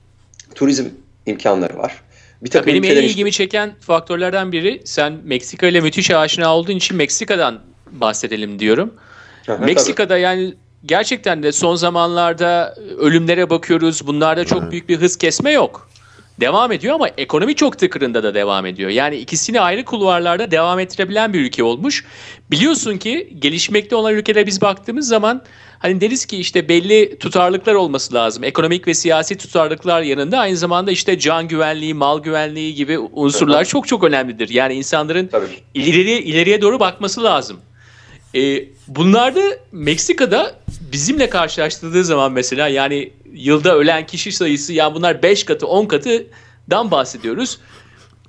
Turizm 0.55 0.85
imkanları 1.27 1.79
var. 1.79 2.03
Bir 2.43 2.51
takım 2.51 2.73
benim 2.73 2.85
en 2.85 3.03
ilgimi 3.03 3.29
işte... 3.29 3.45
çeken 3.45 3.75
faktörlerden 3.81 4.53
biri 4.53 4.83
sen 4.85 5.13
Meksika 5.25 5.67
ile 5.67 5.81
müthiş 5.81 6.11
aşina 6.11 6.57
olduğun 6.57 6.77
için 6.77 6.97
Meksika'dan 6.97 7.61
bahsedelim 7.91 8.59
diyorum. 8.59 8.95
Aha, 9.49 9.57
Meksika'da 9.57 10.09
tabii. 10.09 10.21
yani 10.21 10.55
gerçekten 10.85 11.43
de 11.43 11.53
son 11.53 11.75
zamanlarda 11.75 12.75
ölümlere 12.99 13.51
bakıyoruz. 13.51 14.07
Bunlarda 14.07 14.45
çok 14.45 14.71
büyük 14.71 14.89
bir 14.89 15.01
hız 15.01 15.17
kesme 15.17 15.51
yok. 15.51 15.89
Devam 16.41 16.73
ediyor 16.73 16.95
ama 16.95 17.09
ekonomi 17.09 17.55
çok 17.55 17.79
tıkırında 17.79 18.23
da 18.23 18.35
devam 18.35 18.67
ediyor. 18.67 18.91
Yani 18.91 19.17
ikisini 19.17 19.61
ayrı 19.61 19.85
kulvarlarda 19.85 20.51
devam 20.51 20.79
ettirebilen 20.79 21.33
bir 21.33 21.41
ülke 21.41 21.63
olmuş. 21.63 22.05
Biliyorsun 22.51 22.99
ki 22.99 23.37
gelişmekte 23.39 23.97
olan 23.97 24.15
ülkelere 24.15 24.47
biz 24.47 24.61
baktığımız 24.61 25.09
zaman 25.09 25.43
hani 25.79 26.01
deriz 26.01 26.27
ki 26.27 26.37
işte 26.37 26.69
belli 26.69 27.19
tutarlıklar 27.19 27.75
olması 27.75 28.15
lazım. 28.15 28.45
Ekonomik 28.45 28.87
ve 28.89 28.95
siyasi 28.95 29.37
tutarlıklar 29.37 30.03
yanında 30.03 30.39
aynı 30.39 30.57
zamanda 30.57 30.91
işte 30.91 31.19
can 31.19 31.49
güvenliği, 31.49 31.95
mal 31.95 32.23
güvenliği 32.23 32.75
gibi 32.75 32.99
unsurlar 32.99 33.65
çok 33.65 33.89
çok 33.89 34.05
önemlidir. 34.05 34.49
Yani 34.49 34.75
insanların 34.75 35.31
ileriye 35.75 36.23
ileriye 36.23 36.63
doğru 36.63 36.81
bakması 36.81 37.25
lazım. 37.25 37.61
E, 38.35 38.65
bunlarda 38.89 39.41
Meksika'da 39.73 40.55
bizimle 40.93 41.31
karşılaştırdığı 41.31 42.05
zaman 42.05 42.33
mesela 42.33 42.69
yani 42.69 43.13
yılda 43.33 43.77
ölen 43.77 44.07
kişi 44.07 44.33
sayısı 44.33 44.73
yani 44.73 44.95
bunlar 44.95 45.23
5 45.23 45.45
katı 45.45 45.67
10 45.67 45.87
katıdan 45.87 46.91
bahsediyoruz. 46.91 47.59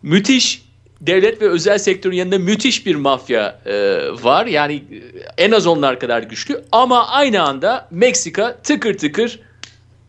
Müthiş 0.02 0.64
devlet 1.02 1.42
ve 1.42 1.50
özel 1.50 1.78
sektörün 1.78 2.16
yanında 2.16 2.40
müthiş 2.40 2.86
bir 2.86 2.96
mafya 2.96 3.60
e, 3.66 3.74
var. 4.24 4.46
Yani 4.46 4.74
e, 4.74 5.44
en 5.44 5.52
az 5.52 5.68
onlar 5.68 6.00
kadar 6.00 6.24
güçlü 6.24 6.64
ama 6.72 7.08
aynı 7.08 7.42
anda 7.42 7.88
Meksika 7.92 8.58
tıkır 8.64 8.98
tıkır 8.98 9.40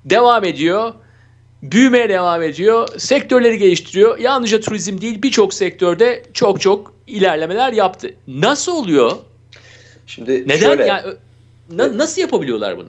devam 0.04 0.44
ediyor. 0.44 0.94
Büyümeye 1.62 2.08
devam 2.08 2.42
ediyor. 2.42 2.88
Sektörleri 2.98 3.58
geliştiriyor. 3.58 4.18
Yalnızca 4.18 4.60
turizm 4.60 5.00
değil 5.00 5.22
birçok 5.22 5.54
sektörde 5.54 6.22
çok 6.34 6.60
çok 6.60 6.94
ilerlemeler 7.06 7.72
yaptı. 7.72 8.14
Nasıl 8.26 8.72
oluyor? 8.72 9.12
Şimdi 10.10 10.42
Neden 10.48 10.56
şöyle, 10.56 10.86
yani 10.86 11.02
na, 11.72 11.98
nasıl 11.98 12.20
yapabiliyorlar 12.20 12.76
bunu? 12.76 12.88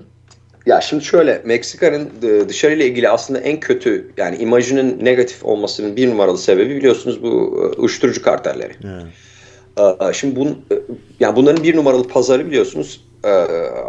Ya 0.65 0.81
şimdi 0.81 1.03
şöyle 1.03 1.41
Meksika'nın 1.45 2.09
e, 2.23 2.49
dışarıyla 2.49 2.85
ilgili 2.85 3.09
aslında 3.09 3.39
en 3.39 3.59
kötü 3.59 4.11
yani 4.17 4.37
imajının 4.37 5.05
negatif 5.05 5.45
olmasının 5.45 5.95
bir 5.95 6.09
numaralı 6.09 6.37
sebebi 6.37 6.75
biliyorsunuz 6.75 7.23
bu 7.23 7.27
e, 7.27 7.79
uyuşturucu 7.79 8.21
kartelleri. 8.21 8.73
Evet. 8.83 10.15
Şimdi 10.15 10.35
bun, 10.35 10.47
e, 10.71 10.75
yani 11.19 11.35
bunların 11.35 11.63
bir 11.63 11.75
numaralı 11.75 12.07
pazarı 12.07 12.47
biliyorsunuz 12.47 13.05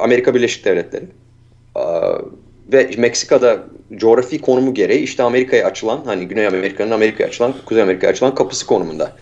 Amerika 0.00 0.34
Birleşik 0.34 0.64
Devletleri. 0.64 1.04
Ve 2.72 2.90
Meksika'da 2.98 3.58
coğrafi 3.96 4.40
konumu 4.40 4.74
gereği 4.74 5.00
işte 5.00 5.22
Amerika'ya 5.22 5.66
açılan 5.66 6.00
hani 6.04 6.28
Güney 6.28 6.46
Amerika'nın 6.46 6.90
Amerika'ya 6.90 7.28
açılan 7.28 7.54
Kuzey 7.66 7.82
Amerika'ya 7.82 8.12
açılan 8.12 8.34
kapısı 8.34 8.66
konumunda. 8.66 9.12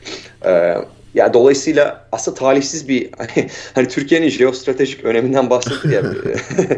Ya 1.14 1.34
dolayısıyla 1.34 2.04
aslında 2.12 2.38
talihsiz 2.38 2.88
bir 2.88 3.10
hani, 3.18 3.48
hani 3.74 3.88
Türkiye'nin 3.88 4.28
jeostratejik 4.28 5.04
öneminden 5.04 5.50
bahsettik 5.50 5.92
ya. 5.92 6.02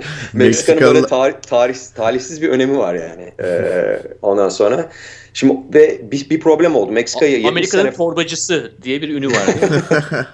Meksika'nın 0.32 0.80
böyle 0.80 1.06
tarih, 1.06 1.34
tarih, 1.34 1.76
talihsiz 1.94 2.42
bir 2.42 2.48
önemi 2.48 2.78
var 2.78 2.94
yani. 2.94 3.32
Ee, 3.42 4.02
ondan 4.22 4.48
sonra 4.48 4.88
şimdi 5.34 5.54
ve 5.74 6.12
bir, 6.12 6.30
bir 6.30 6.40
problem 6.40 6.76
oldu. 6.76 6.92
Meksika'yı 6.92 7.48
Amerika'nın 7.48 7.82
sene... 7.82 7.92
torbacısı 7.92 8.72
diye 8.82 9.02
bir 9.02 9.08
ünü 9.08 9.28
var. 9.28 9.46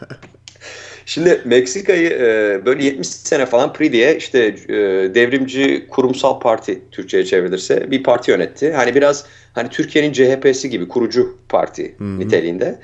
Şimdi 1.09 1.43
Meksika'yı 1.45 2.11
e, 2.11 2.67
böyle 2.67 2.85
70 2.85 3.09
sene 3.09 3.47
falan 3.47 3.73
PRI 3.73 3.93
diye 3.93 4.17
işte 4.17 4.39
e, 4.69 4.75
devrimci 5.15 5.87
kurumsal 5.91 6.41
parti 6.41 6.81
Türkçe'ye 6.91 7.25
çevrilirse 7.25 7.91
bir 7.91 8.03
parti 8.03 8.31
yönetti. 8.31 8.73
Hani 8.73 8.95
biraz 8.95 9.25
hani 9.53 9.69
Türkiye'nin 9.69 10.13
CHP'si 10.13 10.71
gibi 10.71 10.89
kurucu 10.89 11.39
parti 11.49 11.95
Hı-hı. 11.99 12.19
niteliğinde. 12.19 12.79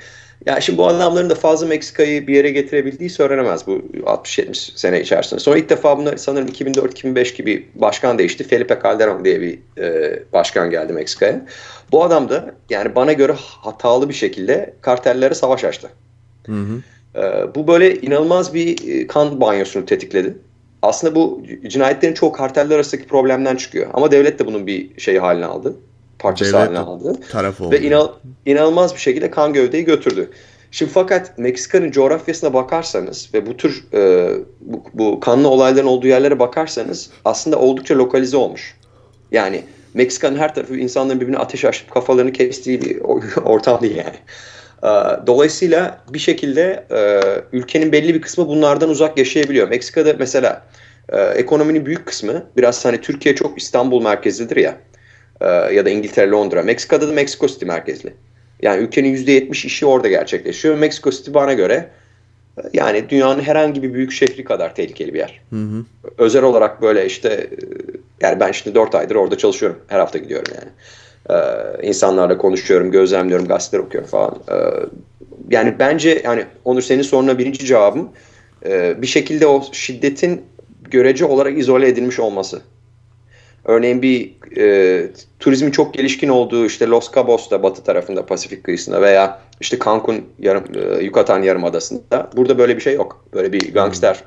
Ya 0.45 0.61
şimdi 0.61 0.77
bu 0.77 0.87
adamların 0.87 1.29
da 1.29 1.35
fazla 1.35 1.67
Meksika'yı 1.67 2.27
bir 2.27 2.35
yere 2.35 2.51
getirebildiği 2.51 3.09
söylenemez 3.09 3.67
bu 3.67 3.71
60-70 3.71 4.77
sene 4.77 5.01
içerisinde. 5.01 5.39
Sonra 5.39 5.57
ilk 5.57 5.69
defa 5.69 5.97
bunlar 5.97 6.17
sanırım 6.17 6.47
2004-2005 6.47 7.35
gibi 7.35 7.67
başkan 7.75 8.17
değişti. 8.17 8.43
Felipe 8.43 8.79
Calderon 8.83 9.25
diye 9.25 9.41
bir 9.41 9.59
e, 9.77 10.19
başkan 10.33 10.69
geldi 10.69 10.93
Meksika'ya. 10.93 11.45
Bu 11.91 12.03
adam 12.03 12.29
da 12.29 12.55
yani 12.69 12.95
bana 12.95 13.13
göre 13.13 13.35
hatalı 13.37 14.09
bir 14.09 14.13
şekilde 14.13 14.73
kartellere 14.81 15.33
savaş 15.33 15.63
açtı. 15.63 15.89
Hı 16.45 16.51
hı. 16.51 16.81
E, 17.21 17.55
bu 17.55 17.67
böyle 17.67 17.95
inanılmaz 17.95 18.53
bir 18.53 18.89
e, 18.89 19.07
kan 19.07 19.41
banyosunu 19.41 19.85
tetikledi. 19.85 20.37
Aslında 20.81 21.15
bu 21.15 21.43
cinayetlerin 21.67 22.13
çoğu 22.13 22.31
karteller 22.31 22.75
arasındaki 22.75 23.07
problemden 23.07 23.55
çıkıyor. 23.55 23.87
Ama 23.93 24.11
devlet 24.11 24.39
de 24.39 24.45
bunun 24.45 24.67
bir 24.67 24.99
şey 24.99 25.17
haline 25.17 25.45
aldı 25.45 25.75
parçası 26.25 26.53
Devlet 26.53 26.67
haline 26.67 26.79
aldı. 26.79 27.15
Taraf 27.31 27.61
oldu. 27.61 27.71
Ve 27.71 27.81
inan, 27.81 28.11
inanılmaz 28.45 28.93
bir 28.93 28.99
şekilde 28.99 29.31
kan 29.31 29.53
gövdeyi 29.53 29.85
götürdü. 29.85 30.29
Şimdi 30.71 30.91
fakat 30.91 31.37
Meksika'nın 31.37 31.91
coğrafyasına 31.91 32.53
bakarsanız 32.53 33.29
ve 33.33 33.45
bu 33.45 33.57
tür 33.57 33.83
e, 33.93 34.29
bu, 34.61 34.83
bu 34.93 35.19
kanlı 35.19 35.47
olayların 35.47 35.87
olduğu 35.87 36.07
yerlere 36.07 36.39
bakarsanız 36.39 37.09
aslında 37.25 37.59
oldukça 37.59 37.97
lokalize 37.97 38.37
olmuş. 38.37 38.77
Yani 39.31 39.63
Meksika'nın 39.93 40.37
her 40.37 40.55
tarafı 40.55 40.75
insanların 40.75 41.21
birbirine 41.21 41.37
ateş 41.37 41.65
açıp 41.65 41.91
kafalarını 41.91 42.31
kestiği 42.31 42.81
bir 42.81 42.99
ortam 43.45 43.81
değil 43.81 43.95
yani. 43.95 44.17
E, 44.83 44.89
dolayısıyla 45.27 46.01
bir 46.09 46.19
şekilde 46.19 46.85
e, 46.91 47.21
ülkenin 47.57 47.91
belli 47.91 48.13
bir 48.13 48.21
kısmı 48.21 48.47
bunlardan 48.47 48.89
uzak 48.89 49.17
yaşayabiliyor. 49.17 49.69
Meksika'da 49.69 50.15
mesela 50.19 50.61
e, 51.09 51.21
ekonominin 51.21 51.85
büyük 51.85 52.05
kısmı 52.05 52.43
biraz 52.57 52.85
hani 52.85 53.01
Türkiye 53.01 53.35
çok 53.35 53.57
İstanbul 53.57 54.01
merkezlidir 54.01 54.55
ya. 54.55 54.77
Ee, 55.41 55.47
ya 55.47 55.85
da 55.85 55.89
İngiltere, 55.89 56.29
Londra. 56.29 56.63
Meksika'da 56.63 57.07
da 57.07 57.11
Meksiko 57.11 57.47
City 57.47 57.65
merkezli. 57.65 58.13
Yani 58.61 58.83
ülkenin 58.83 59.15
%70 59.15 59.67
işi 59.67 59.85
orada 59.85 60.07
gerçekleşiyor. 60.07 60.77
Meksiko 60.77 61.11
City 61.11 61.33
bana 61.33 61.53
göre 61.53 61.89
e, 62.57 62.61
yani 62.73 63.09
dünyanın 63.09 63.41
herhangi 63.41 63.83
bir 63.83 63.93
büyük 63.93 64.11
şehri 64.11 64.43
kadar 64.43 64.75
tehlikeli 64.75 65.13
bir 65.13 65.19
yer. 65.19 65.41
Hı 65.49 65.55
hı. 65.55 65.85
Özel 66.17 66.43
olarak 66.43 66.81
böyle 66.81 67.05
işte 67.05 67.29
e, 67.29 67.47
yani 68.21 68.39
ben 68.39 68.51
şimdi 68.51 68.75
4 68.75 68.95
aydır 68.95 69.15
orada 69.15 69.37
çalışıyorum. 69.37 69.79
Her 69.87 69.99
hafta 69.99 70.17
gidiyorum 70.17 70.53
yani. 70.55 70.69
Ee, 71.29 71.87
insanlarla 71.87 72.37
konuşuyorum, 72.37 72.91
gözlemliyorum, 72.91 73.47
gazeteler 73.47 73.83
okuyorum 73.83 74.09
falan. 74.09 74.35
Ee, 74.51 74.55
yani 75.49 75.75
bence 75.79 76.21
yani 76.23 76.45
Onur 76.65 76.81
senin 76.81 77.01
soruna 77.01 77.37
birinci 77.37 77.65
cevabım 77.65 78.09
e, 78.65 79.01
bir 79.01 79.07
şekilde 79.07 79.47
o 79.47 79.63
şiddetin 79.71 80.41
görece 80.91 81.25
olarak 81.25 81.57
izole 81.57 81.87
edilmiş 81.87 82.19
olması. 82.19 82.61
Örneğin 83.65 84.01
bir 84.01 84.31
e, 84.57 85.07
turizmin 85.39 85.71
çok 85.71 85.93
gelişkin 85.93 86.29
olduğu 86.29 86.65
işte 86.65 86.87
Los 86.87 87.13
Cabos'ta 87.15 87.63
batı 87.63 87.83
tarafında 87.83 88.25
Pasifik 88.25 88.63
kıyısında 88.63 89.01
veya 89.01 89.41
işte 89.61 89.79
Cancun 89.85 90.25
yarım, 90.39 90.63
e, 90.75 91.03
Yucatan 91.03 91.41
Yarımadası'nda 91.41 92.29
burada 92.35 92.57
böyle 92.57 92.75
bir 92.75 92.81
şey 92.81 92.93
yok. 92.93 93.25
Böyle 93.33 93.53
bir 93.53 93.73
gangster 93.73 94.23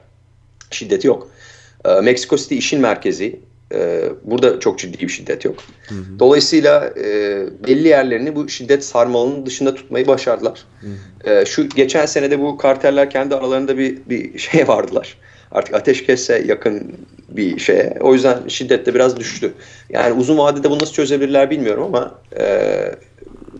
şiddeti 0.71 1.07
yok. 1.07 1.29
E, 1.85 2.01
Mexico 2.01 2.37
City 2.37 2.59
işin 2.59 2.81
merkezi. 2.81 3.41
E, 3.75 4.03
burada 4.25 4.61
çok 4.61 4.79
ciddi 4.79 5.01
bir 5.01 5.09
şiddet 5.09 5.45
yok. 5.45 5.57
Hı 5.89 5.95
hı. 5.95 6.19
Dolayısıyla 6.19 6.93
e, 6.97 7.07
belli 7.67 7.89
yerlerini 7.89 8.37
bu 8.37 8.49
şiddet 8.49 8.85
sarmalının 8.85 9.47
dışında 9.47 9.75
tutmayı 9.75 10.07
başardılar. 10.07 10.65
Hı 10.81 10.87
hı. 10.87 11.31
E, 11.31 11.45
şu 11.47 11.69
geçen 11.69 12.07
senede 12.07 12.41
bu 12.41 12.57
karteller 12.57 13.11
kendi 13.11 13.35
aralarında 13.35 13.79
bir, 13.79 13.99
bir 14.07 14.39
şey 14.51 14.69
vardılar 14.69 15.17
artık 15.53 15.75
ateşkese 15.75 16.43
yakın 16.47 16.93
bir 17.29 17.59
şeye. 17.59 17.97
O 18.01 18.15
yüzden 18.15 18.49
şiddet 18.49 18.87
de 18.87 18.95
biraz 18.95 19.17
düştü. 19.17 19.53
Yani 19.91 20.13
uzun 20.13 20.39
vadede 20.39 20.71
bunu 20.71 20.79
nasıl 20.83 20.93
çözebilirler 20.93 21.51
bilmiyorum 21.51 21.85
ama 21.85 22.15
e, 22.39 22.45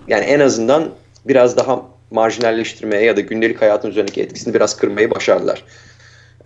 yani 0.09 0.25
en 0.25 0.41
azından 0.41 0.91
biraz 1.25 1.57
daha 1.57 1.83
marjinalleştirmeye 2.11 3.03
ya 3.03 3.17
da 3.17 3.21
gündelik 3.21 3.63
hayatın 3.63 3.91
üzerindeki 3.91 4.23
etkisini 4.23 4.55
biraz 4.55 4.77
kırmayı 4.77 5.11
başardılar. 5.11 5.65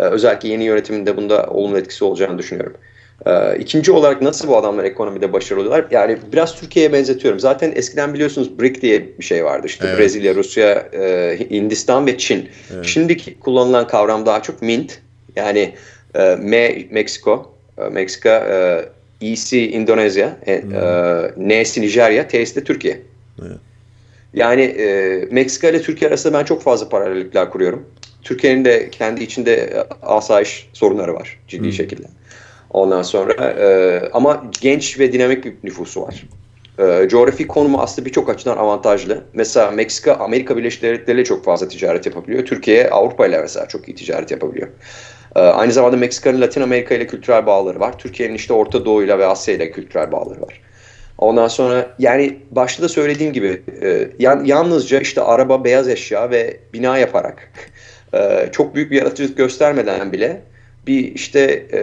Ee, 0.01 0.05
özellikle 0.05 0.49
yeni 0.49 0.65
yönetimin 0.65 1.07
de 1.07 1.17
bunda 1.17 1.47
olumlu 1.47 1.79
etkisi 1.79 2.05
olacağını 2.05 2.39
düşünüyorum. 2.39 2.77
Ee, 3.27 3.59
ikinci 3.59 3.93
olarak 3.93 4.23
nasıl 4.23 4.49
bu 4.49 4.57
adamlar 4.57 4.85
ekonomide 4.85 5.33
başarılı 5.33 5.61
oluyorlar? 5.63 5.87
Yani 5.91 6.19
biraz 6.33 6.55
Türkiye'ye 6.55 6.93
benzetiyorum. 6.93 7.41
Zaten 7.41 7.73
eskiden 7.75 8.15
biliyorsunuz 8.15 8.59
BRIC 8.59 8.83
diye 8.83 9.19
bir 9.19 9.25
şey 9.25 9.45
vardı. 9.45 9.67
İşte 9.67 9.87
evet. 9.89 9.99
Brezilya, 9.99 10.35
Rusya, 10.35 10.71
e, 10.93 11.37
Hindistan 11.51 12.07
ve 12.07 12.19
Çin. 12.19 12.49
Evet. 12.75 12.85
Şimdiki 12.85 13.41
kullanılan 13.41 13.87
kavram 13.87 14.27
daha 14.27 14.43
çok 14.43 14.63
Mint. 14.63 15.02
Yani 15.37 15.75
e, 16.15 16.37
M 16.41 16.87
Meksiko, 16.91 17.55
e, 17.79 17.83
Meksika, 17.85 18.31
e, 18.31 19.29
EC 19.33 19.59
Endonezya, 19.59 20.37
e, 20.47 20.63
hmm. 20.63 20.75
e, 21.49 21.63
N'si 21.63 21.81
Nijerya, 21.81 22.29
T'si 22.29 22.57
de 22.57 22.65
Türkiye. 22.65 23.01
Evet. 23.43 23.57
Yani 24.35 24.63
e, 24.63 25.29
Meksika 25.31 25.69
ile 25.69 25.83
Türkiye 25.83 26.09
arasında 26.09 26.39
ben 26.39 26.45
çok 26.45 26.63
fazla 26.63 26.89
paralellikler 26.89 27.51
kuruyorum. 27.51 27.87
Türkiye'nin 28.23 28.65
de 28.65 28.91
kendi 28.91 29.23
içinde 29.25 29.55
e, 29.55 29.85
asayiş 30.03 30.69
sorunları 30.73 31.15
var 31.15 31.39
ciddi 31.49 31.65
hmm. 31.65 31.73
şekilde. 31.73 32.07
Ondan 32.71 33.03
sonra 33.03 33.33
e, 33.45 34.01
ama 34.13 34.45
genç 34.61 34.99
ve 34.99 35.13
dinamik 35.13 35.45
bir 35.45 35.55
nüfusu 35.65 36.03
var. 36.03 36.25
E, 36.79 37.09
coğrafi 37.09 37.47
konumu 37.47 37.81
aslında 37.81 38.07
birçok 38.07 38.31
açıdan 38.31 38.57
avantajlı. 38.57 39.25
Mesela 39.33 39.71
Meksika 39.71 40.15
Amerika 40.15 40.57
Birleşik 40.57 40.83
Devletleri 40.83 41.17
ile 41.17 41.25
çok 41.25 41.45
fazla 41.45 41.69
ticaret 41.69 42.07
yapabiliyor. 42.07 42.47
Türkiye 42.47 42.91
Avrupa 42.91 43.27
ile 43.27 43.41
mesela 43.41 43.69
çok 43.69 43.89
iyi 43.89 43.95
ticaret 43.95 44.31
yapabiliyor. 44.31 44.69
E, 45.37 45.41
aynı 45.41 45.73
zamanda 45.73 45.97
Meksika'nın 45.97 46.41
Latin 46.41 46.61
Amerika 46.61 46.95
ile 46.95 47.07
kültürel 47.07 47.47
bağları 47.47 47.81
var. 47.81 47.99
Türkiye'nin 47.99 48.35
işte 48.35 48.53
Orta 48.53 48.85
Doğu 48.85 49.03
ile 49.03 49.19
ve 49.19 49.27
Asya 49.27 49.55
ile 49.55 49.71
kültürel 49.71 50.13
bağları 50.13 50.43
var. 50.43 50.61
Ondan 51.19 51.49
sonra 51.49 51.95
yani 51.99 52.39
başta 52.51 52.83
da 52.83 52.89
söylediğim 52.89 53.33
gibi 53.33 53.63
e, 53.83 54.09
yalnızca 54.45 55.01
işte 55.01 55.21
araba, 55.21 55.65
beyaz 55.65 55.89
eşya 55.89 56.31
ve 56.31 56.57
bina 56.73 56.99
yaparak 56.99 57.49
e, 58.15 58.49
çok 58.53 58.75
büyük 58.75 58.91
bir 58.91 58.97
yaratıcılık 58.97 59.37
göstermeden 59.37 60.13
bile 60.13 60.41
bir 60.87 61.15
işte 61.15 61.67
e, 61.73 61.81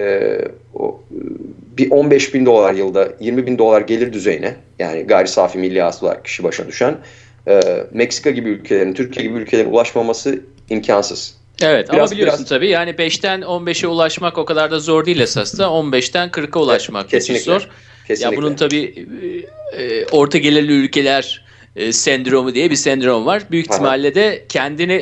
bir 1.77 1.91
15 1.91 2.33
bin 2.33 2.45
dolar 2.45 2.73
yılda 2.73 3.09
20 3.19 3.47
bin 3.47 3.57
dolar 3.57 3.81
gelir 3.81 4.13
düzeyine 4.13 4.55
yani 4.79 5.03
gayri 5.03 5.27
safi 5.27 5.57
milli 5.57 5.81
hasıla 5.81 6.23
kişi 6.23 6.43
başına 6.43 6.67
düşen 6.67 6.95
Meksika 7.91 8.29
gibi 8.29 8.49
ülkelerin, 8.49 8.93
Türkiye 8.93 9.27
gibi 9.27 9.39
ülkelerin 9.39 9.69
ulaşmaması 9.71 10.39
imkansız. 10.69 11.38
Evet 11.61 11.89
biraz, 11.93 12.11
ama 12.11 12.11
biliyorsun 12.11 12.39
biraz... 12.39 12.49
tabii 12.49 12.67
yani 12.67 12.91
5'ten 12.91 13.41
15'e 13.41 13.87
ulaşmak 13.87 14.37
o 14.37 14.45
kadar 14.45 14.71
da 14.71 14.79
zor 14.79 15.05
değil 15.05 15.19
esasında 15.19 15.63
15'ten 15.63 16.29
40'a 16.29 16.61
ulaşmak 16.61 17.01
evet, 17.01 17.11
kesinlikle, 17.11 17.43
zor. 17.43 17.67
Kesinlikle. 18.07 18.35
Ya 18.35 18.41
bunun 18.41 18.55
tabii 18.55 19.07
e, 19.77 20.05
orta 20.05 20.37
gelirli 20.37 20.71
ülkeler 20.71 21.43
e, 21.75 21.91
sendromu 21.91 22.55
diye 22.55 22.71
bir 22.71 22.75
sendrom 22.75 23.25
var. 23.25 23.43
Büyük 23.51 23.65
ihtimalle 23.65 24.15
de 24.15 24.45
kendini 24.49 24.93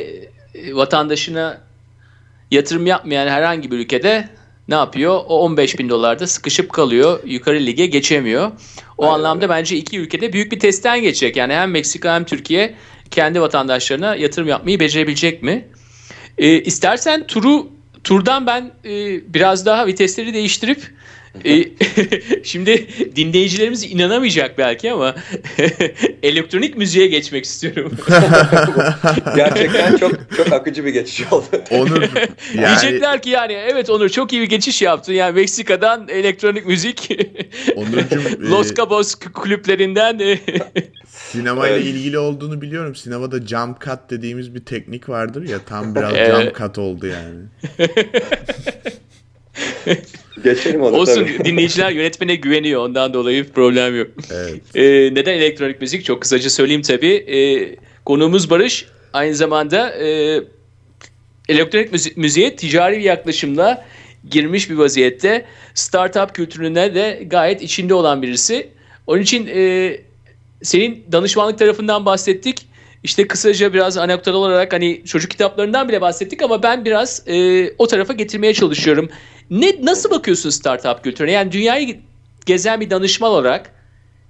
e, 0.54 0.74
vatandaşına 0.74 1.60
yatırım 2.50 2.86
yapmayan 2.86 3.28
herhangi 3.28 3.70
bir 3.70 3.78
ülkede 3.78 4.28
ne 4.68 4.74
yapıyor? 4.74 5.20
O 5.28 5.40
15 5.40 5.78
bin 5.78 5.88
dolarda 5.88 6.26
sıkışıp 6.26 6.72
kalıyor. 6.72 7.20
Yukarı 7.24 7.56
lige 7.56 7.86
geçemiyor. 7.86 8.50
O 8.98 9.04
Aynen 9.04 9.14
anlamda 9.14 9.48
bence 9.48 9.76
iki 9.76 9.98
ülkede 9.98 10.32
büyük 10.32 10.52
bir 10.52 10.60
testten 10.60 11.02
geçecek. 11.02 11.36
Yani 11.36 11.54
hem 11.54 11.70
Meksika 11.70 12.14
hem 12.14 12.24
Türkiye 12.24 12.74
kendi 13.10 13.40
vatandaşlarına 13.40 14.16
yatırım 14.16 14.48
yapmayı 14.48 14.80
becerebilecek 14.80 15.42
mi? 15.42 15.68
E, 16.38 16.62
istersen 16.62 17.26
turu 17.26 17.66
turdan 18.04 18.46
ben 18.46 18.70
e, 18.84 19.20
biraz 19.34 19.66
daha 19.66 19.86
vitesleri 19.86 20.34
değiştirip 20.34 20.98
e, 21.44 21.64
şimdi 22.44 22.86
dinleyicilerimiz 23.16 23.84
inanamayacak 23.92 24.58
belki 24.58 24.92
ama 24.92 25.14
elektronik 26.22 26.76
müziğe 26.76 27.06
geçmek 27.06 27.44
istiyorum. 27.44 27.92
Gerçekten 29.36 29.96
çok 29.96 30.12
çok 30.36 30.52
akıcı 30.52 30.84
bir 30.84 30.90
geçiş 30.90 31.32
oldu. 31.32 31.46
Onur 31.70 32.02
yani... 32.02 32.66
Diyecekler 32.66 33.22
ki 33.22 33.30
yani 33.30 33.52
evet 33.52 33.90
Onur 33.90 34.08
çok 34.08 34.32
iyi 34.32 34.42
bir 34.42 34.48
geçiş 34.48 34.82
yaptın. 34.82 35.12
Yani 35.12 35.34
Meksika'dan 35.34 36.08
elektronik 36.08 36.66
müzik 36.66 37.10
Onurcuğum, 37.76 38.50
Los 38.50 38.74
Cabos 38.74 39.14
kulüplerinden 39.14 40.38
Sinemayla 41.32 41.76
evet. 41.76 41.86
ilgili 41.86 42.18
olduğunu 42.18 42.60
biliyorum. 42.60 42.94
Sinemada 42.94 43.40
jump 43.46 43.80
cut 43.80 43.98
dediğimiz 44.10 44.54
bir 44.54 44.60
teknik 44.60 45.08
vardır 45.08 45.48
ya 45.48 45.58
tam 45.58 45.94
biraz 45.94 46.12
evet. 46.16 46.42
jump 46.42 46.56
cut 46.58 46.78
oldu 46.78 47.06
yani. 47.06 47.38
Geçelim 50.44 50.82
onu 50.82 50.96
Olsun 50.96 51.14
tabii. 51.14 51.44
dinleyiciler 51.44 51.90
yönetmene 51.90 52.34
güveniyor 52.34 52.80
ondan 52.80 53.14
dolayı 53.14 53.48
problem 53.52 53.96
yok. 53.98 54.08
Evet. 54.32 54.60
Ee, 54.74 55.14
neden 55.14 55.32
elektronik 55.32 55.80
müzik? 55.80 56.04
Çok 56.04 56.22
kısaca 56.22 56.50
söyleyeyim 56.50 56.82
tabii. 56.82 57.14
Ee, 57.14 57.76
konuğumuz 58.04 58.50
Barış 58.50 58.86
aynı 59.12 59.34
zamanda 59.34 59.90
e, 59.90 60.40
elektronik 61.48 61.92
müzi- 61.92 62.12
müziğe 62.16 62.56
ticari 62.56 62.98
bir 62.98 63.02
yaklaşımla 63.02 63.84
girmiş 64.30 64.70
bir 64.70 64.74
vaziyette. 64.74 65.44
Startup 65.74 66.34
kültürüne 66.34 66.94
de 66.94 67.22
gayet 67.26 67.62
içinde 67.62 67.94
olan 67.94 68.22
birisi. 68.22 68.68
Onun 69.06 69.22
için 69.22 69.46
e, 69.54 69.96
senin 70.62 71.04
danışmanlık 71.12 71.58
tarafından 71.58 72.06
bahsettik. 72.06 72.68
İşte 73.02 73.28
kısaca 73.28 73.74
biraz 73.74 73.96
anekdot 73.96 74.34
olarak 74.34 74.72
hani 74.72 75.02
çocuk 75.04 75.30
kitaplarından 75.30 75.88
bile 75.88 76.00
bahsettik 76.00 76.42
ama 76.42 76.62
ben 76.62 76.84
biraz 76.84 77.22
e, 77.28 77.68
o 77.78 77.86
tarafa 77.86 78.12
getirmeye 78.12 78.54
çalışıyorum. 78.54 79.08
Ne 79.50 79.74
nasıl 79.82 80.10
bakıyorsun 80.10 80.50
startup 80.50 81.04
kültürüne? 81.04 81.32
Yani 81.32 81.52
dünyayı 81.52 82.00
gezen 82.46 82.80
bir 82.80 82.90
danışman 82.90 83.30
olarak 83.30 83.72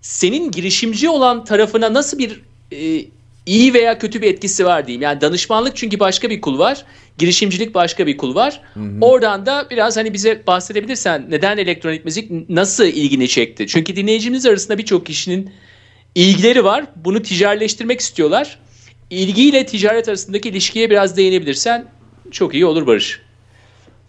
senin 0.00 0.50
girişimci 0.50 1.08
olan 1.08 1.44
tarafına 1.44 1.92
nasıl 1.94 2.18
bir 2.18 2.42
e, 2.72 3.04
iyi 3.46 3.74
veya 3.74 3.98
kötü 3.98 4.22
bir 4.22 4.26
etkisi 4.26 4.66
var 4.66 4.86
diyeyim. 4.86 5.02
Yani 5.02 5.20
danışmanlık 5.20 5.76
çünkü 5.76 6.00
başka 6.00 6.30
bir 6.30 6.40
kul 6.40 6.58
var. 6.58 6.84
Girişimcilik 7.18 7.74
başka 7.74 8.06
bir 8.06 8.16
kul 8.16 8.34
var. 8.34 8.60
Hı 8.74 8.80
hı. 8.80 8.84
Oradan 9.00 9.46
da 9.46 9.66
biraz 9.70 9.96
hani 9.96 10.12
bize 10.12 10.42
bahsedebilirsen 10.46 11.26
neden 11.30 11.58
elektronik 11.58 12.04
müzik 12.04 12.50
nasıl 12.50 12.84
ilgini 12.84 13.28
çekti? 13.28 13.66
Çünkü 13.66 13.96
dinleyicimiz 13.96 14.46
arasında 14.46 14.78
birçok 14.78 15.06
kişinin 15.06 15.50
ilgileri 16.14 16.64
var. 16.64 16.84
Bunu 16.96 17.22
ticaretleştirmek 17.22 18.00
istiyorlar. 18.00 18.58
İlgiyle 19.10 19.66
ticaret 19.66 20.08
arasındaki 20.08 20.48
ilişkiye 20.48 20.90
biraz 20.90 21.16
değinebilirsen 21.16 21.86
çok 22.30 22.54
iyi 22.54 22.66
olur 22.66 22.86
Barış. 22.86 23.20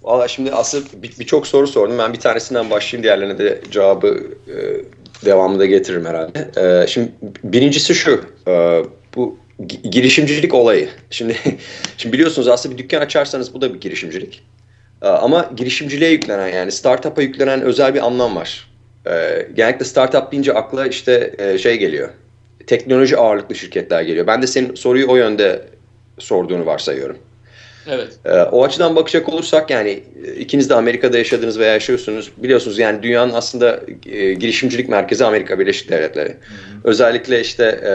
Valla 0.04 0.28
şimdi 0.28 0.52
aslında 0.52 0.86
birçok 1.04 1.44
bir 1.44 1.50
soru 1.50 1.68
sordum. 1.68 1.98
Ben 1.98 2.14
bir 2.14 2.20
tanesinden 2.20 2.70
başlayayım. 2.70 3.04
Diğerlerine 3.04 3.38
de 3.38 3.62
cevabı 3.72 4.24
e, 4.48 4.56
devamında 5.26 5.66
getiririm 5.66 6.06
herhalde. 6.06 6.52
E, 6.58 6.88
şimdi 6.88 7.12
birincisi 7.44 7.96
şu. 7.96 8.22
E, 8.48 8.84
bu 9.16 9.38
girişimcilik 9.92 10.54
olayı. 10.54 10.90
Şimdi 11.10 11.36
şimdi 11.98 12.14
biliyorsunuz 12.14 12.48
aslında 12.48 12.78
bir 12.78 12.84
dükkan 12.84 13.02
açarsanız 13.02 13.54
bu 13.54 13.62
da 13.62 13.74
bir 13.74 13.82
girişimcilik. 13.82 14.44
E, 15.02 15.08
ama 15.08 15.52
girişimciliğe 15.56 16.12
yüklenen 16.12 16.48
yani 16.48 16.72
startup'a 16.72 17.22
yüklenen 17.22 17.62
özel 17.62 17.94
bir 17.94 18.06
anlam 18.06 18.36
var. 18.36 18.69
E, 19.10 19.48
genellikle 19.54 19.86
startup 19.86 20.32
deyince 20.32 20.54
akla 20.54 20.88
işte 20.88 21.34
e, 21.38 21.58
şey 21.58 21.78
geliyor. 21.78 22.10
Teknoloji 22.68 23.18
ağırlıklı 23.18 23.56
şirketler 23.56 24.02
geliyor. 24.02 24.28
Ben 24.28 24.42
de 24.42 24.48
senin 24.48 24.76
soruyu 24.76 25.08
o 25.08 25.16
yönde 25.16 25.62
sorduğunu 26.20 26.66
varsayıyorum. 26.66 27.18
Evet. 27.88 28.20
E, 28.26 28.42
o 28.42 28.64
açıdan 28.64 28.96
bakacak 28.96 29.30
olursak 29.30 29.70
yani 29.70 30.04
e, 30.26 30.34
ikiniz 30.34 30.70
de 30.70 30.74
Amerika'da 30.74 31.18
yaşadınız 31.18 31.60
veya 31.60 31.74
yaşıyorsunuz. 31.74 32.32
Biliyorsunuz 32.38 32.80
yani 32.80 33.04
dünyanın 33.04 33.34
aslında 33.34 33.80
e, 34.06 34.34
girişimcilik 34.34 34.90
merkezi 34.90 35.26
Amerika 35.26 35.60
Birleşik 35.60 35.90
Devletleri. 35.90 36.30
Hı 36.30 36.34
hı. 36.34 36.36
Özellikle 36.84 37.42
işte 37.42 37.64
e, 37.64 37.92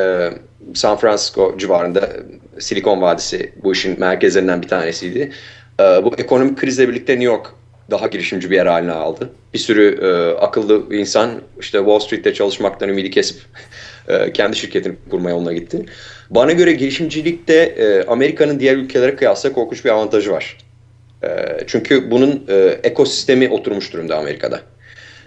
San 0.74 0.96
Francisco 0.96 1.59
civarında 1.59 2.11
Silikon 2.59 3.03
Vadisi 3.03 3.53
bu 3.62 3.72
işin 3.72 4.00
merkezlerinden 4.00 4.62
bir 4.62 4.68
tanesiydi. 4.68 5.33
E, 5.81 5.83
bu 5.83 6.14
ekonomik 6.18 6.59
krizle 6.59 6.88
birlikte 6.88 7.12
New 7.12 7.24
York 7.24 7.46
daha 7.90 8.07
girişimci 8.07 8.51
bir 8.51 8.57
yer 8.57 8.66
haline 8.66 8.92
aldı. 8.92 9.31
Bir 9.55 9.59
sürü 9.59 9.99
e, 10.03 10.38
akıllı 10.40 10.94
insan 10.94 11.31
işte 11.61 11.79
Wall 11.79 11.99
Street'te 11.99 12.35
çalışmaktan 12.35 12.88
ümidi 12.88 13.11
kesip 13.11 13.42
e, 14.09 14.33
kendi 14.33 14.57
şirketini 14.57 14.94
kurma 15.11 15.31
yoluna 15.31 15.53
gitti. 15.53 15.87
Bana 16.31 16.53
göre 16.53 16.73
girişimcilikte 16.73 17.55
e, 17.55 18.07
Amerika'nın 18.07 18.61
diğer 18.61 18.77
ülkelere 18.77 19.16
kıyasla 19.16 19.53
korkunç 19.53 19.85
bir 19.85 19.90
avantajı 19.90 20.33
var. 20.33 20.59
E, 21.25 21.29
çünkü 21.66 22.11
bunun 22.11 22.44
e, 22.49 22.79
ekosistemi 22.83 23.49
oturmuş 23.49 23.92
durumda 23.92 24.16
Amerika'da. 24.16 24.61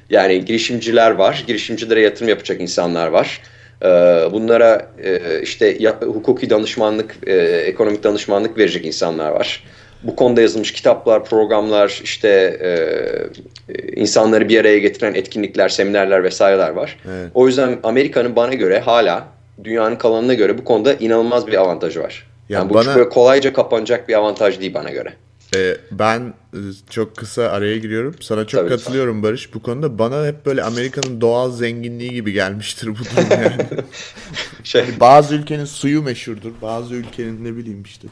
Yani 0.10 0.46
girişimciler 0.46 1.12
var, 1.12 1.43
girişimcilere 1.48 2.02
yatırım 2.02 2.30
yapacak 2.30 2.62
insanlar 2.62 3.08
var. 3.08 3.41
E, 3.82 3.88
bunlara 4.32 4.91
e, 5.04 5.41
işte 5.41 5.78
hukuki 6.02 6.50
danışmanlık, 6.50 7.15
e, 7.28 7.34
ekonomik 7.43 8.04
danışmanlık 8.04 8.58
verecek 8.58 8.86
insanlar 8.86 9.32
var 9.32 9.63
bu 10.04 10.16
konuda 10.16 10.42
yazılmış 10.42 10.72
kitaplar, 10.72 11.26
programlar, 11.26 12.02
işte 12.04 12.30
e, 12.62 14.02
insanları 14.02 14.50
bir 14.50 14.62
araya 14.62 14.80
getiren 14.80 15.14
etkinlikler, 15.14 15.70
seminerler 15.70 16.24
vesaireler 16.24 16.70
var. 16.70 16.98
Evet. 17.10 17.32
O 17.34 17.48
yüzden 17.48 17.80
Amerika'nın 17.84 18.36
bana 18.36 18.54
göre 18.54 18.80
hala 18.80 19.28
dünyanın 19.64 19.96
kalanına 19.96 20.34
göre 20.34 20.58
bu 20.58 20.64
konuda 20.64 20.94
inanılmaz 20.94 21.48
bir 21.48 21.62
avantajı 21.62 22.00
var. 22.00 22.28
Ya 22.50 22.60
yani 22.60 22.70
bu 22.70 22.74
bana... 22.74 22.96
böyle 22.96 23.10
kolayca 23.10 23.54
kapanacak 23.54 24.10
bir 24.10 24.14
avantaj 24.14 24.60
değil 24.60 24.74
bana 24.74 24.90
göre. 24.90 25.14
Ee, 25.56 25.78
ben 25.92 26.34
e, 26.54 26.60
çok 26.90 27.16
kısa 27.16 27.44
araya 27.44 27.78
giriyorum. 27.78 28.16
Sana 28.20 28.48
çok 28.48 28.62
Tabii 28.62 28.70
katılıyorum 28.70 29.24
Barış 29.24 29.54
bu 29.54 29.62
konuda. 29.62 30.00
Bana 30.00 30.26
hep 30.28 30.46
böyle 30.46 30.64
Amerika'nın 30.64 31.22
doğal 31.22 31.52
zenginliği 31.52 32.12
gibi 32.12 32.32
gelmiştir 32.32 32.88
bu 32.88 32.96
durum 32.96 33.42
yani. 33.44 33.66
şey. 34.64 34.82
Yani 34.82 35.00
bazı 35.00 35.36
ülkenin 35.36 35.66
suyu 35.66 36.02
meşhurdur. 36.02 36.52
Bazı 36.62 36.96
ülkenin 36.96 37.46
ne 37.46 37.56
bileyim 37.58 37.84
işte 37.84 38.08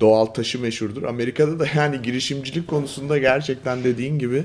doğal 0.00 0.26
taşı 0.26 0.60
meşhurdur. 0.60 1.02
Amerika'da 1.02 1.58
da 1.58 1.66
yani 1.76 2.02
girişimcilik 2.02 2.68
konusunda 2.68 3.18
gerçekten 3.18 3.84
dediğin 3.84 4.18
gibi 4.18 4.44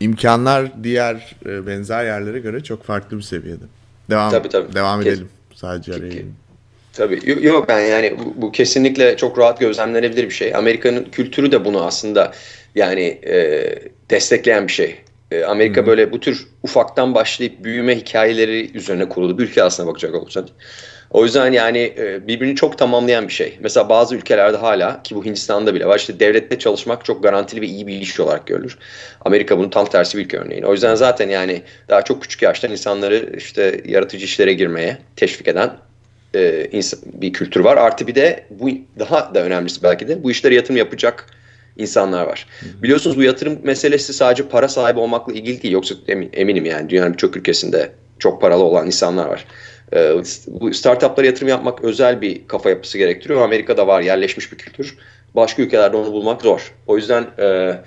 imkanlar 0.00 0.84
diğer 0.84 1.36
e, 1.46 1.66
benzer 1.66 2.04
yerlere 2.04 2.38
göre 2.38 2.62
çok 2.62 2.84
farklı 2.84 3.16
bir 3.16 3.22
seviyede. 3.22 3.64
Devam 4.10 4.30
tabii, 4.30 4.48
tabii. 4.48 4.74
devam 4.74 5.02
Kes, 5.02 5.12
edelim. 5.12 5.28
Sadece 5.54 5.94
araya. 5.94 6.12
Tabii. 6.92 7.46
Yok 7.46 7.68
ben 7.68 7.80
yani 7.80 8.16
bu, 8.18 8.42
bu 8.42 8.52
kesinlikle 8.52 9.16
çok 9.16 9.38
rahat 9.38 9.60
gözlemlenebilir 9.60 10.24
bir 10.24 10.30
şey. 10.30 10.54
Amerika'nın 10.54 11.04
kültürü 11.04 11.52
de 11.52 11.64
bunu 11.64 11.84
aslında 11.84 12.32
yani 12.74 13.20
e, 13.26 13.64
destekleyen 14.10 14.66
bir 14.66 14.72
şey. 14.72 14.96
E, 15.30 15.44
Amerika 15.44 15.80
hmm. 15.80 15.86
böyle 15.86 16.12
bu 16.12 16.20
tür 16.20 16.46
ufaktan 16.62 17.14
başlayıp 17.14 17.64
büyüme 17.64 17.96
hikayeleri 17.96 18.76
üzerine 18.76 19.08
kurulu 19.08 19.38
bir 19.38 19.44
ülke 19.44 19.62
aslına 19.62 19.88
bakacak 19.88 20.14
olursanız. 20.14 20.50
O 21.10 21.24
yüzden 21.24 21.52
yani 21.52 21.94
e, 21.98 22.28
birbirini 22.28 22.56
çok 22.56 22.78
tamamlayan 22.78 23.28
bir 23.28 23.32
şey. 23.32 23.58
Mesela 23.60 23.88
bazı 23.88 24.16
ülkelerde 24.16 24.56
hala 24.56 25.02
ki 25.02 25.14
bu 25.14 25.24
Hindistan'da 25.24 25.74
bile 25.74 25.86
var 25.86 25.98
işte 25.98 26.20
devlette 26.20 26.58
çalışmak 26.58 27.04
çok 27.04 27.22
garantili 27.22 27.60
ve 27.60 27.66
iyi 27.66 27.86
bir 27.86 28.00
iş 28.00 28.20
olarak 28.20 28.46
görülür. 28.46 28.78
Amerika 29.24 29.58
bunun 29.58 29.70
tam 29.70 29.86
tersi 29.86 30.18
bir 30.18 30.24
ülke 30.24 30.38
örneğin. 30.38 30.62
O 30.62 30.72
yüzden 30.72 30.94
zaten 30.94 31.28
yani 31.28 31.62
daha 31.88 32.02
çok 32.02 32.22
küçük 32.22 32.42
yaştan 32.42 32.70
insanları 32.70 33.32
işte 33.36 33.80
yaratıcı 33.84 34.24
işlere 34.24 34.52
girmeye 34.52 34.98
teşvik 35.16 35.48
eden 35.48 35.70
e, 36.34 36.70
bir 37.04 37.32
kültür 37.32 37.60
var. 37.60 37.76
Artı 37.76 38.06
bir 38.06 38.14
de 38.14 38.44
bu 38.50 38.70
daha 38.98 39.34
da 39.34 39.42
önemlisi 39.42 39.82
belki 39.82 40.08
de 40.08 40.22
bu 40.22 40.30
işlere 40.30 40.54
yatırım 40.54 40.76
yapacak 40.76 41.26
insanlar 41.76 42.26
var. 42.26 42.46
Biliyorsunuz 42.82 43.16
bu 43.16 43.22
yatırım 43.22 43.58
meselesi 43.62 44.12
sadece 44.12 44.42
para 44.42 44.68
sahibi 44.68 44.98
olmakla 45.00 45.32
ilgili 45.32 45.62
değil. 45.62 45.74
Yoksa 45.74 45.94
eminim 46.32 46.64
yani 46.64 46.88
dünyanın 46.90 47.12
birçok 47.12 47.36
ülkesinde 47.36 47.90
çok 48.18 48.40
paralı 48.40 48.64
olan 48.64 48.86
insanlar 48.86 49.26
var. 49.26 49.44
Ee, 49.92 50.14
bu 50.46 50.74
startuplara 50.74 51.26
yatırım 51.26 51.48
yapmak 51.48 51.84
özel 51.84 52.20
bir 52.20 52.46
kafa 52.48 52.70
yapısı 52.70 52.98
gerektiriyor. 52.98 53.42
Amerika'da 53.42 53.86
var 53.86 54.00
yerleşmiş 54.00 54.52
bir 54.52 54.58
kültür. 54.58 54.98
Başka 55.34 55.62
ülkelerde 55.62 55.96
onu 55.96 56.12
bulmak 56.12 56.42
zor. 56.42 56.74
O 56.86 56.96
yüzden 56.96 57.26
e, 57.38 57.78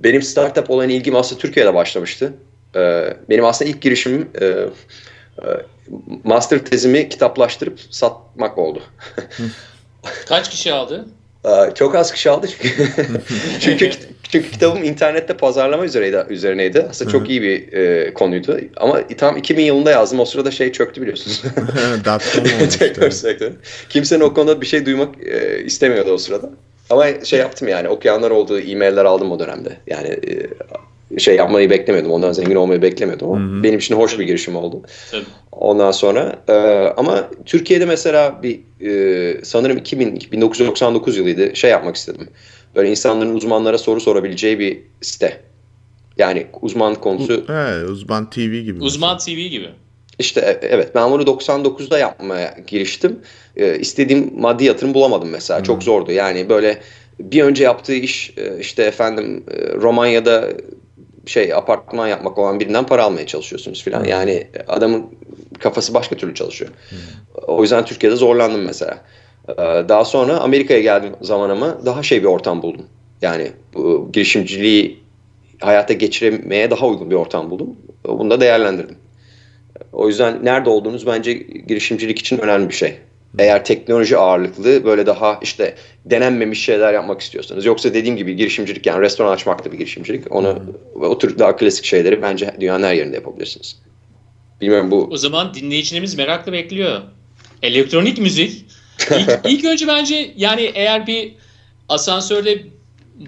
benim 0.00 0.22
startup 0.22 0.70
olan 0.70 0.88
ilgim 0.88 1.16
aslında 1.16 1.40
Türkiye'de 1.40 1.74
başlamıştı. 1.74 2.32
E, 2.76 3.14
benim 3.28 3.44
aslında 3.44 3.70
ilk 3.70 3.82
girişimim 3.82 4.28
e, 4.40 4.44
e, 4.44 4.68
master 6.24 6.58
tezimi 6.58 7.08
kitaplaştırıp 7.08 7.80
satmak 7.90 8.58
oldu. 8.58 8.82
Kaç 10.26 10.50
kişi 10.50 10.72
aldı? 10.72 11.06
Çok 11.74 11.94
az 11.94 12.12
kişi 12.12 12.30
aldı 12.30 12.48
çünkü 12.48 12.88
çünkü, 13.60 13.90
çünkü 14.28 14.50
kitabım 14.50 14.84
internette 14.84 15.36
pazarlama 15.36 15.84
üzerineydi. 15.84 16.24
üzerineydi. 16.28 16.86
Aslında 16.90 17.10
çok 17.10 17.30
iyi 17.30 17.42
bir 17.42 17.72
e, 17.72 18.14
konuydu. 18.14 18.60
Ama 18.76 19.06
tam 19.08 19.36
2000 19.36 19.64
yılında 19.64 19.90
yazdım. 19.90 20.20
O 20.20 20.24
sırada 20.24 20.50
şey 20.50 20.72
çöktü 20.72 21.02
biliyorsunuz. 21.02 21.42
Sektör. 23.12 23.52
Kimsenin 23.88 24.20
o 24.20 24.34
konuda 24.34 24.60
bir 24.60 24.66
şey 24.66 24.86
duymak 24.86 25.14
e, 25.26 25.64
istemiyordu 25.64 26.10
o 26.10 26.18
sırada. 26.18 26.50
Ama 26.90 27.24
şey 27.24 27.38
yaptım 27.38 27.68
yani 27.68 27.88
okuyanlar 27.88 28.30
olduğu 28.30 28.60
e-mailler 28.60 29.04
aldım 29.04 29.32
o 29.32 29.38
dönemde. 29.38 29.76
Yani 29.86 30.08
e, 30.08 30.46
şey 31.18 31.36
yapmayı 31.36 31.70
beklemiyordum. 31.70 32.12
Ondan 32.12 32.32
zengin 32.32 32.54
olmayı 32.54 32.82
beklemiyordum. 32.82 33.32
Ama 33.32 33.40
Hı-hı. 33.40 33.62
benim 33.62 33.78
için 33.78 33.96
hoş 33.96 34.18
bir 34.18 34.24
girişim 34.24 34.56
oldu. 34.56 34.82
Tabii. 35.10 35.24
Ondan 35.52 35.90
sonra 35.90 36.36
e, 36.48 36.52
ama 36.96 37.28
Türkiye'de 37.46 37.86
mesela 37.86 38.42
bir 38.42 38.60
e, 38.80 39.44
sanırım 39.44 39.76
2000 39.76 40.20
1999 40.32 41.16
yılıydı. 41.16 41.56
Şey 41.56 41.70
yapmak 41.70 41.96
istedim. 41.96 42.28
Böyle 42.76 42.90
insanların 42.90 43.34
uzmanlara 43.34 43.78
soru 43.78 44.00
sorabileceği 44.00 44.58
bir 44.58 44.78
site. 45.00 45.40
Yani 46.18 46.46
uzman 46.62 46.94
konusu. 46.94 47.44
Evet, 47.48 47.90
uzman 47.90 48.30
TV 48.30 48.40
gibi. 48.40 48.82
Uzman 48.82 49.18
TV 49.18 49.30
gibi. 49.30 49.68
İşte 50.18 50.40
e, 50.40 50.66
evet 50.66 50.94
ben 50.94 51.10
bunu 51.10 51.22
99'da 51.22 51.98
yapmaya 51.98 52.58
giriştim. 52.66 53.18
E, 53.56 53.78
istediğim 53.78 54.40
maddi 54.40 54.64
yatırım 54.64 54.94
bulamadım 54.94 55.28
mesela. 55.28 55.58
Hmm. 55.58 55.64
Çok 55.64 55.82
zordu. 55.82 56.12
Yani 56.12 56.48
böyle 56.48 56.78
bir 57.20 57.42
önce 57.42 57.64
yaptığı 57.64 57.94
iş 57.94 58.34
işte 58.60 58.82
efendim 58.82 59.44
Romanya'da 59.80 60.48
şey 61.26 61.54
apartman 61.54 62.08
yapmak 62.08 62.38
olan 62.38 62.60
birinden 62.60 62.86
para 62.86 63.04
almaya 63.04 63.26
çalışıyorsunuz 63.26 63.84
filan. 63.84 64.00
Hmm. 64.00 64.08
Yani 64.08 64.46
adamın 64.68 65.06
kafası 65.58 65.94
başka 65.94 66.16
türlü 66.16 66.34
çalışıyor. 66.34 66.70
Hmm. 66.90 66.98
O 67.46 67.62
yüzden 67.62 67.84
Türkiye'de 67.84 68.16
zorlandım 68.16 68.62
mesela. 68.62 68.98
Ee, 69.48 69.54
daha 69.88 70.04
sonra 70.04 70.38
Amerika'ya 70.38 70.80
geldiğim 70.80 71.14
zamanımı 71.22 71.80
daha 71.86 72.02
şey 72.02 72.20
bir 72.20 72.28
ortam 72.28 72.62
buldum. 72.62 72.86
Yani 73.22 73.50
bu 73.74 74.08
girişimciliği 74.12 75.00
hayata 75.60 75.92
geçirmeye 75.92 76.70
daha 76.70 76.86
uygun 76.86 77.10
bir 77.10 77.14
ortam 77.14 77.50
buldum. 77.50 77.76
Bunu 78.04 78.30
da 78.30 78.40
değerlendirdim. 78.40 78.96
O 79.92 80.08
yüzden 80.08 80.44
nerede 80.44 80.70
olduğunuz 80.70 81.06
bence 81.06 81.32
girişimcilik 81.68 82.18
için 82.18 82.38
önemli 82.38 82.68
bir 82.68 82.74
şey. 82.74 82.98
Eğer 83.38 83.64
teknoloji 83.64 84.16
ağırlıklı 84.16 84.84
böyle 84.84 85.06
daha 85.06 85.38
işte 85.42 85.76
denenmemiş 86.04 86.64
şeyler 86.64 86.94
yapmak 86.94 87.20
istiyorsanız. 87.20 87.64
Yoksa 87.64 87.94
dediğim 87.94 88.16
gibi 88.16 88.36
girişimcilik 88.36 88.86
yani 88.86 89.00
restoran 89.00 89.32
açmak 89.32 89.64
da 89.64 89.72
bir 89.72 89.78
girişimcilik. 89.78 90.32
Onu 90.32 90.56
hmm. 90.94 91.02
o 91.02 91.18
tür 91.18 91.38
daha 91.38 91.56
klasik 91.56 91.84
şeyleri 91.84 92.22
bence 92.22 92.54
dünyanın 92.60 92.84
her 92.84 92.94
yerinde 92.94 93.16
yapabilirsiniz. 93.16 93.78
Bilmiyorum 94.60 94.90
bu. 94.90 95.08
O 95.12 95.16
zaman 95.16 95.54
dinleyicilerimiz 95.54 96.14
merakla 96.14 96.52
bekliyor. 96.52 97.02
Elektronik 97.62 98.18
müzik. 98.18 98.64
İlk, 99.10 99.40
ilk 99.44 99.64
önce 99.64 99.86
bence 99.86 100.32
yani 100.36 100.70
eğer 100.74 101.06
bir 101.06 101.34
asansörde 101.88 102.62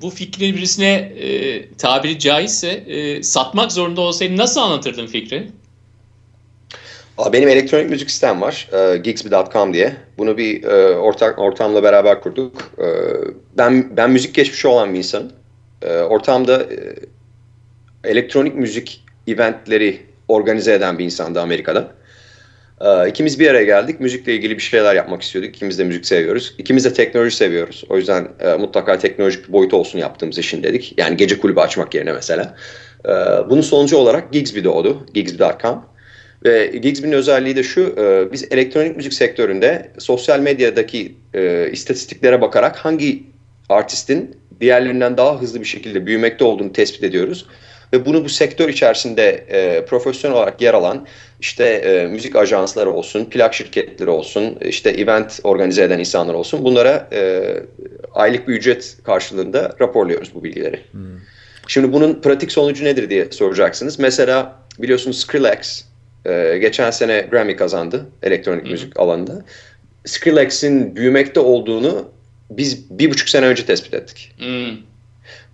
bu 0.02 0.10
fikri 0.10 0.56
birisine 0.56 0.92
e, 0.94 1.68
tabiri 1.72 2.18
caizse 2.18 2.68
e, 2.68 3.22
satmak 3.22 3.72
zorunda 3.72 4.00
olsaydın 4.00 4.36
nasıl 4.36 4.60
anlatırdın 4.60 5.06
fikri? 5.06 5.48
Benim 7.32 7.48
elektronik 7.48 7.90
müzik 7.90 8.10
sistem 8.10 8.40
var. 8.40 8.68
E, 8.72 8.96
Gigsby.com 8.96 9.74
diye. 9.74 9.96
Bunu 10.18 10.38
bir 10.38 10.64
e, 10.64 10.96
ortak 10.96 11.38
ortamla 11.38 11.82
beraber 11.82 12.20
kurduk. 12.20 12.72
E, 12.78 12.86
ben 13.58 13.96
ben 13.96 14.10
müzik 14.10 14.34
geçmişi 14.34 14.68
olan 14.68 14.94
bir 14.94 14.98
insanım. 14.98 15.32
E, 15.82 15.98
ortamda 15.98 16.62
e, 16.62 16.76
elektronik 18.04 18.54
müzik 18.54 19.04
eventleri 19.26 20.00
organize 20.28 20.74
eden 20.74 20.98
bir 20.98 21.04
insandı 21.04 21.40
Amerika'da. 21.40 21.88
E, 22.80 23.08
ikimiz 23.08 23.40
bir 23.40 23.50
araya 23.50 23.64
geldik. 23.64 24.00
Müzikle 24.00 24.34
ilgili 24.34 24.56
bir 24.56 24.62
şeyler 24.62 24.94
yapmak 24.94 25.22
istiyorduk. 25.22 25.56
İkimiz 25.56 25.78
de 25.78 25.84
müzik 25.84 26.06
seviyoruz. 26.06 26.54
İkimiz 26.58 26.84
de 26.84 26.92
teknoloji 26.92 27.36
seviyoruz. 27.36 27.84
O 27.88 27.96
yüzden 27.96 28.28
e, 28.40 28.54
mutlaka 28.54 28.98
teknolojik 28.98 29.48
bir 29.48 29.52
boyutu 29.52 29.76
olsun 29.76 29.98
yaptığımız 29.98 30.38
işin 30.38 30.62
dedik. 30.62 30.94
Yani 30.98 31.16
gece 31.16 31.38
kulübü 31.38 31.60
açmak 31.60 31.94
yerine 31.94 32.12
mesela. 32.12 32.54
E, 33.04 33.10
bunun 33.50 33.60
sonucu 33.60 33.96
olarak 33.96 34.32
Gigsby 34.32 34.64
doğdu. 34.64 35.06
Gigsby.com. 35.14 35.97
Ve 36.44 36.66
Gigsby'nin 36.66 37.12
özelliği 37.12 37.56
de 37.56 37.62
şu, 37.62 37.94
e, 37.98 38.32
biz 38.32 38.46
elektronik 38.50 38.96
müzik 38.96 39.14
sektöründe 39.14 39.90
sosyal 39.98 40.40
medyadaki 40.40 41.14
e, 41.34 41.70
istatistiklere 41.72 42.40
bakarak 42.40 42.76
hangi 42.76 43.22
artistin 43.68 44.36
diğerlerinden 44.60 45.16
daha 45.16 45.40
hızlı 45.40 45.60
bir 45.60 45.66
şekilde 45.66 46.06
büyümekte 46.06 46.44
olduğunu 46.44 46.72
tespit 46.72 47.04
ediyoruz. 47.04 47.46
Ve 47.92 48.06
bunu 48.06 48.24
bu 48.24 48.28
sektör 48.28 48.68
içerisinde 48.68 49.28
e, 49.48 49.84
profesyonel 49.84 50.36
olarak 50.36 50.60
yer 50.60 50.74
alan 50.74 51.06
işte 51.40 51.64
e, 51.64 52.06
müzik 52.06 52.36
ajansları 52.36 52.90
olsun, 52.90 53.24
plak 53.24 53.54
şirketleri 53.54 54.10
olsun, 54.10 54.58
işte 54.60 54.90
event 54.90 55.40
organize 55.44 55.82
eden 55.82 55.98
insanlar 55.98 56.34
olsun 56.34 56.64
bunlara 56.64 57.08
e, 57.12 57.42
aylık 58.14 58.48
bir 58.48 58.54
ücret 58.54 58.96
karşılığında 59.04 59.76
raporluyoruz 59.80 60.34
bu 60.34 60.44
bilgileri. 60.44 60.80
Hmm. 60.92 61.00
Şimdi 61.66 61.92
bunun 61.92 62.20
pratik 62.20 62.52
sonucu 62.52 62.84
nedir 62.84 63.10
diye 63.10 63.30
soracaksınız. 63.30 63.98
Mesela 63.98 64.56
biliyorsunuz 64.78 65.20
Skrillex 65.20 65.87
ee, 66.28 66.58
geçen 66.58 66.90
sene 66.90 67.20
Grammy 67.30 67.56
kazandı 67.56 68.06
elektronik 68.22 68.62
Hı-hı. 68.62 68.72
müzik 68.72 69.00
alanında. 69.00 69.44
Skrillex'in 70.04 70.96
büyümekte 70.96 71.40
olduğunu 71.40 72.08
biz 72.50 72.90
bir 72.90 73.10
buçuk 73.10 73.28
sene 73.28 73.46
önce 73.46 73.66
tespit 73.66 73.94
ettik. 73.94 74.34
Hı. 74.38 74.70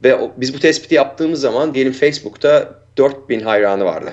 Ve 0.04 0.14
o, 0.16 0.32
biz 0.36 0.54
bu 0.54 0.58
tespiti 0.58 0.94
yaptığımız 0.94 1.40
zaman 1.40 1.74
diyelim 1.74 1.92
Facebook'ta 1.92 2.74
4000 2.96 3.40
hayranı 3.40 3.84
vardı. 3.84 4.12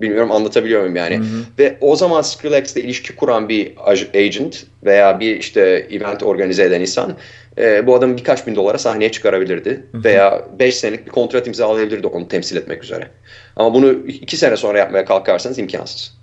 Bilmiyorum 0.00 0.32
anlatabiliyor 0.32 0.80
muyum 0.80 0.96
yani. 0.96 1.16
Hı 1.16 1.22
hı. 1.22 1.42
Ve 1.58 1.76
o 1.80 1.96
zaman 1.96 2.22
Skrillex'le 2.22 2.76
ilişki 2.76 3.16
kuran 3.16 3.48
bir 3.48 3.72
agent 4.14 4.64
veya 4.84 5.20
bir 5.20 5.36
işte 5.36 5.86
event 5.90 6.22
organize 6.22 6.64
eden 6.64 6.80
insan 6.80 7.16
e, 7.58 7.86
bu 7.86 7.94
adamı 7.94 8.16
birkaç 8.16 8.46
bin 8.46 8.56
dolara 8.56 8.78
sahneye 8.78 9.12
çıkarabilirdi. 9.12 9.84
Hı 9.92 9.98
hı. 9.98 10.04
Veya 10.04 10.44
5 10.58 10.76
senelik 10.76 11.06
bir 11.06 11.10
kontrat 11.10 11.46
imzalayabilirdi 11.46 12.06
onu 12.06 12.28
temsil 12.28 12.56
etmek 12.56 12.84
üzere. 12.84 13.08
Ama 13.56 13.74
bunu 13.74 13.92
2 13.92 14.36
sene 14.36 14.56
sonra 14.56 14.78
yapmaya 14.78 15.04
kalkarsanız 15.04 15.58
imkansız. 15.58 16.14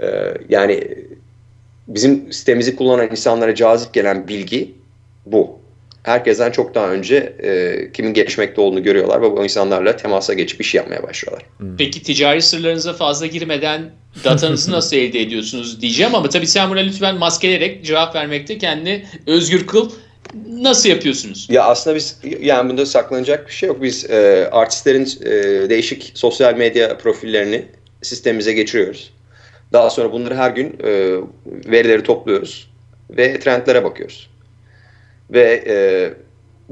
E, 0.00 0.06
yani 0.48 0.84
bizim 1.88 2.32
sitemizi 2.32 2.76
kullanan 2.76 3.10
insanlara 3.10 3.54
cazip 3.54 3.94
gelen 3.94 4.28
bilgi 4.28 4.74
bu 5.26 5.58
herkesten 6.02 6.50
çok 6.50 6.74
daha 6.74 6.88
önce 6.90 7.16
e, 7.16 7.92
kimin 7.92 8.14
gelişmekte 8.14 8.60
olduğunu 8.60 8.82
görüyorlar 8.82 9.22
ve 9.22 9.30
bu 9.30 9.44
insanlarla 9.44 9.96
temasa 9.96 10.34
geçip 10.34 10.60
iş 10.60 10.74
yapmaya 10.74 11.02
başlıyorlar. 11.02 11.46
Peki 11.78 12.02
ticari 12.02 12.42
sırlarınıza 12.42 12.92
fazla 12.92 13.26
girmeden 13.26 13.90
datanızı 14.24 14.72
nasıl 14.72 14.96
elde 14.96 15.20
ediyorsunuz 15.20 15.80
diyeceğim 15.80 16.14
ama 16.14 16.28
tabii 16.28 16.46
sen 16.46 16.70
buna 16.70 16.80
lütfen 16.80 17.16
maskeleyerek 17.16 17.84
cevap 17.84 18.14
vermekte 18.14 18.58
kendini 18.58 19.04
özgür 19.26 19.66
kıl. 19.66 19.90
Nasıl 20.48 20.88
yapıyorsunuz? 20.88 21.46
Ya 21.50 21.64
aslında 21.64 21.96
biz 21.96 22.18
yani 22.40 22.70
bunda 22.70 22.86
saklanacak 22.86 23.46
bir 23.46 23.52
şey 23.52 23.66
yok. 23.66 23.82
Biz 23.82 24.10
e, 24.10 24.48
artistlerin 24.52 25.08
e, 25.24 25.30
değişik 25.70 26.12
sosyal 26.14 26.54
medya 26.54 26.98
profillerini 26.98 27.64
sistemimize 28.02 28.52
geçiriyoruz. 28.52 29.12
Daha 29.72 29.90
sonra 29.90 30.12
bunları 30.12 30.34
her 30.36 30.50
gün 30.50 30.66
e, 30.84 30.90
verileri 31.44 32.02
topluyoruz 32.02 32.70
ve 33.10 33.40
trendlere 33.40 33.84
bakıyoruz. 33.84 34.30
Ve 35.30 35.64
e, 35.66 35.76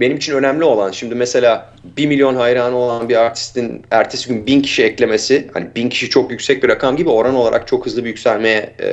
benim 0.00 0.16
için 0.16 0.34
önemli 0.34 0.64
olan 0.64 0.90
şimdi 0.90 1.14
mesela 1.14 1.74
1 1.96 2.06
milyon 2.06 2.36
hayranı 2.36 2.76
olan 2.76 3.08
bir 3.08 3.16
artistin 3.16 3.82
ertesi 3.90 4.28
gün 4.28 4.46
1000 4.46 4.62
kişi 4.62 4.84
eklemesi 4.84 5.50
hani 5.54 5.74
1000 5.74 5.88
kişi 5.88 6.10
çok 6.10 6.30
yüksek 6.30 6.62
bir 6.62 6.68
rakam 6.68 6.96
gibi 6.96 7.08
oran 7.08 7.34
olarak 7.34 7.68
çok 7.68 7.86
hızlı 7.86 8.04
bir 8.04 8.08
yükselmeye 8.08 8.74
e, 8.80 8.88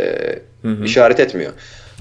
hı 0.62 0.68
hı. 0.68 0.86
işaret 0.86 1.20
etmiyor. 1.20 1.52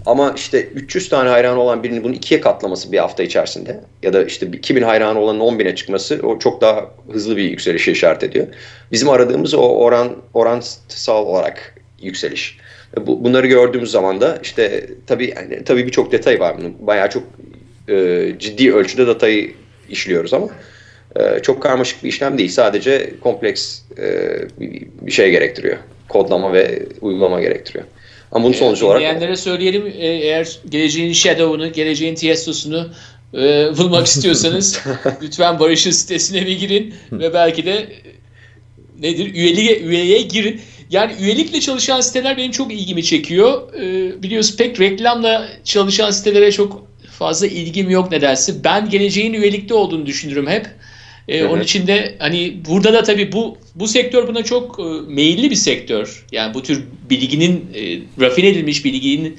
Ama 0.06 0.32
işte 0.36 0.64
300 0.64 1.08
tane 1.08 1.28
hayranı 1.28 1.60
olan 1.60 1.82
birinin 1.82 2.04
bunu 2.04 2.14
ikiye 2.14 2.40
katlaması 2.40 2.92
bir 2.92 2.98
hafta 2.98 3.22
içerisinde 3.22 3.80
ya 4.02 4.12
da 4.12 4.24
işte 4.24 4.46
2000 4.46 4.82
hayranı 4.82 5.20
olanın 5.20 5.40
10 5.40 5.58
bine 5.58 5.74
çıkması 5.74 6.20
o 6.22 6.38
çok 6.38 6.60
daha 6.60 6.90
hızlı 7.12 7.36
bir 7.36 7.42
yükselişe 7.42 7.92
işaret 7.92 8.22
ediyor. 8.22 8.46
Bizim 8.92 9.08
aradığımız 9.08 9.54
o 9.54 9.68
oran 9.68 10.16
oransal 10.34 11.26
olarak 11.26 11.74
yükseliş. 12.02 12.58
Bu, 13.06 13.24
bunları 13.24 13.46
gördüğümüz 13.46 13.90
zaman 13.90 14.20
da 14.20 14.38
işte 14.42 14.86
tabii 15.06 15.34
yani, 15.36 15.64
tabii 15.64 15.86
birçok 15.86 16.12
detay 16.12 16.40
var 16.40 16.56
bunun. 16.58 16.86
Bayağı 16.86 17.10
çok 17.10 17.22
e, 17.88 18.26
ciddi 18.38 18.74
ölçüde 18.74 19.06
datayı 19.06 19.52
işliyoruz 19.90 20.34
ama 20.34 20.48
e, 21.16 21.42
çok 21.42 21.62
karmaşık 21.62 22.04
bir 22.04 22.08
işlem 22.08 22.38
değil. 22.38 22.50
Sadece 22.50 23.14
kompleks 23.20 23.80
e, 23.98 24.34
bir 25.00 25.12
şey 25.12 25.30
gerektiriyor. 25.30 25.76
Kodlama 26.08 26.52
ve 26.52 26.82
uygulama 27.00 27.40
gerektiriyor. 27.40 27.84
Ama 28.32 28.44
bunun 28.44 28.52
sonucu 28.52 28.86
olarak... 28.86 29.00
Dinleyenlere 29.00 29.36
söyleyelim 29.36 29.86
e, 29.86 30.06
eğer 30.06 30.58
geleceğin 30.68 31.12
Shadow'unu, 31.12 31.72
geleceğin 31.72 32.14
Tiesto'sunu 32.14 32.88
e, 33.34 33.38
bulmak 33.78 34.06
istiyorsanız 34.12 34.80
lütfen 35.22 35.60
Barış'ın 35.60 35.90
sitesine 35.90 36.46
bir 36.46 36.58
girin 36.58 36.94
ve 37.12 37.34
belki 37.34 37.66
de 37.66 37.88
nedir 39.00 39.34
üyeliğe, 39.34 39.80
üyeliğe 39.80 40.22
girin. 40.22 40.60
Yani 40.90 41.12
üyelikle 41.20 41.60
çalışan 41.60 42.00
siteler 42.00 42.36
benim 42.36 42.50
çok 42.50 42.72
ilgimi 42.72 43.04
çekiyor. 43.04 43.74
E, 43.74 44.22
biliyorsun 44.22 44.56
pek 44.56 44.80
reklamla 44.80 45.48
çalışan 45.64 46.10
sitelere 46.10 46.52
çok 46.52 46.86
fazla 47.10 47.46
ilgim 47.46 47.90
yok 47.90 48.10
nedense. 48.10 48.64
Ben 48.64 48.88
geleceğin 48.90 49.32
üyelikte 49.32 49.74
olduğunu 49.74 50.06
düşünürüm 50.06 50.46
hep. 50.46 50.66
E, 51.28 51.44
onun 51.44 51.62
için 51.62 51.86
de 51.86 52.16
hani 52.18 52.56
burada 52.68 52.92
da 52.92 53.02
tabii 53.02 53.32
bu 53.32 53.58
bu 53.74 53.88
sektör 53.88 54.28
buna 54.28 54.44
çok 54.44 54.80
e, 54.80 54.82
meyilli 55.12 55.50
bir 55.50 55.56
sektör. 55.56 56.26
Yani 56.32 56.54
bu 56.54 56.62
tür 56.62 56.84
bilginin 57.10 57.70
e, 57.74 57.98
rafine 58.24 58.48
edilmiş 58.48 58.84
bilginin 58.84 59.36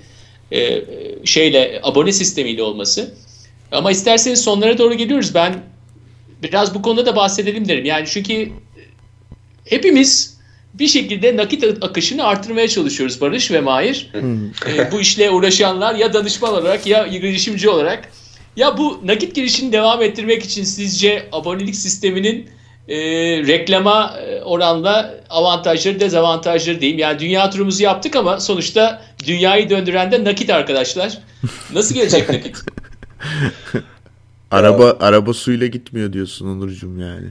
e, 0.52 0.82
şeyle 1.26 1.80
abone 1.84 2.12
sistemiyle 2.12 2.64
olması. 2.64 3.14
Ama 3.72 3.92
isterseniz 3.92 4.42
sonlara 4.42 4.78
doğru 4.78 4.94
geliyoruz. 4.94 5.36
Ben 5.36 5.56
biraz 6.44 6.76
bu 6.76 6.82
konuda 6.82 7.06
da 7.06 7.16
bahsedelim 7.16 7.68
derim. 7.68 7.86
Yani 7.86 8.06
çünkü 8.08 8.50
hepimiz 9.66 10.38
bir 10.74 10.88
şekilde 10.88 11.38
nakit 11.38 11.64
akışını 11.82 12.24
artırmaya 12.24 12.68
çalışıyoruz 12.68 13.22
Barış 13.22 13.52
ve 13.52 13.62
Mahir. 13.62 14.12
e, 14.68 14.92
bu 14.92 15.00
işle 15.00 15.30
uğraşanlar 15.30 15.96
ya 15.96 16.14
danışman 16.14 16.54
olarak 16.54 16.88
ya 16.88 17.08
girişimci 17.08 17.70
olarak. 17.70 18.10
Ya 18.56 18.78
bu 18.78 19.00
nakit 19.06 19.36
girişini 19.36 19.72
devam 19.72 20.02
ettirmek 20.02 20.44
için 20.44 20.64
sizce 20.64 21.30
abonelik 21.32 21.76
sisteminin 21.76 22.50
e, 22.88 22.98
reklama 23.48 24.18
e, 24.28 24.42
oranla 24.42 25.16
avantajları 25.30 26.00
dezavantajları 26.00 26.82
diyeyim. 26.82 27.00
Yani 27.00 27.20
dünya 27.20 27.50
turumuzu 27.50 27.84
yaptık 27.84 28.16
ama 28.16 28.40
sonuçta 28.40 29.02
dünyayı 29.26 29.70
döndüren 29.70 30.12
de 30.12 30.24
nakit 30.24 30.50
arkadaşlar. 30.50 31.18
Nasıl 31.74 31.96
gelecek 31.96 32.30
nakit? 32.34 32.58
Araba 34.52 34.98
araba 35.00 35.34
suyla 35.34 35.68
gitmiyor 35.68 36.14
diyorsun 36.14 36.48
Onurcuğum 36.48 37.00
yani. 37.00 37.28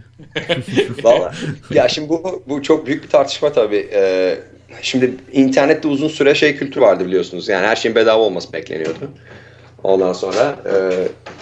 Valla 1.02 1.32
ya 1.70 1.88
şimdi 1.88 2.08
bu 2.08 2.42
bu 2.48 2.62
çok 2.62 2.86
büyük 2.86 3.04
bir 3.04 3.08
tartışma 3.08 3.52
tabii. 3.52 3.88
Ee, 3.92 4.38
şimdi 4.82 5.14
internette 5.32 5.88
uzun 5.88 6.08
süre 6.08 6.34
şey 6.34 6.56
kültürü 6.56 6.84
vardı 6.84 7.06
biliyorsunuz. 7.06 7.48
Yani 7.48 7.66
her 7.66 7.76
şeyin 7.76 7.94
bedava 7.94 8.22
olması 8.22 8.52
bekleniyordu. 8.52 9.10
Ondan 9.84 10.12
sonra 10.12 10.56
e, 10.66 10.72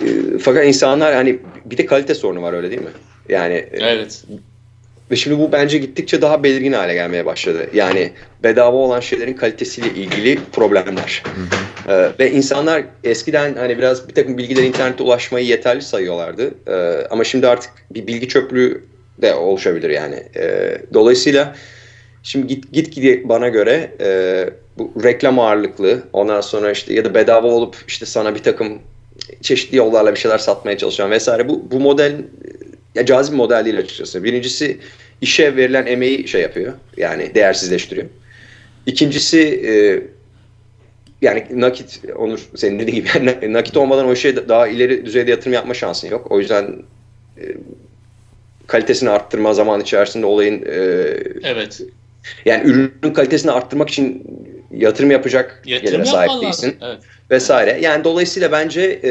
e, 0.07 0.39
fakat 0.39 0.67
insanlar 0.67 1.15
hani 1.15 1.39
bir 1.65 1.79
de 1.79 1.87
kalite 1.87 2.15
sorunu 2.15 2.43
var 2.43 2.53
öyle 2.53 2.71
değil 2.71 2.83
mi? 2.83 2.91
Yani 3.29 3.55
e, 3.55 3.79
evet. 3.81 4.25
Ve 5.11 5.17
şimdi 5.17 5.39
bu 5.39 5.53
bence 5.53 5.79
gittikçe 5.79 6.23
daha 6.23 6.43
belirgin 6.43 6.73
hale 6.73 6.95
gelmeye 6.95 7.27
başladı. 7.27 7.67
Yani 7.75 8.13
bedava 8.43 8.77
olan 8.77 9.01
şeylerin 9.01 9.35
kalitesiyle 9.35 9.89
ilgili 9.89 10.39
problemler. 10.53 11.23
Ee, 11.89 12.09
ve 12.19 12.31
insanlar 12.31 12.83
eskiden 13.05 13.55
hani 13.55 13.79
biraz 13.79 14.09
bir 14.09 14.15
takım 14.15 14.39
bilgiler 14.39 14.63
internete 14.63 15.03
ulaşmayı 15.03 15.47
yeterli 15.47 15.83
sayıyorlardı. 15.83 16.55
Ee, 16.69 17.07
ama 17.11 17.25
şimdi 17.25 17.49
artık 17.49 17.71
bir 17.91 18.07
bilgi 18.07 18.29
çöplüğü 18.29 18.85
de 19.23 19.35
oluşabilir 19.35 19.91
yani. 19.91 20.23
Ee, 20.37 20.79
dolayısıyla 20.95 21.55
şimdi 22.23 22.47
git 22.47 22.73
git 22.73 22.93
gidi 22.93 23.23
bana 23.29 23.49
göre 23.49 23.91
e, 24.01 24.51
bu 24.79 24.93
reklam 25.05 25.39
ağırlıklı 25.39 26.03
ondan 26.13 26.41
sonra 26.41 26.71
işte 26.71 26.95
ya 26.95 27.05
da 27.05 27.15
bedava 27.15 27.49
olup 27.49 27.77
işte 27.89 28.07
sana 28.07 28.35
bir 28.35 28.43
takım 28.43 28.79
çeşitli 29.41 29.77
yollarla 29.77 30.15
bir 30.15 30.19
şeyler 30.19 30.39
satmaya 30.39 30.79
çalışan 30.79 31.11
vesaire 31.11 31.49
bu 31.49 31.71
bu 31.71 31.81
model 31.81 32.17
ya 32.95 33.07
cazip 33.07 33.35
model 33.35 33.65
değil 33.65 33.79
açıkçası. 33.79 34.25
Birincisi 34.25 34.79
işe 35.21 35.57
verilen 35.57 35.87
emeği 35.87 36.29
şey 36.29 36.43
yapıyor. 36.43 36.73
Yani 36.97 37.35
değersizleştiriyor. 37.35 38.07
İkincisi 38.87 39.41
e, 39.41 39.73
yani 41.23 41.47
nakit 41.51 42.01
Onur 42.17 42.49
senin 42.57 42.79
dediğin 42.79 42.97
gibi 42.97 43.53
nakit 43.53 43.77
olmadan 43.77 44.07
o 44.07 44.13
işe 44.13 44.49
daha 44.49 44.69
ileri 44.69 45.07
düzeyde 45.07 45.31
yatırım 45.31 45.53
yapma 45.53 45.75
şansın 45.75 46.09
yok. 46.09 46.31
O 46.31 46.39
yüzden 46.39 46.83
e, 47.39 47.45
kalitesini 48.67 49.11
arttırma 49.11 49.55
zaman 49.55 49.81
içerisinde 49.81 50.27
olayın 50.27 50.63
e, 50.63 50.77
evet. 51.43 51.81
Yani 52.45 52.71
ürünün 52.71 53.13
kalitesini 53.15 53.51
arttırmak 53.51 53.89
için 53.89 54.27
yatırım 54.71 55.11
yapacak 55.11 55.63
yatırım 55.65 55.91
gelire 55.91 56.05
sahip 56.05 56.43
değilsin. 56.43 56.77
Evet 56.81 57.01
vesaire. 57.31 57.79
Yani 57.81 58.05
dolayısıyla 58.05 58.53
bence 58.53 59.01
e, 59.05 59.11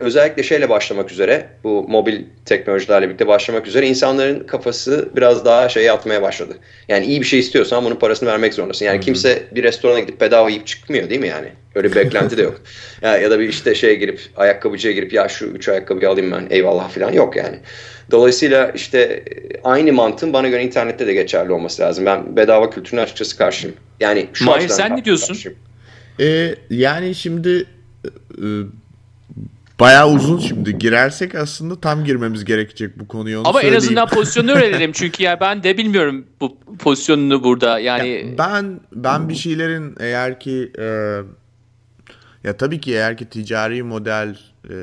özellikle 0.00 0.42
şeyle 0.42 0.68
başlamak 0.68 1.12
üzere 1.12 1.46
bu 1.64 1.88
mobil 1.88 2.24
teknolojilerle 2.44 3.06
birlikte 3.06 3.26
başlamak 3.26 3.66
üzere 3.66 3.86
insanların 3.86 4.46
kafası 4.46 5.08
biraz 5.16 5.44
daha 5.44 5.68
şeye 5.68 5.92
atmaya 5.92 6.22
başladı. 6.22 6.56
Yani 6.88 7.06
iyi 7.06 7.20
bir 7.20 7.26
şey 7.26 7.38
istiyorsan 7.38 7.84
bunun 7.84 7.96
parasını 7.96 8.28
vermek 8.28 8.54
zorundasın. 8.54 8.84
Yani 8.84 8.96
Hı-hı. 8.96 9.04
kimse 9.04 9.42
bir 9.52 9.62
restorana 9.62 10.00
gidip 10.00 10.20
bedava 10.20 10.50
yiyip 10.50 10.66
çıkmıyor 10.66 11.10
değil 11.10 11.20
mi 11.20 11.28
yani? 11.28 11.48
Öyle 11.74 11.90
bir 11.90 11.96
beklenti 11.96 12.36
de 12.36 12.42
yok. 12.42 12.60
Ya, 13.02 13.16
ya 13.16 13.30
da 13.30 13.40
bir 13.40 13.48
işte 13.48 13.74
şeye 13.74 13.94
girip 13.94 14.20
ayakkabıcıya 14.36 14.94
girip 14.94 15.12
ya 15.12 15.28
şu 15.28 15.46
üç 15.46 15.68
ayakkabıyı 15.68 16.10
alayım 16.10 16.32
ben 16.32 16.46
eyvallah 16.50 16.90
falan 16.90 17.12
yok 17.12 17.36
yani. 17.36 17.58
Dolayısıyla 18.10 18.70
işte 18.74 19.22
aynı 19.64 19.92
mantığın 19.92 20.32
bana 20.32 20.48
göre 20.48 20.64
internette 20.64 21.06
de 21.06 21.14
geçerli 21.14 21.52
olması 21.52 21.82
lazım. 21.82 22.06
Ben 22.06 22.36
bedava 22.36 22.70
kültürüne 22.70 23.00
açıkçası 23.00 23.38
karşıyım. 23.38 23.76
Yani 24.00 24.26
şu 24.32 24.44
Mahir 24.44 24.68
sen 24.68 24.96
ne 24.96 25.04
diyorsun? 25.04 25.34
Karşıyım. 25.34 25.58
Ee, 26.20 26.54
yani 26.70 27.14
şimdi 27.14 27.66
e, 28.38 28.46
bayağı 29.80 30.10
uzun 30.10 30.38
şimdi. 30.38 30.78
Girersek 30.78 31.34
aslında 31.34 31.80
tam 31.80 32.04
girmemiz 32.04 32.44
gerekecek 32.44 32.98
bu 33.00 33.08
konuya. 33.08 33.40
Onu 33.40 33.48
Ama 33.48 33.60
söyleyeyim. 33.60 33.74
en 33.74 33.78
azından 33.78 34.08
pozisyonu 34.08 34.50
öğrenelim. 34.56 34.92
Çünkü 34.92 35.22
ya 35.22 35.40
ben 35.40 35.62
de 35.62 35.78
bilmiyorum 35.78 36.26
bu 36.40 36.56
pozisyonunu 36.78 37.44
burada. 37.44 37.78
Yani 37.78 38.08
ya 38.08 38.38
ben 38.38 38.80
ben 38.92 39.28
bir 39.28 39.34
şeylerin 39.34 39.94
eğer 40.00 40.40
ki 40.40 40.72
e, 40.78 40.84
ya 42.44 42.56
tabii 42.56 42.80
ki 42.80 42.92
eğer 42.92 43.16
ki 43.16 43.28
ticari 43.28 43.82
model 43.82 44.38
e, 44.70 44.74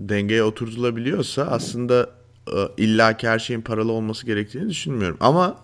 dengeye 0.00 0.42
oturtulabiliyorsa 0.42 1.42
aslında 1.42 2.10
e, 2.48 2.58
illaki 2.76 3.28
her 3.28 3.38
şeyin 3.38 3.60
paralı 3.60 3.92
olması 3.92 4.26
gerektiğini 4.26 4.68
düşünmüyorum. 4.70 5.16
Ama 5.20 5.63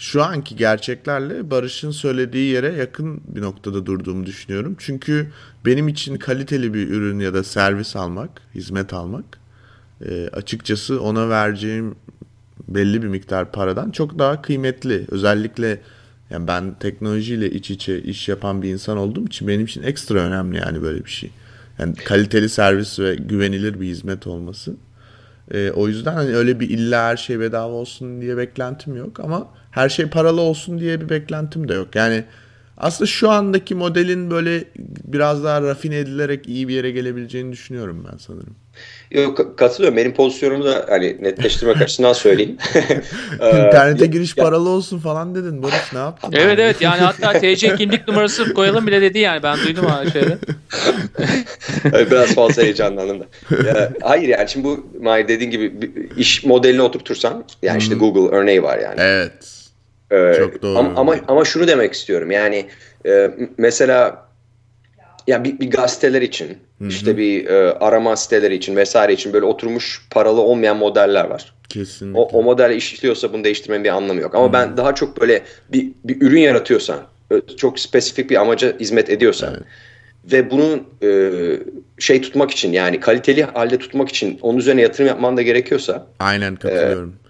şu 0.00 0.24
anki 0.24 0.56
gerçeklerle 0.56 1.50
Barış'ın 1.50 1.90
söylediği 1.90 2.52
yere 2.52 2.72
yakın 2.72 3.20
bir 3.28 3.42
noktada 3.42 3.86
durduğumu 3.86 4.26
düşünüyorum. 4.26 4.76
Çünkü 4.78 5.30
benim 5.66 5.88
için 5.88 6.16
kaliteli 6.16 6.74
bir 6.74 6.88
ürün 6.88 7.18
ya 7.18 7.34
da 7.34 7.44
servis 7.44 7.96
almak, 7.96 8.30
hizmet 8.54 8.92
almak 8.92 9.24
e, 10.06 10.28
açıkçası 10.28 11.02
ona 11.02 11.28
vereceğim 11.28 11.94
belli 12.68 13.02
bir 13.02 13.08
miktar 13.08 13.52
paradan 13.52 13.90
çok 13.90 14.18
daha 14.18 14.42
kıymetli. 14.42 15.06
Özellikle 15.08 15.80
yani 16.30 16.48
ben 16.48 16.74
teknolojiyle 16.74 17.50
iç 17.50 17.70
içe 17.70 18.02
iş 18.02 18.28
yapan 18.28 18.62
bir 18.62 18.68
insan 18.68 18.96
olduğum 18.96 19.26
için 19.26 19.48
benim 19.48 19.64
için 19.64 19.82
ekstra 19.82 20.18
önemli 20.18 20.58
yani 20.58 20.82
böyle 20.82 21.04
bir 21.04 21.10
şey. 21.10 21.30
Yani 21.78 21.94
kaliteli 21.94 22.48
servis 22.48 23.00
ve 23.00 23.14
güvenilir 23.14 23.80
bir 23.80 23.86
hizmet 23.86 24.26
olması. 24.26 24.76
E, 25.50 25.70
o 25.70 25.88
yüzden 25.88 26.12
hani 26.12 26.36
öyle 26.36 26.60
bir 26.60 26.70
illa 26.70 27.04
her 27.04 27.16
şey 27.16 27.40
bedava 27.40 27.72
olsun 27.72 28.20
diye 28.20 28.36
beklentim 28.36 28.96
yok 28.96 29.20
ama 29.20 29.59
her 29.70 29.88
şey 29.88 30.06
paralı 30.06 30.40
olsun 30.40 30.78
diye 30.78 31.00
bir 31.00 31.08
beklentim 31.08 31.68
de 31.68 31.74
yok. 31.74 31.94
Yani 31.94 32.24
aslında 32.80 33.06
şu 33.10 33.30
andaki 33.30 33.74
modelin 33.74 34.30
böyle 34.30 34.64
biraz 35.04 35.44
daha 35.44 35.62
rafine 35.62 35.98
edilerek 35.98 36.48
iyi 36.48 36.68
bir 36.68 36.74
yere 36.74 36.90
gelebileceğini 36.90 37.52
düşünüyorum 37.52 38.06
ben 38.12 38.16
sanırım. 38.16 38.56
Yok 39.10 39.58
katılıyorum. 39.58 39.96
Benim 39.96 40.14
pozisyonumu 40.14 40.64
da 40.64 40.86
hani 40.88 41.16
netleştirmek 41.22 41.76
açısından 41.82 42.12
söyleyeyim. 42.12 42.56
İnternete 43.34 44.06
giriş 44.06 44.34
paralı 44.34 44.68
olsun 44.68 44.98
falan 44.98 45.34
dedin. 45.34 45.62
Barış 45.62 45.92
ne 45.92 45.98
yaptın? 45.98 46.32
Evet 46.36 46.58
evet 46.58 46.80
yani 46.80 47.00
hatta 47.00 47.32
TC 47.32 47.76
kimlik 47.76 48.08
numarası 48.08 48.54
koyalım 48.54 48.86
bile 48.86 49.02
dedi 49.02 49.18
yani 49.18 49.42
ben 49.42 49.58
duydum 49.58 49.84
ha 49.84 50.10
şeyde. 50.10 50.38
Biraz 52.10 52.34
fazla 52.34 52.62
heyecanlandım 52.62 53.20
da. 53.20 53.26
Ya, 53.68 53.92
hayır 54.02 54.28
yani 54.28 54.48
şimdi 54.48 54.64
bu 54.64 54.86
Mahir 55.02 55.28
dediğin 55.28 55.50
gibi 55.50 55.72
iş 56.16 56.44
modeline 56.44 56.82
oturtursan 56.82 57.44
yani 57.62 57.78
işte 57.78 57.94
Google 57.94 58.36
örneği 58.36 58.62
var 58.62 58.78
yani. 58.78 58.96
Evet. 58.98 59.59
Ee, 60.10 60.34
Çok 60.38 60.62
doğru. 60.62 60.78
Ama, 60.78 61.00
ama, 61.00 61.16
ama 61.28 61.44
şunu 61.44 61.68
demek 61.68 61.92
istiyorum 61.92 62.30
yani 62.30 62.66
e, 63.06 63.30
mesela 63.58 64.26
yani 65.26 65.44
bir, 65.44 65.60
bir 65.60 65.70
gazeteler 65.70 66.22
için 66.22 66.48
Hı-hı. 66.78 66.88
işte 66.88 67.16
bir 67.16 67.46
e, 67.46 67.72
arama 67.72 68.16
siteleri 68.16 68.54
için 68.54 68.76
vesaire 68.76 69.12
için 69.12 69.32
böyle 69.32 69.46
oturmuş 69.46 70.06
paralı 70.10 70.40
olmayan 70.40 70.76
modeller 70.76 71.24
var. 71.24 71.54
Kesinlikle. 71.68 72.20
O, 72.20 72.22
o 72.22 72.42
model 72.42 72.70
işliyorsa 72.70 73.32
bunu 73.32 73.44
değiştirmenin 73.44 73.84
bir 73.84 73.88
anlamı 73.88 74.20
yok. 74.20 74.34
Ama 74.34 74.44
Hı-hı. 74.44 74.52
ben 74.52 74.76
daha 74.76 74.94
çok 74.94 75.20
böyle 75.20 75.42
bir, 75.72 75.88
bir 76.04 76.22
ürün 76.22 76.40
yaratıyorsan 76.40 77.00
çok 77.56 77.80
spesifik 77.80 78.30
bir 78.30 78.36
amaca 78.36 78.78
hizmet 78.80 79.10
ediyorsan 79.10 79.54
evet. 79.54 79.64
ve 80.32 80.50
bunun 80.50 80.86
e, 81.02 81.30
şey 81.98 82.20
tutmak 82.22 82.50
için 82.50 82.72
yani 82.72 83.00
kaliteli 83.00 83.42
halde 83.42 83.78
tutmak 83.78 84.08
için 84.08 84.38
onun 84.42 84.58
üzerine 84.58 84.82
yatırım 84.82 85.08
yapman 85.08 85.36
da 85.36 85.42
gerekiyorsa 85.42 86.06
Aynen 86.18 86.56
katılıyorum. 86.56 87.14
E, 87.26 87.29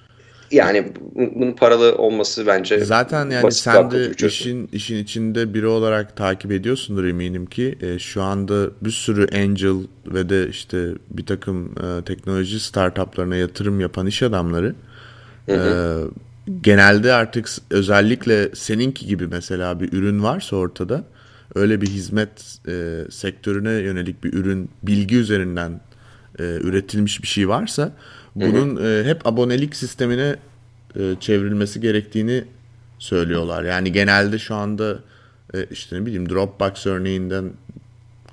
yani 0.51 0.93
bunun 1.15 1.53
paralı 1.53 1.95
olması 1.95 2.47
bence 2.47 2.85
zaten 2.85 3.31
yani 3.31 3.53
sen 3.53 3.91
de 3.91 4.27
işin 4.27 4.69
işin 4.73 4.97
içinde 4.97 5.55
biri 5.55 5.67
olarak 5.67 6.17
takip 6.17 6.53
ediyorsundur 6.53 7.05
eminim 7.05 7.47
ki 7.47 7.79
e, 7.81 7.99
şu 7.99 8.23
anda 8.23 8.71
bir 8.81 8.91
sürü 8.91 9.27
angel 9.37 9.77
ve 10.07 10.29
de 10.29 10.49
işte 10.49 10.89
bir 11.11 11.27
takım 11.27 11.67
e, 11.67 12.05
teknoloji 12.05 12.61
startuplarına 12.61 13.37
yatırım 13.37 13.81
yapan 13.81 14.07
iş 14.07 14.23
adamları 14.23 14.75
hı 15.47 15.53
hı. 15.53 16.11
E, 16.47 16.55
genelde 16.61 17.13
artık 17.13 17.49
özellikle 17.71 18.55
seninki 18.55 19.07
gibi 19.07 19.27
mesela 19.27 19.81
bir 19.81 19.93
ürün 19.93 20.23
varsa 20.23 20.57
ortada 20.57 21.05
öyle 21.55 21.81
bir 21.81 21.87
hizmet 21.87 22.59
e, 22.69 23.05
sektörüne 23.11 23.73
yönelik 23.73 24.25
bir 24.25 24.33
ürün 24.33 24.71
bilgi 24.83 25.17
üzerinden 25.17 25.81
e, 26.39 26.43
üretilmiş 26.43 27.23
bir 27.23 27.29
şey 27.29 27.49
varsa 27.49 27.93
bunun 28.35 28.85
E, 28.85 29.05
hep 29.05 29.27
abonelik 29.27 29.77
sistemine 29.77 30.37
e, 30.97 31.01
çevrilmesi 31.21 31.81
gerektiğini 31.81 32.45
söylüyorlar. 32.99 33.65
Yani 33.65 33.93
genelde 33.93 34.39
şu 34.39 34.55
anda 34.55 34.99
e, 35.55 35.65
işte 35.71 35.97
ne 35.97 36.07
bileyim 36.07 36.29
Dropbox 36.29 36.87
örneğinden 36.87 37.53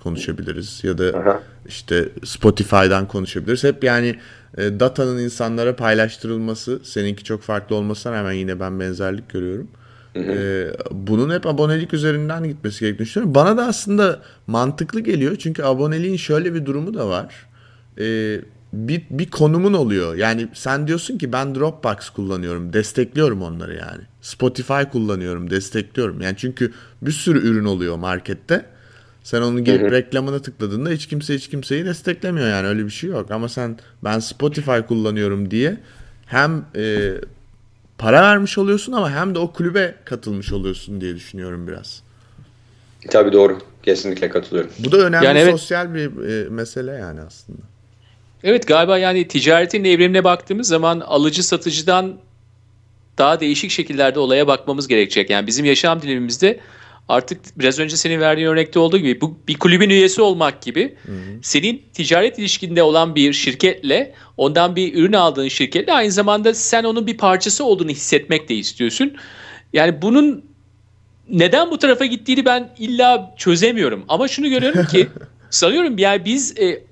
konuşabiliriz 0.03 0.79
ya 0.83 0.97
da 0.97 1.17
Aha. 1.19 1.41
işte 1.67 2.09
Spotify'dan 2.25 3.07
konuşabiliriz. 3.07 3.63
Hep 3.63 3.83
yani 3.83 4.15
e, 4.57 4.79
datanın 4.79 5.17
insanlara 5.17 5.75
paylaştırılması, 5.75 6.79
seninki 6.83 7.23
çok 7.23 7.41
farklı 7.41 7.75
olmasına 7.75 8.13
rağmen 8.13 8.31
yine 8.31 8.59
ben 8.59 8.79
benzerlik 8.79 9.29
görüyorum. 9.29 9.67
Hı 10.13 10.19
hı. 10.19 10.31
E, 10.31 10.71
bunun 10.91 11.35
hep 11.35 11.45
abonelik 11.45 11.93
üzerinden 11.93 12.43
gitmesi 12.43 12.79
gerektiğini 12.79 13.07
düşünüyorum. 13.07 13.35
Bana 13.35 13.57
da 13.57 13.65
aslında 13.65 14.21
mantıklı 14.47 14.99
geliyor 14.99 15.35
çünkü 15.35 15.63
aboneliğin 15.63 16.17
şöyle 16.17 16.53
bir 16.53 16.65
durumu 16.65 16.93
da 16.93 17.09
var. 17.09 17.47
E, 17.99 18.39
bir, 18.73 19.03
bir 19.09 19.29
konumun 19.29 19.73
oluyor. 19.73 20.15
Yani 20.15 20.47
sen 20.53 20.87
diyorsun 20.87 21.17
ki 21.17 21.33
ben 21.33 21.55
Dropbox 21.55 22.09
kullanıyorum. 22.09 22.73
Destekliyorum 22.73 23.41
onları 23.41 23.75
yani. 23.75 24.01
Spotify 24.21 24.81
kullanıyorum. 24.91 25.49
Destekliyorum. 25.49 26.21
Yani 26.21 26.35
çünkü 26.37 26.73
bir 27.01 27.11
sürü 27.11 27.47
ürün 27.47 27.65
oluyor 27.65 27.95
markette. 27.95 28.65
Sen 29.23 29.41
onun 29.41 29.63
gelip 29.63 29.81
hı 29.81 29.87
hı. 29.87 29.91
reklamına 29.91 30.41
tıkladığında 30.41 30.89
hiç 30.89 31.07
kimse 31.07 31.35
hiç 31.35 31.49
kimseyi 31.49 31.85
desteklemiyor 31.85 32.47
yani 32.47 32.67
öyle 32.67 32.85
bir 32.85 32.89
şey 32.89 33.09
yok. 33.09 33.31
Ama 33.31 33.49
sen 33.49 33.77
ben 34.03 34.19
Spotify 34.19 34.79
kullanıyorum 34.87 35.51
diye 35.51 35.77
hem 36.25 36.65
e, 36.75 37.13
para 37.97 38.21
vermiş 38.21 38.57
oluyorsun 38.57 38.93
ama 38.93 39.11
hem 39.11 39.35
de 39.35 39.39
o 39.39 39.53
kulübe 39.53 39.95
katılmış 40.05 40.53
oluyorsun 40.53 41.01
diye 41.01 41.15
düşünüyorum 41.15 41.67
biraz. 41.67 42.03
Tabii 43.09 43.33
doğru. 43.33 43.57
Kesinlikle 43.83 44.29
katılıyorum. 44.29 44.71
Bu 44.79 44.91
da 44.91 44.97
önemli 44.97 45.25
yani 45.25 45.39
evet. 45.39 45.51
sosyal 45.51 45.93
bir 45.93 46.29
e, 46.29 46.49
mesele 46.49 46.91
yani 46.91 47.21
aslında. 47.21 47.61
Evet 48.43 48.67
galiba 48.67 48.97
yani 48.97 49.27
ticaretin 49.27 49.83
evrimine 49.83 50.23
baktığımız 50.23 50.67
zaman 50.67 50.99
alıcı 50.99 51.43
satıcıdan 51.43 52.17
daha 53.17 53.39
değişik 53.39 53.71
şekillerde 53.71 54.19
olaya 54.19 54.47
bakmamız 54.47 54.87
gerekecek. 54.87 55.29
Yani 55.29 55.47
bizim 55.47 55.65
yaşam 55.65 56.01
dilimimizde 56.01 56.59
artık 57.09 57.59
biraz 57.59 57.79
önce 57.79 57.97
senin 57.97 58.19
verdiğin 58.19 58.47
örnekte 58.47 58.79
olduğu 58.79 58.97
gibi 58.97 59.21
bu 59.21 59.37
bir 59.47 59.59
kulübün 59.59 59.89
üyesi 59.89 60.21
olmak 60.21 60.61
gibi 60.61 60.95
hı 61.05 61.11
hı. 61.11 61.17
senin 61.41 61.83
ticaret 61.93 62.39
ilişkinde 62.39 62.83
olan 62.83 63.15
bir 63.15 63.33
şirketle 63.33 64.13
ondan 64.37 64.75
bir 64.75 64.93
ürün 64.93 65.13
aldığın 65.13 65.47
şirketle 65.47 65.93
aynı 65.93 66.11
zamanda 66.11 66.53
sen 66.53 66.83
onun 66.83 67.07
bir 67.07 67.17
parçası 67.17 67.63
olduğunu 67.63 67.89
hissetmek 67.89 68.49
de 68.49 68.55
istiyorsun. 68.55 69.15
Yani 69.73 70.01
bunun 70.01 70.45
neden 71.29 71.71
bu 71.71 71.77
tarafa 71.77 72.05
gittiğini 72.05 72.45
ben 72.45 72.69
illa 72.79 73.33
çözemiyorum 73.37 74.05
ama 74.07 74.27
şunu 74.27 74.49
görüyorum 74.49 74.85
ki 74.85 75.07
sanıyorum 75.49 75.97
yani 75.97 76.25
biz 76.25 76.57
e, 76.57 76.83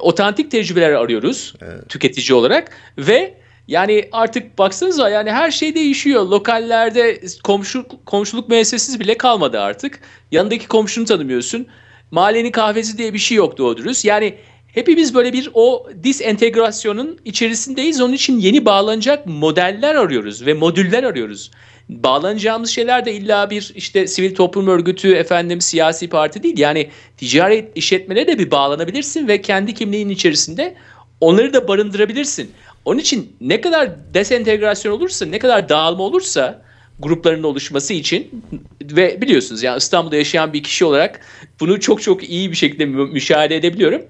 otantik 0.00 0.50
tecrübeler 0.50 0.90
arıyoruz 0.90 1.54
evet. 1.62 1.88
tüketici 1.88 2.38
olarak 2.38 2.76
ve 2.98 3.34
yani 3.68 4.08
artık 4.12 4.58
baksanıza 4.58 5.10
yani 5.10 5.30
her 5.30 5.50
şey 5.50 5.74
değişiyor. 5.74 6.26
Lokallerde 6.26 7.20
komşu 7.44 7.86
komşuluk 8.06 8.48
müessesesi 8.48 9.00
bile 9.00 9.16
kalmadı 9.16 9.60
artık. 9.60 10.00
Yanındaki 10.32 10.68
komşunu 10.68 11.04
tanımıyorsun. 11.04 11.66
Mahallenin 12.10 12.50
kahvesi 12.50 12.98
diye 12.98 13.14
bir 13.14 13.18
şey 13.18 13.36
yok 13.36 13.58
doğru 13.58 13.76
dürüst. 13.76 14.04
Yani 14.04 14.34
hepimiz 14.66 15.14
böyle 15.14 15.32
bir 15.32 15.50
o 15.54 15.86
disentegrasyonun 16.02 17.18
içerisindeyiz. 17.24 18.00
Onun 18.00 18.12
için 18.12 18.38
yeni 18.38 18.64
bağlanacak 18.64 19.26
modeller 19.26 19.94
arıyoruz 19.94 20.46
ve 20.46 20.54
modüller 20.54 21.04
arıyoruz 21.04 21.50
bağlanacağımız 21.90 22.70
şeyler 22.70 23.04
de 23.04 23.12
illa 23.12 23.50
bir 23.50 23.72
işte 23.74 24.06
sivil 24.06 24.34
toplum 24.34 24.68
örgütü 24.68 25.14
efendim 25.14 25.60
siyasi 25.60 26.08
parti 26.08 26.42
değil. 26.42 26.58
Yani 26.58 26.88
ticaret 27.16 27.76
işletmene 27.76 28.26
de 28.26 28.38
bir 28.38 28.50
bağlanabilirsin 28.50 29.28
ve 29.28 29.42
kendi 29.42 29.74
kimliğin 29.74 30.08
içerisinde 30.08 30.74
onları 31.20 31.52
da 31.52 31.68
barındırabilirsin. 31.68 32.50
Onun 32.84 32.98
için 32.98 33.36
ne 33.40 33.60
kadar 33.60 33.90
desentegrasyon 34.14 34.92
olursa, 34.92 35.26
ne 35.26 35.38
kadar 35.38 35.68
dağılma 35.68 36.02
olursa 36.02 36.62
grupların 36.98 37.42
oluşması 37.42 37.94
için 37.94 38.44
ve 38.82 39.20
biliyorsunuz 39.20 39.62
yani 39.62 39.78
İstanbul'da 39.78 40.16
yaşayan 40.16 40.52
bir 40.52 40.62
kişi 40.62 40.84
olarak 40.84 41.20
bunu 41.60 41.80
çok 41.80 42.02
çok 42.02 42.30
iyi 42.30 42.50
bir 42.50 42.56
şekilde 42.56 42.86
müşahede 42.86 43.56
edebiliyorum. 43.56 44.02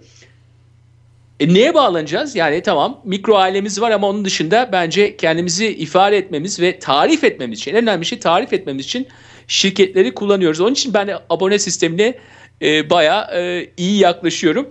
E 1.41 1.55
neye 1.55 1.75
bağlanacağız? 1.75 2.37
Yani 2.37 2.63
tamam 2.63 3.01
mikro 3.05 3.35
ailemiz 3.37 3.81
var 3.81 3.91
ama 3.91 4.09
onun 4.09 4.25
dışında 4.25 4.69
bence 4.73 5.17
kendimizi 5.17 5.67
ifade 5.67 6.17
etmemiz 6.17 6.61
ve 6.61 6.79
tarif 6.79 7.25
etmemiz 7.25 7.59
için 7.59 7.75
en 7.75 7.83
önemli 7.83 8.07
şey 8.07 8.19
tarif 8.19 8.53
etmemiz 8.53 8.85
için 8.85 9.09
şirketleri 9.49 10.15
kullanıyoruz. 10.15 10.61
Onun 10.61 10.73
için 10.73 10.95
ben 10.95 11.09
de 11.09 11.19
abone 11.31 11.59
sistemine 11.59 12.15
e, 12.63 12.91
bayağı 12.91 13.25
e, 13.35 13.71
iyi 13.77 13.99
yaklaşıyorum. 13.99 14.69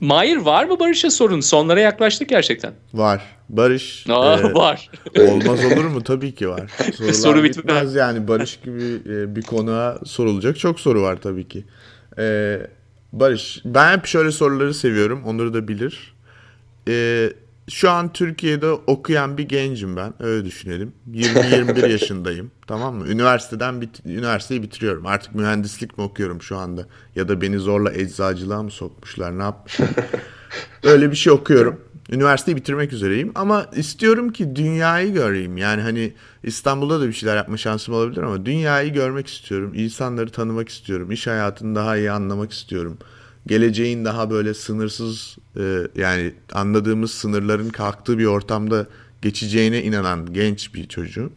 Mahir 0.00 0.36
var 0.36 0.64
mı 0.64 0.80
Barış'a 0.80 1.10
sorun? 1.10 1.40
Sonlara 1.40 1.80
yaklaştık 1.80 2.28
gerçekten. 2.28 2.72
Var. 2.94 3.22
Barış. 3.48 4.04
Aa, 4.08 4.38
e, 4.38 4.42
var. 4.54 4.90
olmaz 5.18 5.64
olur 5.64 5.84
mu? 5.84 6.02
Tabii 6.02 6.34
ki 6.34 6.48
var. 6.48 6.70
Sorular 6.96 7.12
soru 7.12 7.44
bitmez. 7.44 7.94
yani. 7.94 8.28
Barış 8.28 8.58
gibi 8.64 8.82
e, 8.82 9.36
bir 9.36 9.42
konuğa 9.42 9.98
sorulacak 10.04 10.58
çok 10.58 10.80
soru 10.80 11.02
var 11.02 11.16
tabii 11.22 11.48
ki. 11.48 11.64
E, 12.18 12.56
Barış, 13.20 13.62
ben 13.64 13.96
hep 13.96 14.06
şöyle 14.06 14.32
soruları 14.32 14.74
seviyorum. 14.74 15.24
Onları 15.24 15.54
da 15.54 15.68
bilir. 15.68 16.14
Ee, 16.88 17.32
şu 17.70 17.90
an 17.90 18.12
Türkiye'de 18.12 18.70
okuyan 18.70 19.38
bir 19.38 19.48
gencim 19.48 19.96
ben. 19.96 20.14
Öyle 20.22 20.44
düşünelim. 20.44 20.92
20-21 21.12 21.88
yaşındayım. 21.92 22.50
Tamam 22.66 22.94
mı? 22.94 23.08
Üniversiteden 23.08 23.80
bit 23.80 24.06
üniversiteyi 24.06 24.62
bitiriyorum. 24.62 25.06
Artık 25.06 25.34
mühendislik 25.34 25.98
mi 25.98 26.04
okuyorum 26.04 26.42
şu 26.42 26.56
anda? 26.56 26.86
Ya 27.14 27.28
da 27.28 27.40
beni 27.40 27.58
zorla 27.58 27.92
eczacılığa 27.92 28.62
mı 28.62 28.70
sokmuşlar? 28.70 29.38
Ne 29.38 29.42
yapmışlar? 29.42 29.88
Öyle 30.82 31.10
bir 31.10 31.16
şey 31.16 31.32
okuyorum. 31.32 31.80
Üniversiteyi 32.10 32.56
bitirmek 32.56 32.92
üzereyim 32.92 33.32
ama 33.34 33.66
istiyorum 33.76 34.32
ki 34.32 34.56
dünyayı 34.56 35.12
göreyim. 35.12 35.56
Yani 35.56 35.82
hani 35.82 36.12
İstanbul'da 36.42 37.00
da 37.00 37.08
bir 37.08 37.12
şeyler 37.12 37.36
yapma 37.36 37.56
şansım 37.56 37.94
olabilir 37.94 38.22
ama 38.22 38.46
dünyayı 38.46 38.92
görmek 38.92 39.26
istiyorum. 39.26 39.72
İnsanları 39.74 40.30
tanımak 40.30 40.68
istiyorum. 40.68 41.10
İş 41.10 41.26
hayatını 41.26 41.74
daha 41.74 41.96
iyi 41.96 42.10
anlamak 42.10 42.52
istiyorum. 42.52 42.98
Geleceğin 43.46 44.04
daha 44.04 44.30
böyle 44.30 44.54
sınırsız 44.54 45.36
e, 45.56 45.86
yani 45.96 46.34
anladığımız 46.52 47.10
sınırların 47.10 47.68
kalktığı 47.68 48.18
bir 48.18 48.26
ortamda 48.26 48.86
geçeceğine 49.22 49.82
inanan 49.82 50.32
genç 50.32 50.74
bir 50.74 50.88
çocuğum. 50.88 51.32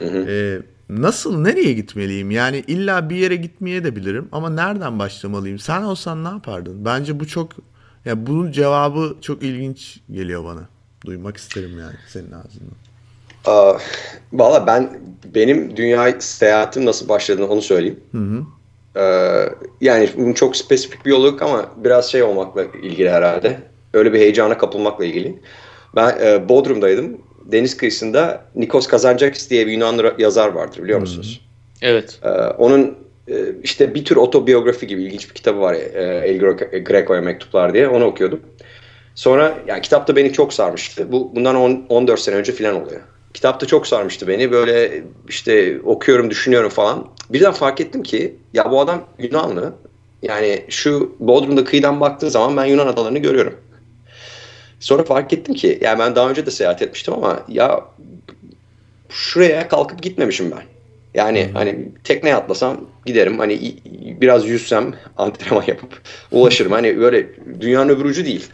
E, 0.00 0.62
nasıl 0.90 1.40
nereye 1.40 1.72
gitmeliyim? 1.72 2.30
Yani 2.30 2.64
illa 2.66 3.10
bir 3.10 3.16
yere 3.16 3.36
gitmeye 3.36 3.84
de 3.84 3.96
bilirim 3.96 4.28
ama 4.32 4.50
nereden 4.50 4.98
başlamalıyım? 4.98 5.58
Sen 5.58 5.82
olsan 5.82 6.24
ne 6.24 6.28
yapardın? 6.28 6.84
Bence 6.84 7.20
bu 7.20 7.26
çok 7.26 7.52
ya 8.08 8.26
bunun 8.26 8.52
cevabı 8.52 9.16
çok 9.20 9.42
ilginç 9.42 10.00
geliyor 10.10 10.44
bana. 10.44 10.68
Duymak 11.06 11.36
isterim 11.36 11.78
yani 11.80 11.94
senin 12.08 12.32
ağzından. 12.32 12.74
Aa, 13.44 13.78
Valla 14.32 14.66
ben 14.66 15.00
benim 15.34 15.76
dünya 15.76 16.20
seyahatim 16.20 16.86
nasıl 16.86 17.08
başladığını 17.08 17.48
onu 17.48 17.62
söyleyeyim. 17.62 18.00
Hı 18.12 18.18
hı. 18.18 18.42
Ee, 18.96 19.48
yani 19.80 20.34
çok 20.34 20.56
spesifik 20.56 21.06
bir 21.06 21.10
yolu 21.10 21.26
yok 21.26 21.42
ama 21.42 21.66
biraz 21.76 22.10
şey 22.10 22.22
olmakla 22.22 22.64
ilgili 22.82 23.10
herhalde. 23.10 23.60
Öyle 23.92 24.12
bir 24.12 24.18
heyecana 24.18 24.58
kapılmakla 24.58 25.04
ilgili. 25.04 25.38
Ben 25.96 26.18
e, 26.20 26.48
Bodrum'daydım. 26.48 27.18
Deniz 27.44 27.76
kıyısında 27.76 28.44
Nikos 28.54 28.86
Kazantzakis 28.86 29.50
diye 29.50 29.66
bir 29.66 29.72
Yunan 29.72 30.14
yazar 30.18 30.48
vardır 30.48 30.82
biliyor 30.82 31.00
musunuz? 31.00 31.40
Evet. 31.82 32.18
Ee, 32.22 32.28
onun 32.38 32.94
işte 33.62 33.94
bir 33.94 34.04
tür 34.04 34.16
otobiyografi 34.16 34.86
gibi 34.86 35.02
ilginç 35.02 35.28
bir 35.28 35.34
kitabı 35.34 35.60
var. 35.60 35.74
E, 35.74 36.22
El 36.24 36.38
Greco'ya 36.84 37.20
mektuplar 37.20 37.74
diye. 37.74 37.88
Onu 37.88 38.04
okuyordum. 38.04 38.40
Sonra 39.14 39.58
yani 39.66 39.82
kitapta 39.82 40.16
beni 40.16 40.32
çok 40.32 40.52
sarmıştı. 40.52 41.12
Bu 41.12 41.34
bundan 41.34 41.56
10, 41.56 41.86
14 41.88 42.20
sene 42.20 42.34
önce 42.34 42.52
falan 42.52 42.82
oluyor. 42.82 43.00
Kitapta 43.34 43.66
çok 43.66 43.86
sarmıştı 43.86 44.28
beni. 44.28 44.50
Böyle 44.50 45.02
işte 45.28 45.80
okuyorum, 45.84 46.30
düşünüyorum 46.30 46.70
falan. 46.70 47.08
Birden 47.30 47.52
fark 47.52 47.80
ettim 47.80 48.02
ki 48.02 48.36
ya 48.52 48.70
bu 48.70 48.80
adam 48.80 49.04
Yunanlı. 49.18 49.72
Yani 50.22 50.64
şu 50.68 51.16
Bodrum'da 51.20 51.64
kıyıdan 51.64 52.00
baktığın 52.00 52.28
zaman 52.28 52.56
ben 52.56 52.64
Yunan 52.64 52.86
adalarını 52.86 53.18
görüyorum. 53.18 53.54
Sonra 54.80 55.04
fark 55.04 55.32
ettim 55.32 55.54
ki 55.54 55.78
yani 55.80 55.98
ben 55.98 56.16
daha 56.16 56.30
önce 56.30 56.46
de 56.46 56.50
seyahat 56.50 56.82
etmiştim 56.82 57.14
ama 57.14 57.40
ya 57.48 57.84
şuraya 59.08 59.68
kalkıp 59.68 60.02
gitmemişim 60.02 60.50
ben. 60.50 60.77
Yani 61.14 61.46
hmm. 61.46 61.54
hani 61.54 61.88
tekneye 62.04 62.34
atlasam 62.34 62.80
giderim. 63.06 63.38
Hani 63.38 63.74
biraz 64.20 64.48
yüzsem 64.48 64.94
antrenman 65.16 65.64
yapıp 65.66 66.00
ulaşırım. 66.32 66.72
Hani 66.72 66.98
böyle 66.98 67.26
dünyanın 67.60 67.88
öbür 67.88 68.04
ucu 68.04 68.24
değil. 68.24 68.46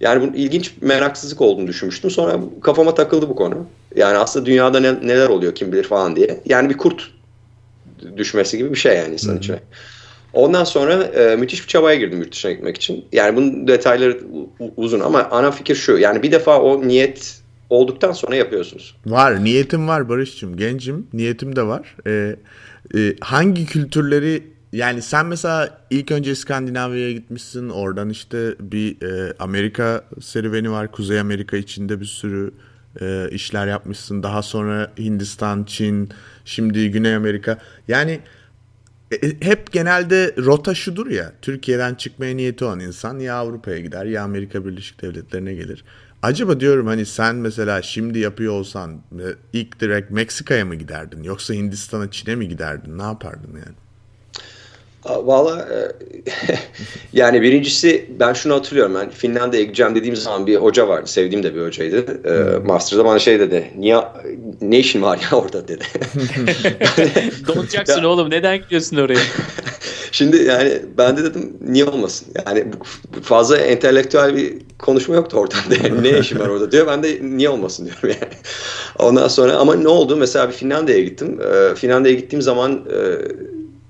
Yani 0.00 0.22
bunun 0.22 0.32
ilginç 0.32 0.72
meraksızlık 0.80 1.40
olduğunu 1.40 1.66
düşünmüştüm. 1.66 2.10
Sonra 2.10 2.40
kafama 2.62 2.94
takıldı 2.94 3.28
bu 3.28 3.36
konu. 3.36 3.66
Yani 3.96 4.18
aslında 4.18 4.46
dünyada 4.46 4.80
ne, 4.80 5.08
neler 5.08 5.28
oluyor 5.28 5.54
kim 5.54 5.72
bilir 5.72 5.84
falan 5.84 6.16
diye. 6.16 6.40
Yani 6.44 6.70
bir 6.70 6.76
kurt 6.76 7.10
düşmesi 8.16 8.58
gibi 8.58 8.70
bir 8.70 8.78
şey 8.78 8.96
yani 8.96 9.12
insan 9.12 9.38
içine. 9.38 9.58
Ondan 10.32 10.64
sonra 10.64 11.04
e, 11.04 11.36
müthiş 11.36 11.62
bir 11.62 11.68
çabaya 11.68 11.96
girdim 11.96 12.18
yurt 12.18 12.32
dışına 12.32 12.52
gitmek 12.52 12.76
için. 12.76 13.04
Yani 13.12 13.36
bunun 13.36 13.68
detayları 13.68 14.20
uzun 14.76 15.00
ama 15.00 15.28
ana 15.30 15.50
fikir 15.50 15.74
şu. 15.74 15.98
Yani 15.98 16.22
bir 16.22 16.32
defa 16.32 16.60
o 16.60 16.88
niyet 16.88 17.40
olduktan 17.70 18.12
sonra 18.12 18.36
yapıyorsunuz. 18.36 18.96
Var. 19.06 19.44
Niyetim 19.44 19.88
var 19.88 20.08
Barış'cığım. 20.08 20.56
Gencim. 20.56 21.06
Niyetim 21.12 21.56
de 21.56 21.62
var. 21.62 21.96
Ee, 22.06 22.36
e, 22.94 23.16
hangi 23.20 23.66
kültürleri 23.66 24.42
yani 24.72 25.02
sen 25.02 25.26
mesela 25.26 25.78
ilk 25.90 26.10
önce 26.10 26.30
İskandinavya'ya 26.32 27.12
gitmişsin. 27.12 27.68
Oradan 27.68 28.10
işte 28.10 28.54
bir 28.60 29.02
e, 29.02 29.34
Amerika 29.38 30.04
serüveni 30.20 30.70
var. 30.70 30.92
Kuzey 30.92 31.20
Amerika 31.20 31.56
içinde 31.56 32.00
bir 32.00 32.06
sürü 32.06 32.50
e, 33.00 33.28
işler 33.30 33.66
yapmışsın. 33.66 34.22
Daha 34.22 34.42
sonra 34.42 34.92
Hindistan, 34.98 35.64
Çin, 35.64 36.08
şimdi 36.44 36.90
Güney 36.90 37.14
Amerika. 37.14 37.58
Yani 37.88 38.20
e, 39.10 39.26
e, 39.26 39.40
hep 39.40 39.72
genelde 39.72 40.34
rota 40.38 40.74
şudur 40.74 41.06
ya. 41.06 41.32
Türkiye'den 41.42 41.94
çıkmaya 41.94 42.36
niyeti 42.36 42.64
olan 42.64 42.80
insan 42.80 43.18
ya 43.18 43.34
Avrupa'ya 43.34 43.78
gider 43.78 44.04
ya 44.04 44.22
Amerika 44.22 44.64
Birleşik 44.64 45.02
Devletleri'ne 45.02 45.54
gelir. 45.54 45.84
Acaba 46.26 46.60
diyorum 46.60 46.86
hani 46.86 47.06
sen 47.06 47.36
mesela 47.36 47.82
şimdi 47.82 48.18
yapıyor 48.18 48.52
olsan 48.52 48.92
e, 49.12 49.26
ilk 49.52 49.80
direkt 49.80 50.10
Meksika'ya 50.10 50.64
mı 50.64 50.74
giderdin 50.74 51.22
yoksa 51.22 51.54
Hindistan'a 51.54 52.10
Çin'e 52.10 52.34
mi 52.34 52.48
giderdin 52.48 52.98
ne 52.98 53.02
yapardın 53.02 53.50
yani? 53.52 53.76
Valla 55.26 55.68
e, 55.72 55.92
yani 57.12 57.42
birincisi 57.42 58.10
ben 58.20 58.32
şunu 58.32 58.54
hatırlıyorum. 58.54 58.94
Ben 58.94 59.10
Finlandiya'ya 59.10 59.64
gideceğim 59.64 59.94
dediğim 59.94 60.16
zaman 60.16 60.46
bir 60.46 60.56
hoca 60.56 60.88
vardı. 60.88 61.06
Sevdiğim 61.06 61.42
de 61.42 61.54
bir 61.54 61.62
hocaydı. 61.62 62.28
E, 62.28 62.58
Master'da 62.58 63.04
bana 63.04 63.18
şey 63.18 63.40
dedi. 63.40 63.70
Niye, 63.76 64.00
ne 64.60 64.78
işin 64.78 65.02
var 65.02 65.20
ya 65.30 65.38
orada 65.38 65.68
dedi. 65.68 65.84
Donacaksın 67.46 68.04
oğlum 68.04 68.30
neden 68.30 68.58
gidiyorsun 68.58 68.96
oraya? 68.96 69.20
Şimdi 70.16 70.42
yani 70.42 70.82
ben 70.98 71.16
de 71.16 71.24
dedim 71.24 71.56
niye 71.60 71.84
olmasın? 71.84 72.28
Yani 72.46 72.64
fazla 73.22 73.56
entelektüel 73.56 74.36
bir 74.36 74.54
konuşma 74.78 75.14
yoktu 75.14 75.36
ortamda. 75.36 75.74
Yani 75.74 76.02
ne 76.12 76.18
işim 76.18 76.38
var 76.38 76.48
orada 76.48 76.72
diyor. 76.72 76.86
Ben 76.86 77.02
de 77.02 77.18
niye 77.22 77.48
olmasın 77.48 77.86
diyorum 77.86 78.08
yani. 78.22 78.32
Ondan 78.98 79.28
sonra 79.28 79.56
ama 79.56 79.74
ne 79.74 79.88
oldu? 79.88 80.16
Mesela 80.16 80.48
bir 80.48 80.52
Finlandiya'ya 80.52 81.04
gittim. 81.04 81.40
E, 81.40 81.74
Finlandiya'ya 81.74 82.20
gittiğim 82.20 82.42
zaman 82.42 82.72
e, 82.72 82.98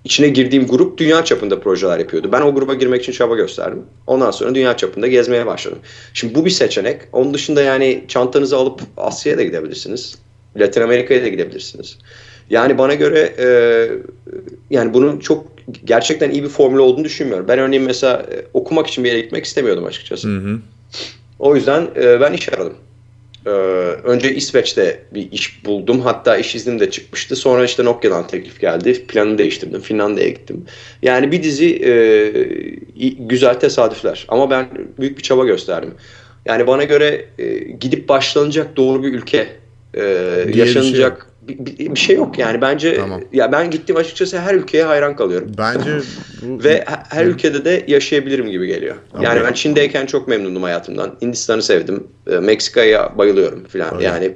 içine 0.05 0.29
girdiğim 0.29 0.67
grup 0.67 0.99
dünya 0.99 1.25
çapında 1.25 1.61
projeler 1.61 1.99
yapıyordu. 1.99 2.29
Ben 2.33 2.41
o 2.41 2.55
gruba 2.55 2.75
girmek 2.75 3.03
için 3.03 3.13
çaba 3.13 3.37
gösterdim. 3.37 3.83
Ondan 4.07 4.31
sonra 4.31 4.55
dünya 4.55 4.77
çapında 4.77 5.07
gezmeye 5.07 5.47
başladım. 5.47 5.79
Şimdi 6.15 6.35
bu 6.35 6.45
bir 6.45 6.51
seçenek. 6.51 7.01
Onun 7.13 7.35
dışında 7.35 7.63
yani 7.63 8.05
çantanızı 8.09 8.57
alıp 8.57 8.81
Asya'ya 8.97 9.39
da 9.39 9.43
gidebilirsiniz. 9.43 10.19
Latin 10.57 10.83
Amerika'ya 10.83 11.23
da 11.23 11.29
gidebilirsiniz. 11.29 11.99
Yani 12.51 12.79
bana 12.79 12.95
göre 12.95 13.35
e, 13.39 13.47
yani 14.71 14.95
bunun 14.95 15.19
çok 15.19 15.56
gerçekten 15.85 16.31
iyi 16.31 16.43
bir 16.43 16.49
formül 16.49 16.79
olduğunu 16.79 17.05
düşünmüyorum. 17.05 17.49
Ben 17.49 17.59
örneğin 17.59 17.85
mesela 17.85 18.17
e, 18.17 18.45
okumak 18.55 18.87
için 18.87 19.05
bir 19.05 19.09
yere 19.09 19.21
gitmek 19.21 19.45
istemiyordum 19.45 19.85
açıkçası. 19.85 20.29
Hı 20.29 20.39
hı. 20.39 20.59
O 21.39 21.57
yüzden 21.57 21.89
e, 21.97 22.21
ben 22.21 22.33
iş 22.33 22.49
aradım. 22.49 22.75
Ee, 23.47 23.51
önce 24.05 24.35
İsveç'te 24.35 25.03
bir 25.15 25.33
iş 25.33 25.65
buldum. 25.65 26.01
Hatta 26.01 26.37
iş 26.37 26.55
iznim 26.55 26.81
de 26.81 26.91
çıkmıştı. 26.91 27.37
Sonra 27.37 27.65
işte 27.65 27.85
Nokia'dan 27.85 28.27
teklif 28.27 28.61
geldi. 28.61 29.07
Planı 29.07 29.39
değiştirdim. 29.39 29.81
Finlandiya'ya 29.81 30.31
gittim. 30.31 30.65
Yani 31.03 31.33
bir 31.33 31.43
dizi 31.43 31.83
e, 31.85 31.93
güzel 33.19 33.55
tesadüfler. 33.55 34.25
Ama 34.29 34.51
ben 34.51 34.69
büyük 34.99 35.19
bir 35.19 35.23
çaba 35.23 35.45
gösterdim. 35.45 35.95
Yani 36.47 36.67
bana 36.67 36.85
göre 36.85 37.25
e, 37.39 37.59
gidip 37.59 38.09
başlanacak 38.09 38.77
doğru 38.77 39.03
bir 39.03 39.13
ülke, 39.13 39.49
e, 39.95 40.03
yaşanacak 40.55 41.27
bir, 41.49 41.95
bir 41.95 41.99
şey 41.99 42.17
yok 42.17 42.39
yani 42.39 42.61
bence 42.61 42.97
tamam. 42.97 43.21
ya 43.33 43.53
ben 43.53 43.71
gittim 43.71 43.97
açıkçası 43.97 44.39
her 44.39 44.55
ülkeye 44.55 44.85
hayran 44.85 45.17
kalıyorum. 45.17 45.53
Bence 45.59 45.91
bu, 46.43 46.65
ve 46.65 46.85
her 46.87 47.25
evet. 47.25 47.35
ülkede 47.35 47.65
de 47.65 47.85
yaşayabilirim 47.89 48.51
gibi 48.51 48.67
geliyor. 48.67 48.95
Tamam. 49.13 49.25
Yani 49.25 49.41
ben 49.45 49.53
Çin'deyken 49.53 50.07
çok 50.07 50.29
memnundum 50.29 50.63
hayatımdan. 50.63 51.17
Hindistan'ı 51.23 51.63
sevdim. 51.63 52.07
E, 52.31 52.37
Meksika'ya 52.37 53.19
bayılıyorum 53.19 53.65
falan. 53.65 54.01
Yani 54.01 54.33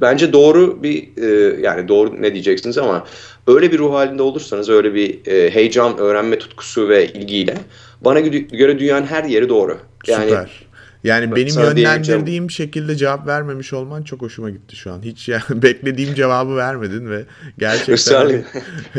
bence 0.00 0.32
doğru 0.32 0.82
bir 0.82 1.08
e, 1.22 1.60
yani 1.60 1.88
doğru 1.88 2.22
ne 2.22 2.32
diyeceksiniz 2.32 2.78
ama 2.78 3.06
öyle 3.46 3.72
bir 3.72 3.78
ruh 3.78 3.94
halinde 3.94 4.22
olursanız 4.22 4.68
öyle 4.68 4.94
bir 4.94 5.26
e, 5.26 5.50
heyecan, 5.50 5.98
öğrenme 5.98 6.38
tutkusu 6.38 6.88
ve 6.88 7.06
ilgiyle 7.06 7.54
bana 8.00 8.20
göre 8.20 8.78
dünyanın 8.78 9.06
her 9.06 9.24
yeri 9.24 9.48
doğru. 9.48 9.78
Yani 10.06 10.24
Süper. 10.24 10.65
Yani 11.04 11.36
benim 11.36 11.54
yönlendirdiğim 11.54 12.50
şekilde 12.50 12.96
cevap 12.96 13.26
vermemiş 13.26 13.72
olman 13.72 14.02
çok 14.02 14.22
hoşuma 14.22 14.50
gitti 14.50 14.76
şu 14.76 14.92
an. 14.92 15.02
Hiç 15.02 15.28
yani 15.28 15.42
beklediğim 15.62 16.14
cevabı 16.14 16.56
vermedin 16.56 17.10
ve 17.10 17.24
gerçekten 17.58 18.14
hani, 18.14 18.44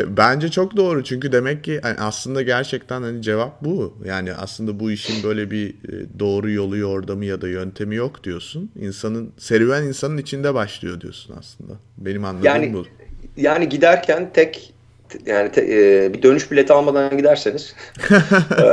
bence 0.16 0.48
çok 0.50 0.76
doğru. 0.76 1.04
Çünkü 1.04 1.32
demek 1.32 1.64
ki 1.64 1.80
yani 1.84 1.96
aslında 1.98 2.42
gerçekten 2.42 3.02
hani 3.02 3.22
cevap 3.22 3.64
bu. 3.64 3.98
Yani 4.04 4.34
aslında 4.34 4.80
bu 4.80 4.90
işin 4.90 5.22
böyle 5.22 5.50
bir 5.50 5.68
e, 5.68 6.18
doğru 6.18 6.50
yolu 6.50 6.76
yordamı 6.76 7.24
ya 7.24 7.40
da 7.40 7.48
yöntemi 7.48 7.94
yok 7.94 8.24
diyorsun. 8.24 8.70
İnsanın 8.80 9.32
serüven 9.38 9.82
insanın 9.82 10.18
içinde 10.18 10.54
başlıyor 10.54 11.00
diyorsun 11.00 11.34
aslında. 11.38 11.72
Benim 11.98 12.24
anladığım 12.24 12.44
yani, 12.46 12.72
bu. 12.72 12.86
Yani 13.36 13.68
giderken 13.68 14.30
tek 14.34 14.74
yani 15.26 15.52
te, 15.52 15.60
e, 15.60 16.14
bir 16.14 16.22
dönüş 16.22 16.50
bileti 16.50 16.72
almadan 16.72 17.16
giderseniz 17.16 17.74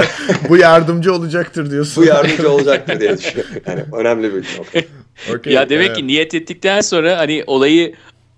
bu 0.50 0.58
yardımcı 0.58 1.14
olacaktır 1.14 1.72
diyorsun. 1.72 2.04
bu 2.04 2.08
yardımcı 2.08 2.52
olacaktır 2.52 3.00
diye 3.00 3.18
düşünüyorum. 3.18 3.56
Yani 3.68 3.84
önemli 3.94 4.34
bir 4.34 4.58
nokta. 4.58 4.80
Okay, 5.36 5.54
ya 5.54 5.70
demek 5.70 5.88
evet. 5.88 5.98
ki 5.98 6.08
niyet 6.08 6.34
ettikten 6.34 6.82
sonra 6.82 7.18
hani 7.18 7.44
olayı 7.48 7.94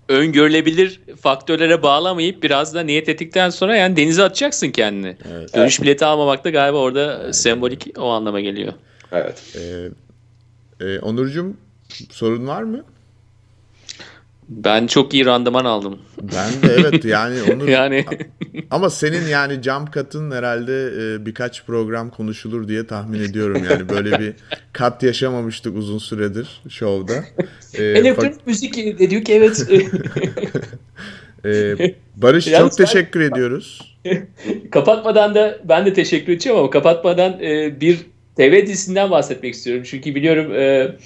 öngörülebilir 0.08 1.00
faktörlere 1.20 1.82
bağlamayıp 1.82 2.42
biraz 2.42 2.74
da 2.74 2.80
niyet 2.80 3.08
ettikten 3.08 3.50
sonra 3.50 3.76
yani 3.76 3.96
denize 3.96 4.22
atacaksın 4.22 4.70
kendini. 4.70 5.16
Evet. 5.32 5.54
Dönüş 5.54 5.82
bileti 5.82 6.04
almamak 6.04 6.44
da 6.44 6.50
galiba 6.50 6.78
orada 6.78 7.20
evet. 7.24 7.36
sembolik 7.36 7.86
o 7.98 8.08
anlama 8.08 8.40
geliyor. 8.40 8.72
Evet. 9.12 9.56
Ee, 9.56 10.86
e, 10.86 10.98
Onurcuğum 10.98 11.56
sorun 12.10 12.46
var 12.46 12.62
mı? 12.62 12.84
Ben 14.48 14.86
çok 14.86 15.14
iyi 15.14 15.26
randıman 15.26 15.64
aldım. 15.64 15.98
Ben 16.22 16.68
de 16.68 16.74
evet 16.74 17.04
yani 17.04 17.36
onu 17.52 17.70
yani 17.70 18.04
ama 18.70 18.90
senin 18.90 19.26
yani 19.28 19.62
cam 19.62 19.90
katın 19.90 20.30
herhalde 20.30 20.92
e, 20.98 21.26
birkaç 21.26 21.64
program 21.64 22.10
konuşulur 22.10 22.68
diye 22.68 22.86
tahmin 22.86 23.20
ediyorum 23.20 23.62
yani 23.70 23.88
böyle 23.88 24.18
bir 24.18 24.34
kat 24.72 25.02
yaşamamıştık 25.02 25.76
uzun 25.76 25.98
süredir 25.98 26.62
şovda. 26.68 27.24
Ee, 27.74 27.82
Elektronik 27.82 28.34
fa- 28.34 28.40
müzik 28.46 28.76
dedik 28.76 29.30
evet. 29.30 29.66
ee, 31.44 31.94
Barış 32.16 32.46
Yalnız 32.46 32.76
çok 32.76 32.86
teşekkür 32.86 33.20
ben, 33.20 33.30
ediyoruz. 33.30 33.96
kapatmadan 34.70 35.34
da 35.34 35.58
ben 35.64 35.86
de 35.86 35.92
teşekkür 35.92 36.32
edeceğim 36.32 36.58
ama 36.58 36.70
kapatmadan 36.70 37.42
e, 37.42 37.80
bir 37.80 37.98
TV 38.36 38.66
dizisinden 38.66 39.10
bahsetmek 39.10 39.54
istiyorum. 39.54 39.82
Çünkü 39.86 40.14
biliyorum 40.14 40.54
e, 40.54 40.96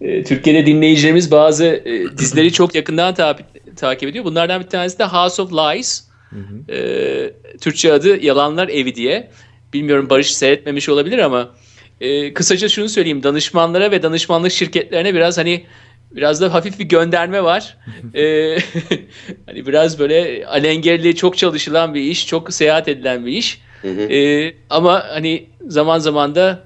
e, 0.00 0.24
Türkiye'de 0.24 0.66
dinleyicilerimiz 0.66 1.30
bazı 1.30 1.64
e, 1.64 2.18
dizileri 2.18 2.52
çok 2.52 2.74
yakından 2.74 3.14
ta- 3.14 3.38
takip 3.76 4.08
ediyor. 4.08 4.24
Bunlardan 4.24 4.62
bir 4.62 4.66
tanesi 4.68 4.98
de 4.98 5.04
House 5.04 5.42
of 5.42 5.52
Lies. 5.52 6.04
Hı 6.30 6.36
hı. 6.36 6.72
E, 6.72 7.58
Türkçe 7.60 7.92
adı 7.92 8.24
Yalanlar 8.24 8.68
Evi 8.68 8.94
diye. 8.94 9.30
Bilmiyorum 9.72 10.10
Barış 10.10 10.34
seyretmemiş 10.34 10.88
olabilir 10.88 11.18
ama 11.18 11.54
e, 12.00 12.34
kısaca 12.34 12.68
şunu 12.68 12.88
söyleyeyim. 12.88 13.22
Danışmanlara 13.22 13.90
ve 13.90 14.02
danışmanlık 14.02 14.52
şirketlerine 14.52 15.14
biraz 15.14 15.38
hani 15.38 15.64
Biraz 16.10 16.40
da 16.40 16.54
hafif 16.54 16.78
bir 16.78 16.84
gönderme 16.84 17.44
var. 17.44 17.76
ee, 18.14 18.56
hani 19.46 19.66
biraz 19.66 19.98
böyle 19.98 20.46
alengerli 20.46 21.16
çok 21.16 21.36
çalışılan 21.38 21.94
bir 21.94 22.00
iş, 22.00 22.26
çok 22.26 22.52
seyahat 22.52 22.88
edilen 22.88 23.26
bir 23.26 23.32
iş. 23.32 23.60
Ee, 23.84 24.52
ama 24.70 25.04
hani 25.08 25.46
zaman 25.66 25.98
zaman 25.98 26.34
da 26.34 26.64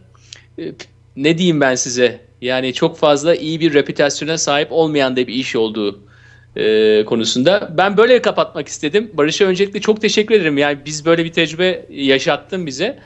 e, 0.58 0.62
ne 1.16 1.38
diyeyim 1.38 1.60
ben 1.60 1.74
size? 1.74 2.20
Yani 2.42 2.74
çok 2.74 2.98
fazla 2.98 3.34
iyi 3.34 3.60
bir 3.60 3.74
reputasyona 3.74 4.38
sahip 4.38 4.72
olmayan 4.72 5.16
da 5.16 5.26
bir 5.26 5.34
iş 5.34 5.56
olduğu 5.56 6.00
e, 6.56 7.04
konusunda. 7.04 7.68
Ben 7.78 7.96
böyle 7.96 8.22
kapatmak 8.22 8.68
istedim. 8.68 9.10
Barış'a 9.14 9.44
öncelikle 9.44 9.80
çok 9.80 10.00
teşekkür 10.00 10.34
ederim. 10.34 10.58
Yani 10.58 10.78
biz 10.84 11.06
böyle 11.06 11.24
bir 11.24 11.32
tecrübe 11.32 11.86
yaşattın 11.90 12.66
bize. 12.66 12.98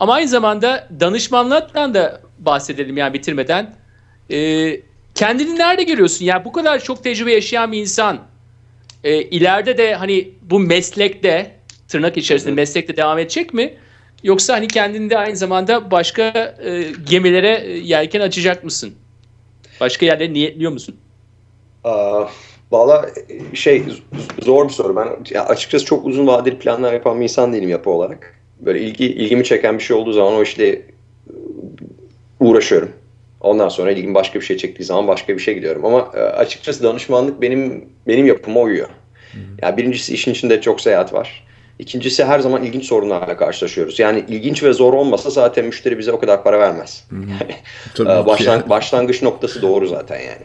Ama 0.00 0.14
aynı 0.14 0.28
zamanda 0.28 0.88
danışmanlıktan 1.00 1.94
da 1.94 2.20
bahsedelim 2.38 2.96
yani 2.96 3.14
bitirmeden. 3.14 3.74
E, 4.30 4.80
kendini 5.14 5.58
nerede 5.58 5.82
görüyorsun? 5.82 6.24
Yani 6.24 6.44
bu 6.44 6.52
kadar 6.52 6.84
çok 6.84 7.04
tecrübe 7.04 7.32
yaşayan 7.32 7.72
bir 7.72 7.78
insan 7.78 8.18
e, 9.04 9.22
ileride 9.22 9.78
de 9.78 9.94
hani 9.94 10.30
bu 10.42 10.60
meslekte 10.60 11.56
tırnak 11.88 12.16
içerisinde 12.16 12.52
meslekte 12.52 12.96
devam 12.96 13.18
edecek 13.18 13.54
mi? 13.54 13.74
Yoksa 14.24 14.54
hani 14.54 14.68
kendinde 14.68 15.18
aynı 15.18 15.36
zamanda 15.36 15.90
başka 15.90 16.22
e, 16.64 16.84
gemilere 17.10 17.62
e, 17.64 17.78
yelken 17.78 18.20
açacak 18.20 18.64
mısın? 18.64 18.94
Başka 19.80 20.06
yerlere 20.06 20.32
niyetliyor 20.32 20.72
musun? 20.72 20.96
Aa, 21.84 22.24
Valla 22.74 23.06
şey 23.54 23.82
zor 24.42 24.68
bir 24.68 24.72
soru. 24.72 24.96
Ben 24.96 25.08
ya 25.30 25.46
açıkçası 25.46 25.84
çok 25.84 26.06
uzun 26.06 26.26
vadeli 26.26 26.58
planlar 26.58 26.92
yapan 26.92 27.18
bir 27.18 27.22
insan 27.22 27.52
değilim 27.52 27.68
yapı 27.68 27.90
olarak. 27.90 28.40
Böyle 28.60 28.80
ilgi 28.80 29.04
ilgimi 29.06 29.44
çeken 29.44 29.78
bir 29.78 29.82
şey 29.82 29.96
olduğu 29.96 30.12
zaman 30.12 30.34
o 30.34 30.42
işle 30.42 30.82
uğraşıyorum. 32.40 32.90
Ondan 33.40 33.68
sonra 33.68 33.92
ilgim 33.92 34.14
başka 34.14 34.40
bir 34.40 34.44
şey 34.44 34.56
çektiği 34.56 34.84
zaman 34.84 35.08
başka 35.08 35.34
bir 35.34 35.42
şey 35.42 35.54
gidiyorum. 35.54 35.84
Ama 35.84 36.10
e, 36.14 36.18
açıkçası 36.18 36.82
danışmanlık 36.82 37.42
benim 37.42 37.88
benim 38.06 38.26
yapıma 38.26 38.60
uyuyor. 38.60 38.88
Hı. 39.32 39.38
Yani 39.62 39.76
birincisi 39.76 40.14
işin 40.14 40.32
içinde 40.32 40.60
çok 40.60 40.80
seyahat 40.80 41.12
var. 41.12 41.44
İkincisi 41.78 42.24
her 42.24 42.40
zaman 42.40 42.64
ilginç 42.64 42.84
sorunlarla 42.84 43.36
karşılaşıyoruz. 43.36 43.98
Yani 43.98 44.24
ilginç 44.28 44.62
ve 44.62 44.72
zor 44.72 44.92
olmasa 44.92 45.30
zaten 45.30 45.64
müşteri 45.64 45.98
bize 45.98 46.12
o 46.12 46.20
kadar 46.20 46.44
para 46.44 46.58
vermez. 46.58 47.06
Başlan, 48.26 48.70
başlangıç 48.70 49.22
noktası 49.22 49.62
doğru 49.62 49.86
zaten 49.86 50.20
yani. 50.20 50.42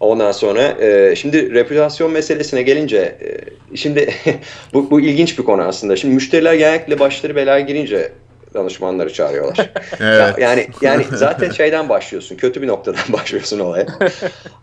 Ondan 0.00 0.32
sonra 0.32 0.62
e, 0.62 1.16
şimdi 1.16 1.54
reputasyon 1.54 2.12
meselesine 2.12 2.62
gelince 2.62 2.98
e, 2.98 3.76
şimdi 3.76 4.14
bu, 4.74 4.90
bu 4.90 5.00
ilginç 5.00 5.38
bir 5.38 5.44
konu 5.44 5.62
aslında. 5.62 5.96
Şimdi 5.96 6.14
müşteriler 6.14 6.54
genellikle 6.54 6.98
başları 6.98 7.36
belaya 7.36 7.60
girince 7.60 8.12
danışmanları 8.54 9.12
çağırıyorlar. 9.12 9.70
evet. 10.00 10.38
Yani 10.38 10.66
yani 10.82 11.04
zaten 11.12 11.50
şeyden 11.50 11.88
başlıyorsun. 11.88 12.36
Kötü 12.36 12.62
bir 12.62 12.66
noktadan 12.66 13.00
başlıyorsun 13.12 13.58
olaya. 13.58 13.86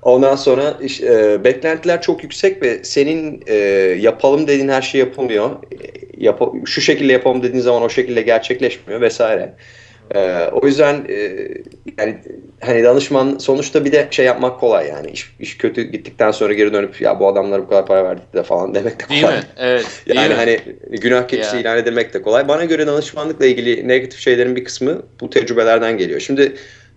Ondan 0.02 0.36
sonra 0.36 0.78
e, 1.04 1.44
beklentiler 1.44 2.02
çok 2.02 2.24
yüksek 2.24 2.64
ve 2.64 2.84
senin 2.84 3.44
e, 3.48 3.56
yapalım 4.00 4.48
dediğin 4.48 4.70
her 4.70 4.82
şey 4.82 5.00
yapılmıyor. 5.00 5.50
E, 5.50 5.78
yap 6.18 6.42
şu 6.66 6.82
şekilde 6.82 7.14
yapalım 7.14 7.44
dediğin 7.44 7.64
zaman 7.64 7.82
o 7.82 7.90
şekilde 7.90 8.22
gerçekleşmiyor 8.22 9.02
vesaire. 9.02 9.54
Ee, 10.16 10.49
o 10.51 10.68
yüzden 10.68 11.05
e, 11.10 11.47
yani 11.97 12.18
hani 12.62 12.84
danışman 12.84 13.38
sonuçta 13.38 13.86
bir 13.86 13.91
de 13.91 14.07
şey 14.12 14.26
yapmak 14.26 14.60
kolay 14.60 14.88
yani 14.88 15.12
iş, 15.12 15.36
iş 15.39 15.57
kötü 15.57 15.82
gittikten 15.82 16.32
sonra 16.32 16.53
geri 16.53 16.74
dönüp 16.74 17.01
ya 17.01 17.20
bu 17.20 17.28
adamlara 17.28 17.62
bu 17.62 17.68
kadar 17.68 17.86
para 17.86 18.03
verdik 18.03 18.34
de 18.34 18.43
falan 18.43 18.76
demek 18.76 18.99
de 18.99 19.03
kolay. 19.05 19.22
Değil 19.22 19.34
mi? 19.34 19.47
Evet. 19.57 19.86
yani 20.05 20.30
mi? 20.30 20.36
hani 20.36 20.60
günah 20.89 21.28
keçisi 21.28 21.55
yeah. 21.55 21.62
ilan 21.62 21.78
edilmek 21.78 22.14
de 22.14 22.22
kolay. 22.22 22.47
Bana 22.47 22.66
göre 22.66 22.88
danışmanlıkla 22.88 23.45
ilgili 23.45 23.88
negatif 23.88 24.20
şeylerin 24.20 24.55
bir 24.55 24.64
kısmı 24.64 25.01
bu 25.22 25.30
tecrübelerden 25.30 25.97
geliyor. 25.97 26.20
Şimdi 26.20 26.53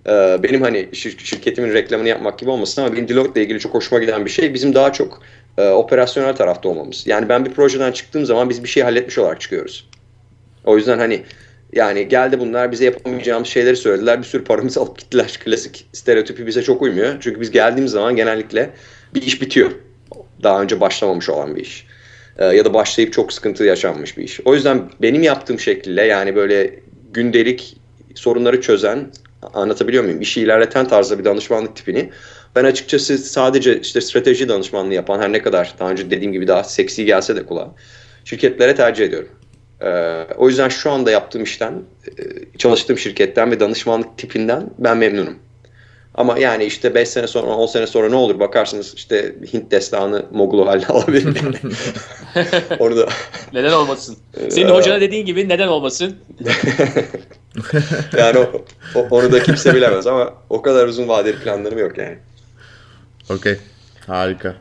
e, 0.06 0.42
benim 0.42 0.62
hani 0.62 0.88
şir 0.92 1.18
şirketimin 1.18 1.72
reklamını 1.72 2.08
yapmak 2.08 2.38
gibi 2.38 2.50
olmasın 2.50 2.82
ama 2.82 2.92
benim 2.92 3.08
Deloitte 3.08 3.40
ile 3.40 3.44
ilgili 3.44 3.60
çok 3.60 3.74
hoşuma 3.74 4.00
giden 4.00 4.24
bir 4.24 4.30
şey 4.30 4.54
bizim 4.54 4.74
daha 4.74 4.92
çok 4.92 5.22
e, 5.58 5.68
operasyonel 5.68 6.36
tarafta 6.36 6.68
olmamız. 6.68 7.06
Yani 7.06 7.28
ben 7.28 7.44
bir 7.44 7.50
projeden 7.50 7.92
çıktığım 7.92 8.26
zaman 8.26 8.50
biz 8.50 8.64
bir 8.64 8.68
şey 8.68 8.82
halletmiş 8.82 9.18
olarak 9.18 9.40
çıkıyoruz. 9.40 9.88
O 10.64 10.76
yüzden 10.76 10.98
hani 10.98 11.22
yani 11.72 12.08
geldi 12.08 12.40
bunlar 12.40 12.72
bize 12.72 12.84
yapamayacağımız 12.84 13.48
şeyleri 13.48 13.76
söylediler. 13.76 14.18
Bir 14.18 14.24
sürü 14.24 14.44
paramızı 14.44 14.80
alıp 14.80 14.98
gittiler. 14.98 15.38
Klasik 15.44 15.86
stereotipi 15.92 16.46
bize 16.46 16.62
çok 16.62 16.82
uymuyor. 16.82 17.14
Çünkü 17.20 17.40
biz 17.40 17.50
geldiğimiz 17.50 17.92
zaman 17.92 18.16
genellikle 18.16 18.70
bir 19.14 19.22
iş 19.22 19.42
bitiyor. 19.42 19.70
Daha 20.42 20.62
önce 20.62 20.80
başlamamış 20.80 21.28
olan 21.28 21.56
bir 21.56 21.60
iş. 21.60 21.86
Ee, 22.38 22.44
ya 22.44 22.64
da 22.64 22.74
başlayıp 22.74 23.12
çok 23.12 23.32
sıkıntı 23.32 23.64
yaşanmış 23.64 24.18
bir 24.18 24.24
iş. 24.24 24.40
O 24.44 24.54
yüzden 24.54 24.90
benim 25.02 25.22
yaptığım 25.22 25.58
şekilde 25.58 26.02
yani 26.02 26.36
böyle 26.36 26.80
gündelik 27.12 27.76
sorunları 28.14 28.60
çözen 28.60 29.10
anlatabiliyor 29.54 30.04
muyum? 30.04 30.20
İşi 30.20 30.40
ilerleten 30.40 30.88
tarzda 30.88 31.18
bir 31.18 31.24
danışmanlık 31.24 31.76
tipini 31.76 32.10
ben 32.56 32.64
açıkçası 32.64 33.18
sadece 33.18 33.80
işte 33.80 34.00
strateji 34.00 34.48
danışmanlığı 34.48 34.94
yapan 34.94 35.20
her 35.20 35.32
ne 35.32 35.42
kadar 35.42 35.74
daha 35.78 35.90
önce 35.90 36.10
dediğim 36.10 36.32
gibi 36.32 36.48
daha 36.48 36.64
seksi 36.64 37.04
gelse 37.04 37.36
de 37.36 37.46
kulağa 37.46 37.74
şirketlere 38.24 38.74
tercih 38.74 39.04
ediyorum. 39.04 39.28
Ee, 39.84 40.26
o 40.36 40.48
yüzden 40.48 40.68
şu 40.68 40.90
anda 40.90 41.10
yaptığım 41.10 41.42
işten, 41.42 41.72
e, 41.72 42.12
çalıştığım 42.58 42.98
şirketten 42.98 43.50
ve 43.50 43.60
danışmanlık 43.60 44.18
tipinden 44.18 44.70
ben 44.78 44.96
memnunum. 44.96 45.38
Ama 46.14 46.38
yani 46.38 46.64
işte 46.64 46.94
5 46.94 47.08
sene 47.08 47.26
sonra 47.26 47.46
10 47.46 47.66
sene 47.66 47.86
sonra 47.86 48.08
ne 48.08 48.16
olur 48.16 48.40
bakarsınız 48.40 48.94
işte 48.96 49.34
Hint 49.52 49.70
destanı 49.70 50.26
Mogulu 50.30 50.66
haline 50.66 50.86
alabilir. 50.88 51.24
Onu 52.78 52.96
da... 52.96 53.08
Neden 53.52 53.72
olmasın? 53.72 54.16
Senin 54.48 54.68
ee, 54.68 54.72
hocana 54.72 55.00
dediğin 55.00 55.26
gibi 55.26 55.48
neden 55.48 55.68
olmasın? 55.68 56.16
yani 58.18 58.38
o, 58.38 58.64
o, 58.94 59.06
onu 59.10 59.32
da 59.32 59.42
kimse 59.42 59.74
bilemez 59.74 60.06
ama 60.06 60.34
o 60.50 60.62
kadar 60.62 60.86
uzun 60.86 61.08
vadeli 61.08 61.38
planlarım 61.38 61.78
yok 61.78 61.98
yani. 61.98 62.18
Okey. 63.30 63.56
Harika. 64.06 64.54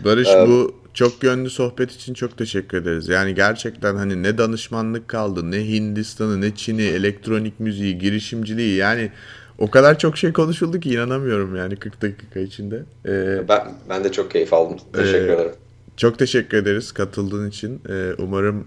Barış 0.00 0.28
um, 0.28 0.48
bu 0.48 0.79
çok 0.94 1.24
yönlü 1.24 1.50
sohbet 1.50 1.92
için 1.92 2.14
çok 2.14 2.38
teşekkür 2.38 2.78
ederiz. 2.78 3.08
Yani 3.08 3.34
gerçekten 3.34 3.96
hani 3.96 4.22
ne 4.22 4.38
danışmanlık 4.38 5.08
kaldı, 5.08 5.50
ne 5.50 5.68
Hindistan'ı, 5.68 6.40
ne 6.40 6.54
Çin'i, 6.54 6.82
elektronik 6.82 7.60
müziği, 7.60 7.98
girişimciliği 7.98 8.76
yani 8.76 9.10
o 9.58 9.70
kadar 9.70 9.98
çok 9.98 10.18
şey 10.18 10.32
konuşuldu 10.32 10.80
ki 10.80 10.90
inanamıyorum 10.90 11.56
yani 11.56 11.76
40 11.76 12.02
dakika 12.02 12.40
içinde. 12.40 12.82
Ee, 13.06 13.48
ben 13.48 13.72
ben 13.88 14.04
de 14.04 14.12
çok 14.12 14.30
keyif 14.30 14.52
aldım. 14.52 14.78
Teşekkür 14.92 15.28
e, 15.28 15.32
ederim. 15.32 15.52
Çok 15.96 16.18
teşekkür 16.18 16.58
ederiz 16.58 16.92
katıldığın 16.92 17.48
için. 17.48 17.80
Ee, 17.88 18.12
umarım 18.18 18.66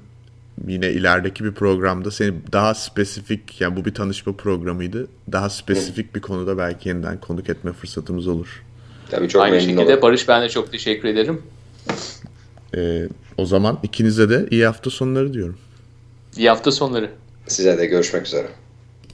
yine 0.68 0.90
ilerideki 0.90 1.44
bir 1.44 1.52
programda 1.52 2.12
seni 2.12 2.34
daha 2.52 2.74
spesifik 2.74 3.62
yani 3.62 3.76
bu 3.76 3.86
bir 3.86 3.94
tanışma 3.94 4.34
programıydı. 4.34 5.08
Daha 5.32 5.50
spesifik 5.50 6.16
bir 6.16 6.22
konuda 6.22 6.58
belki 6.58 6.90
yeniden 6.90 7.20
konuk 7.20 7.50
etme 7.50 7.74
fırsatımız 7.74 8.28
olur. 8.28 8.64
Tabii 9.10 9.30
çok 9.30 9.42
Aynı 9.42 9.62
şekilde 9.62 9.82
olur. 9.82 10.02
Barış 10.02 10.28
ben 10.28 10.42
de 10.42 10.50
çok 10.50 10.72
teşekkür 10.72 11.08
ederim. 11.08 11.42
Ee, 12.76 13.08
o 13.38 13.46
zaman 13.46 13.80
ikinize 13.84 14.30
de 14.30 14.48
iyi 14.52 14.66
hafta 14.66 14.90
sonları 14.90 15.34
diyorum. 15.34 15.58
İyi 16.38 16.50
hafta 16.50 16.72
sonları. 16.72 17.12
Size 17.48 17.78
de 17.78 17.86
görüşmek 17.86 18.28
üzere. 18.28 18.48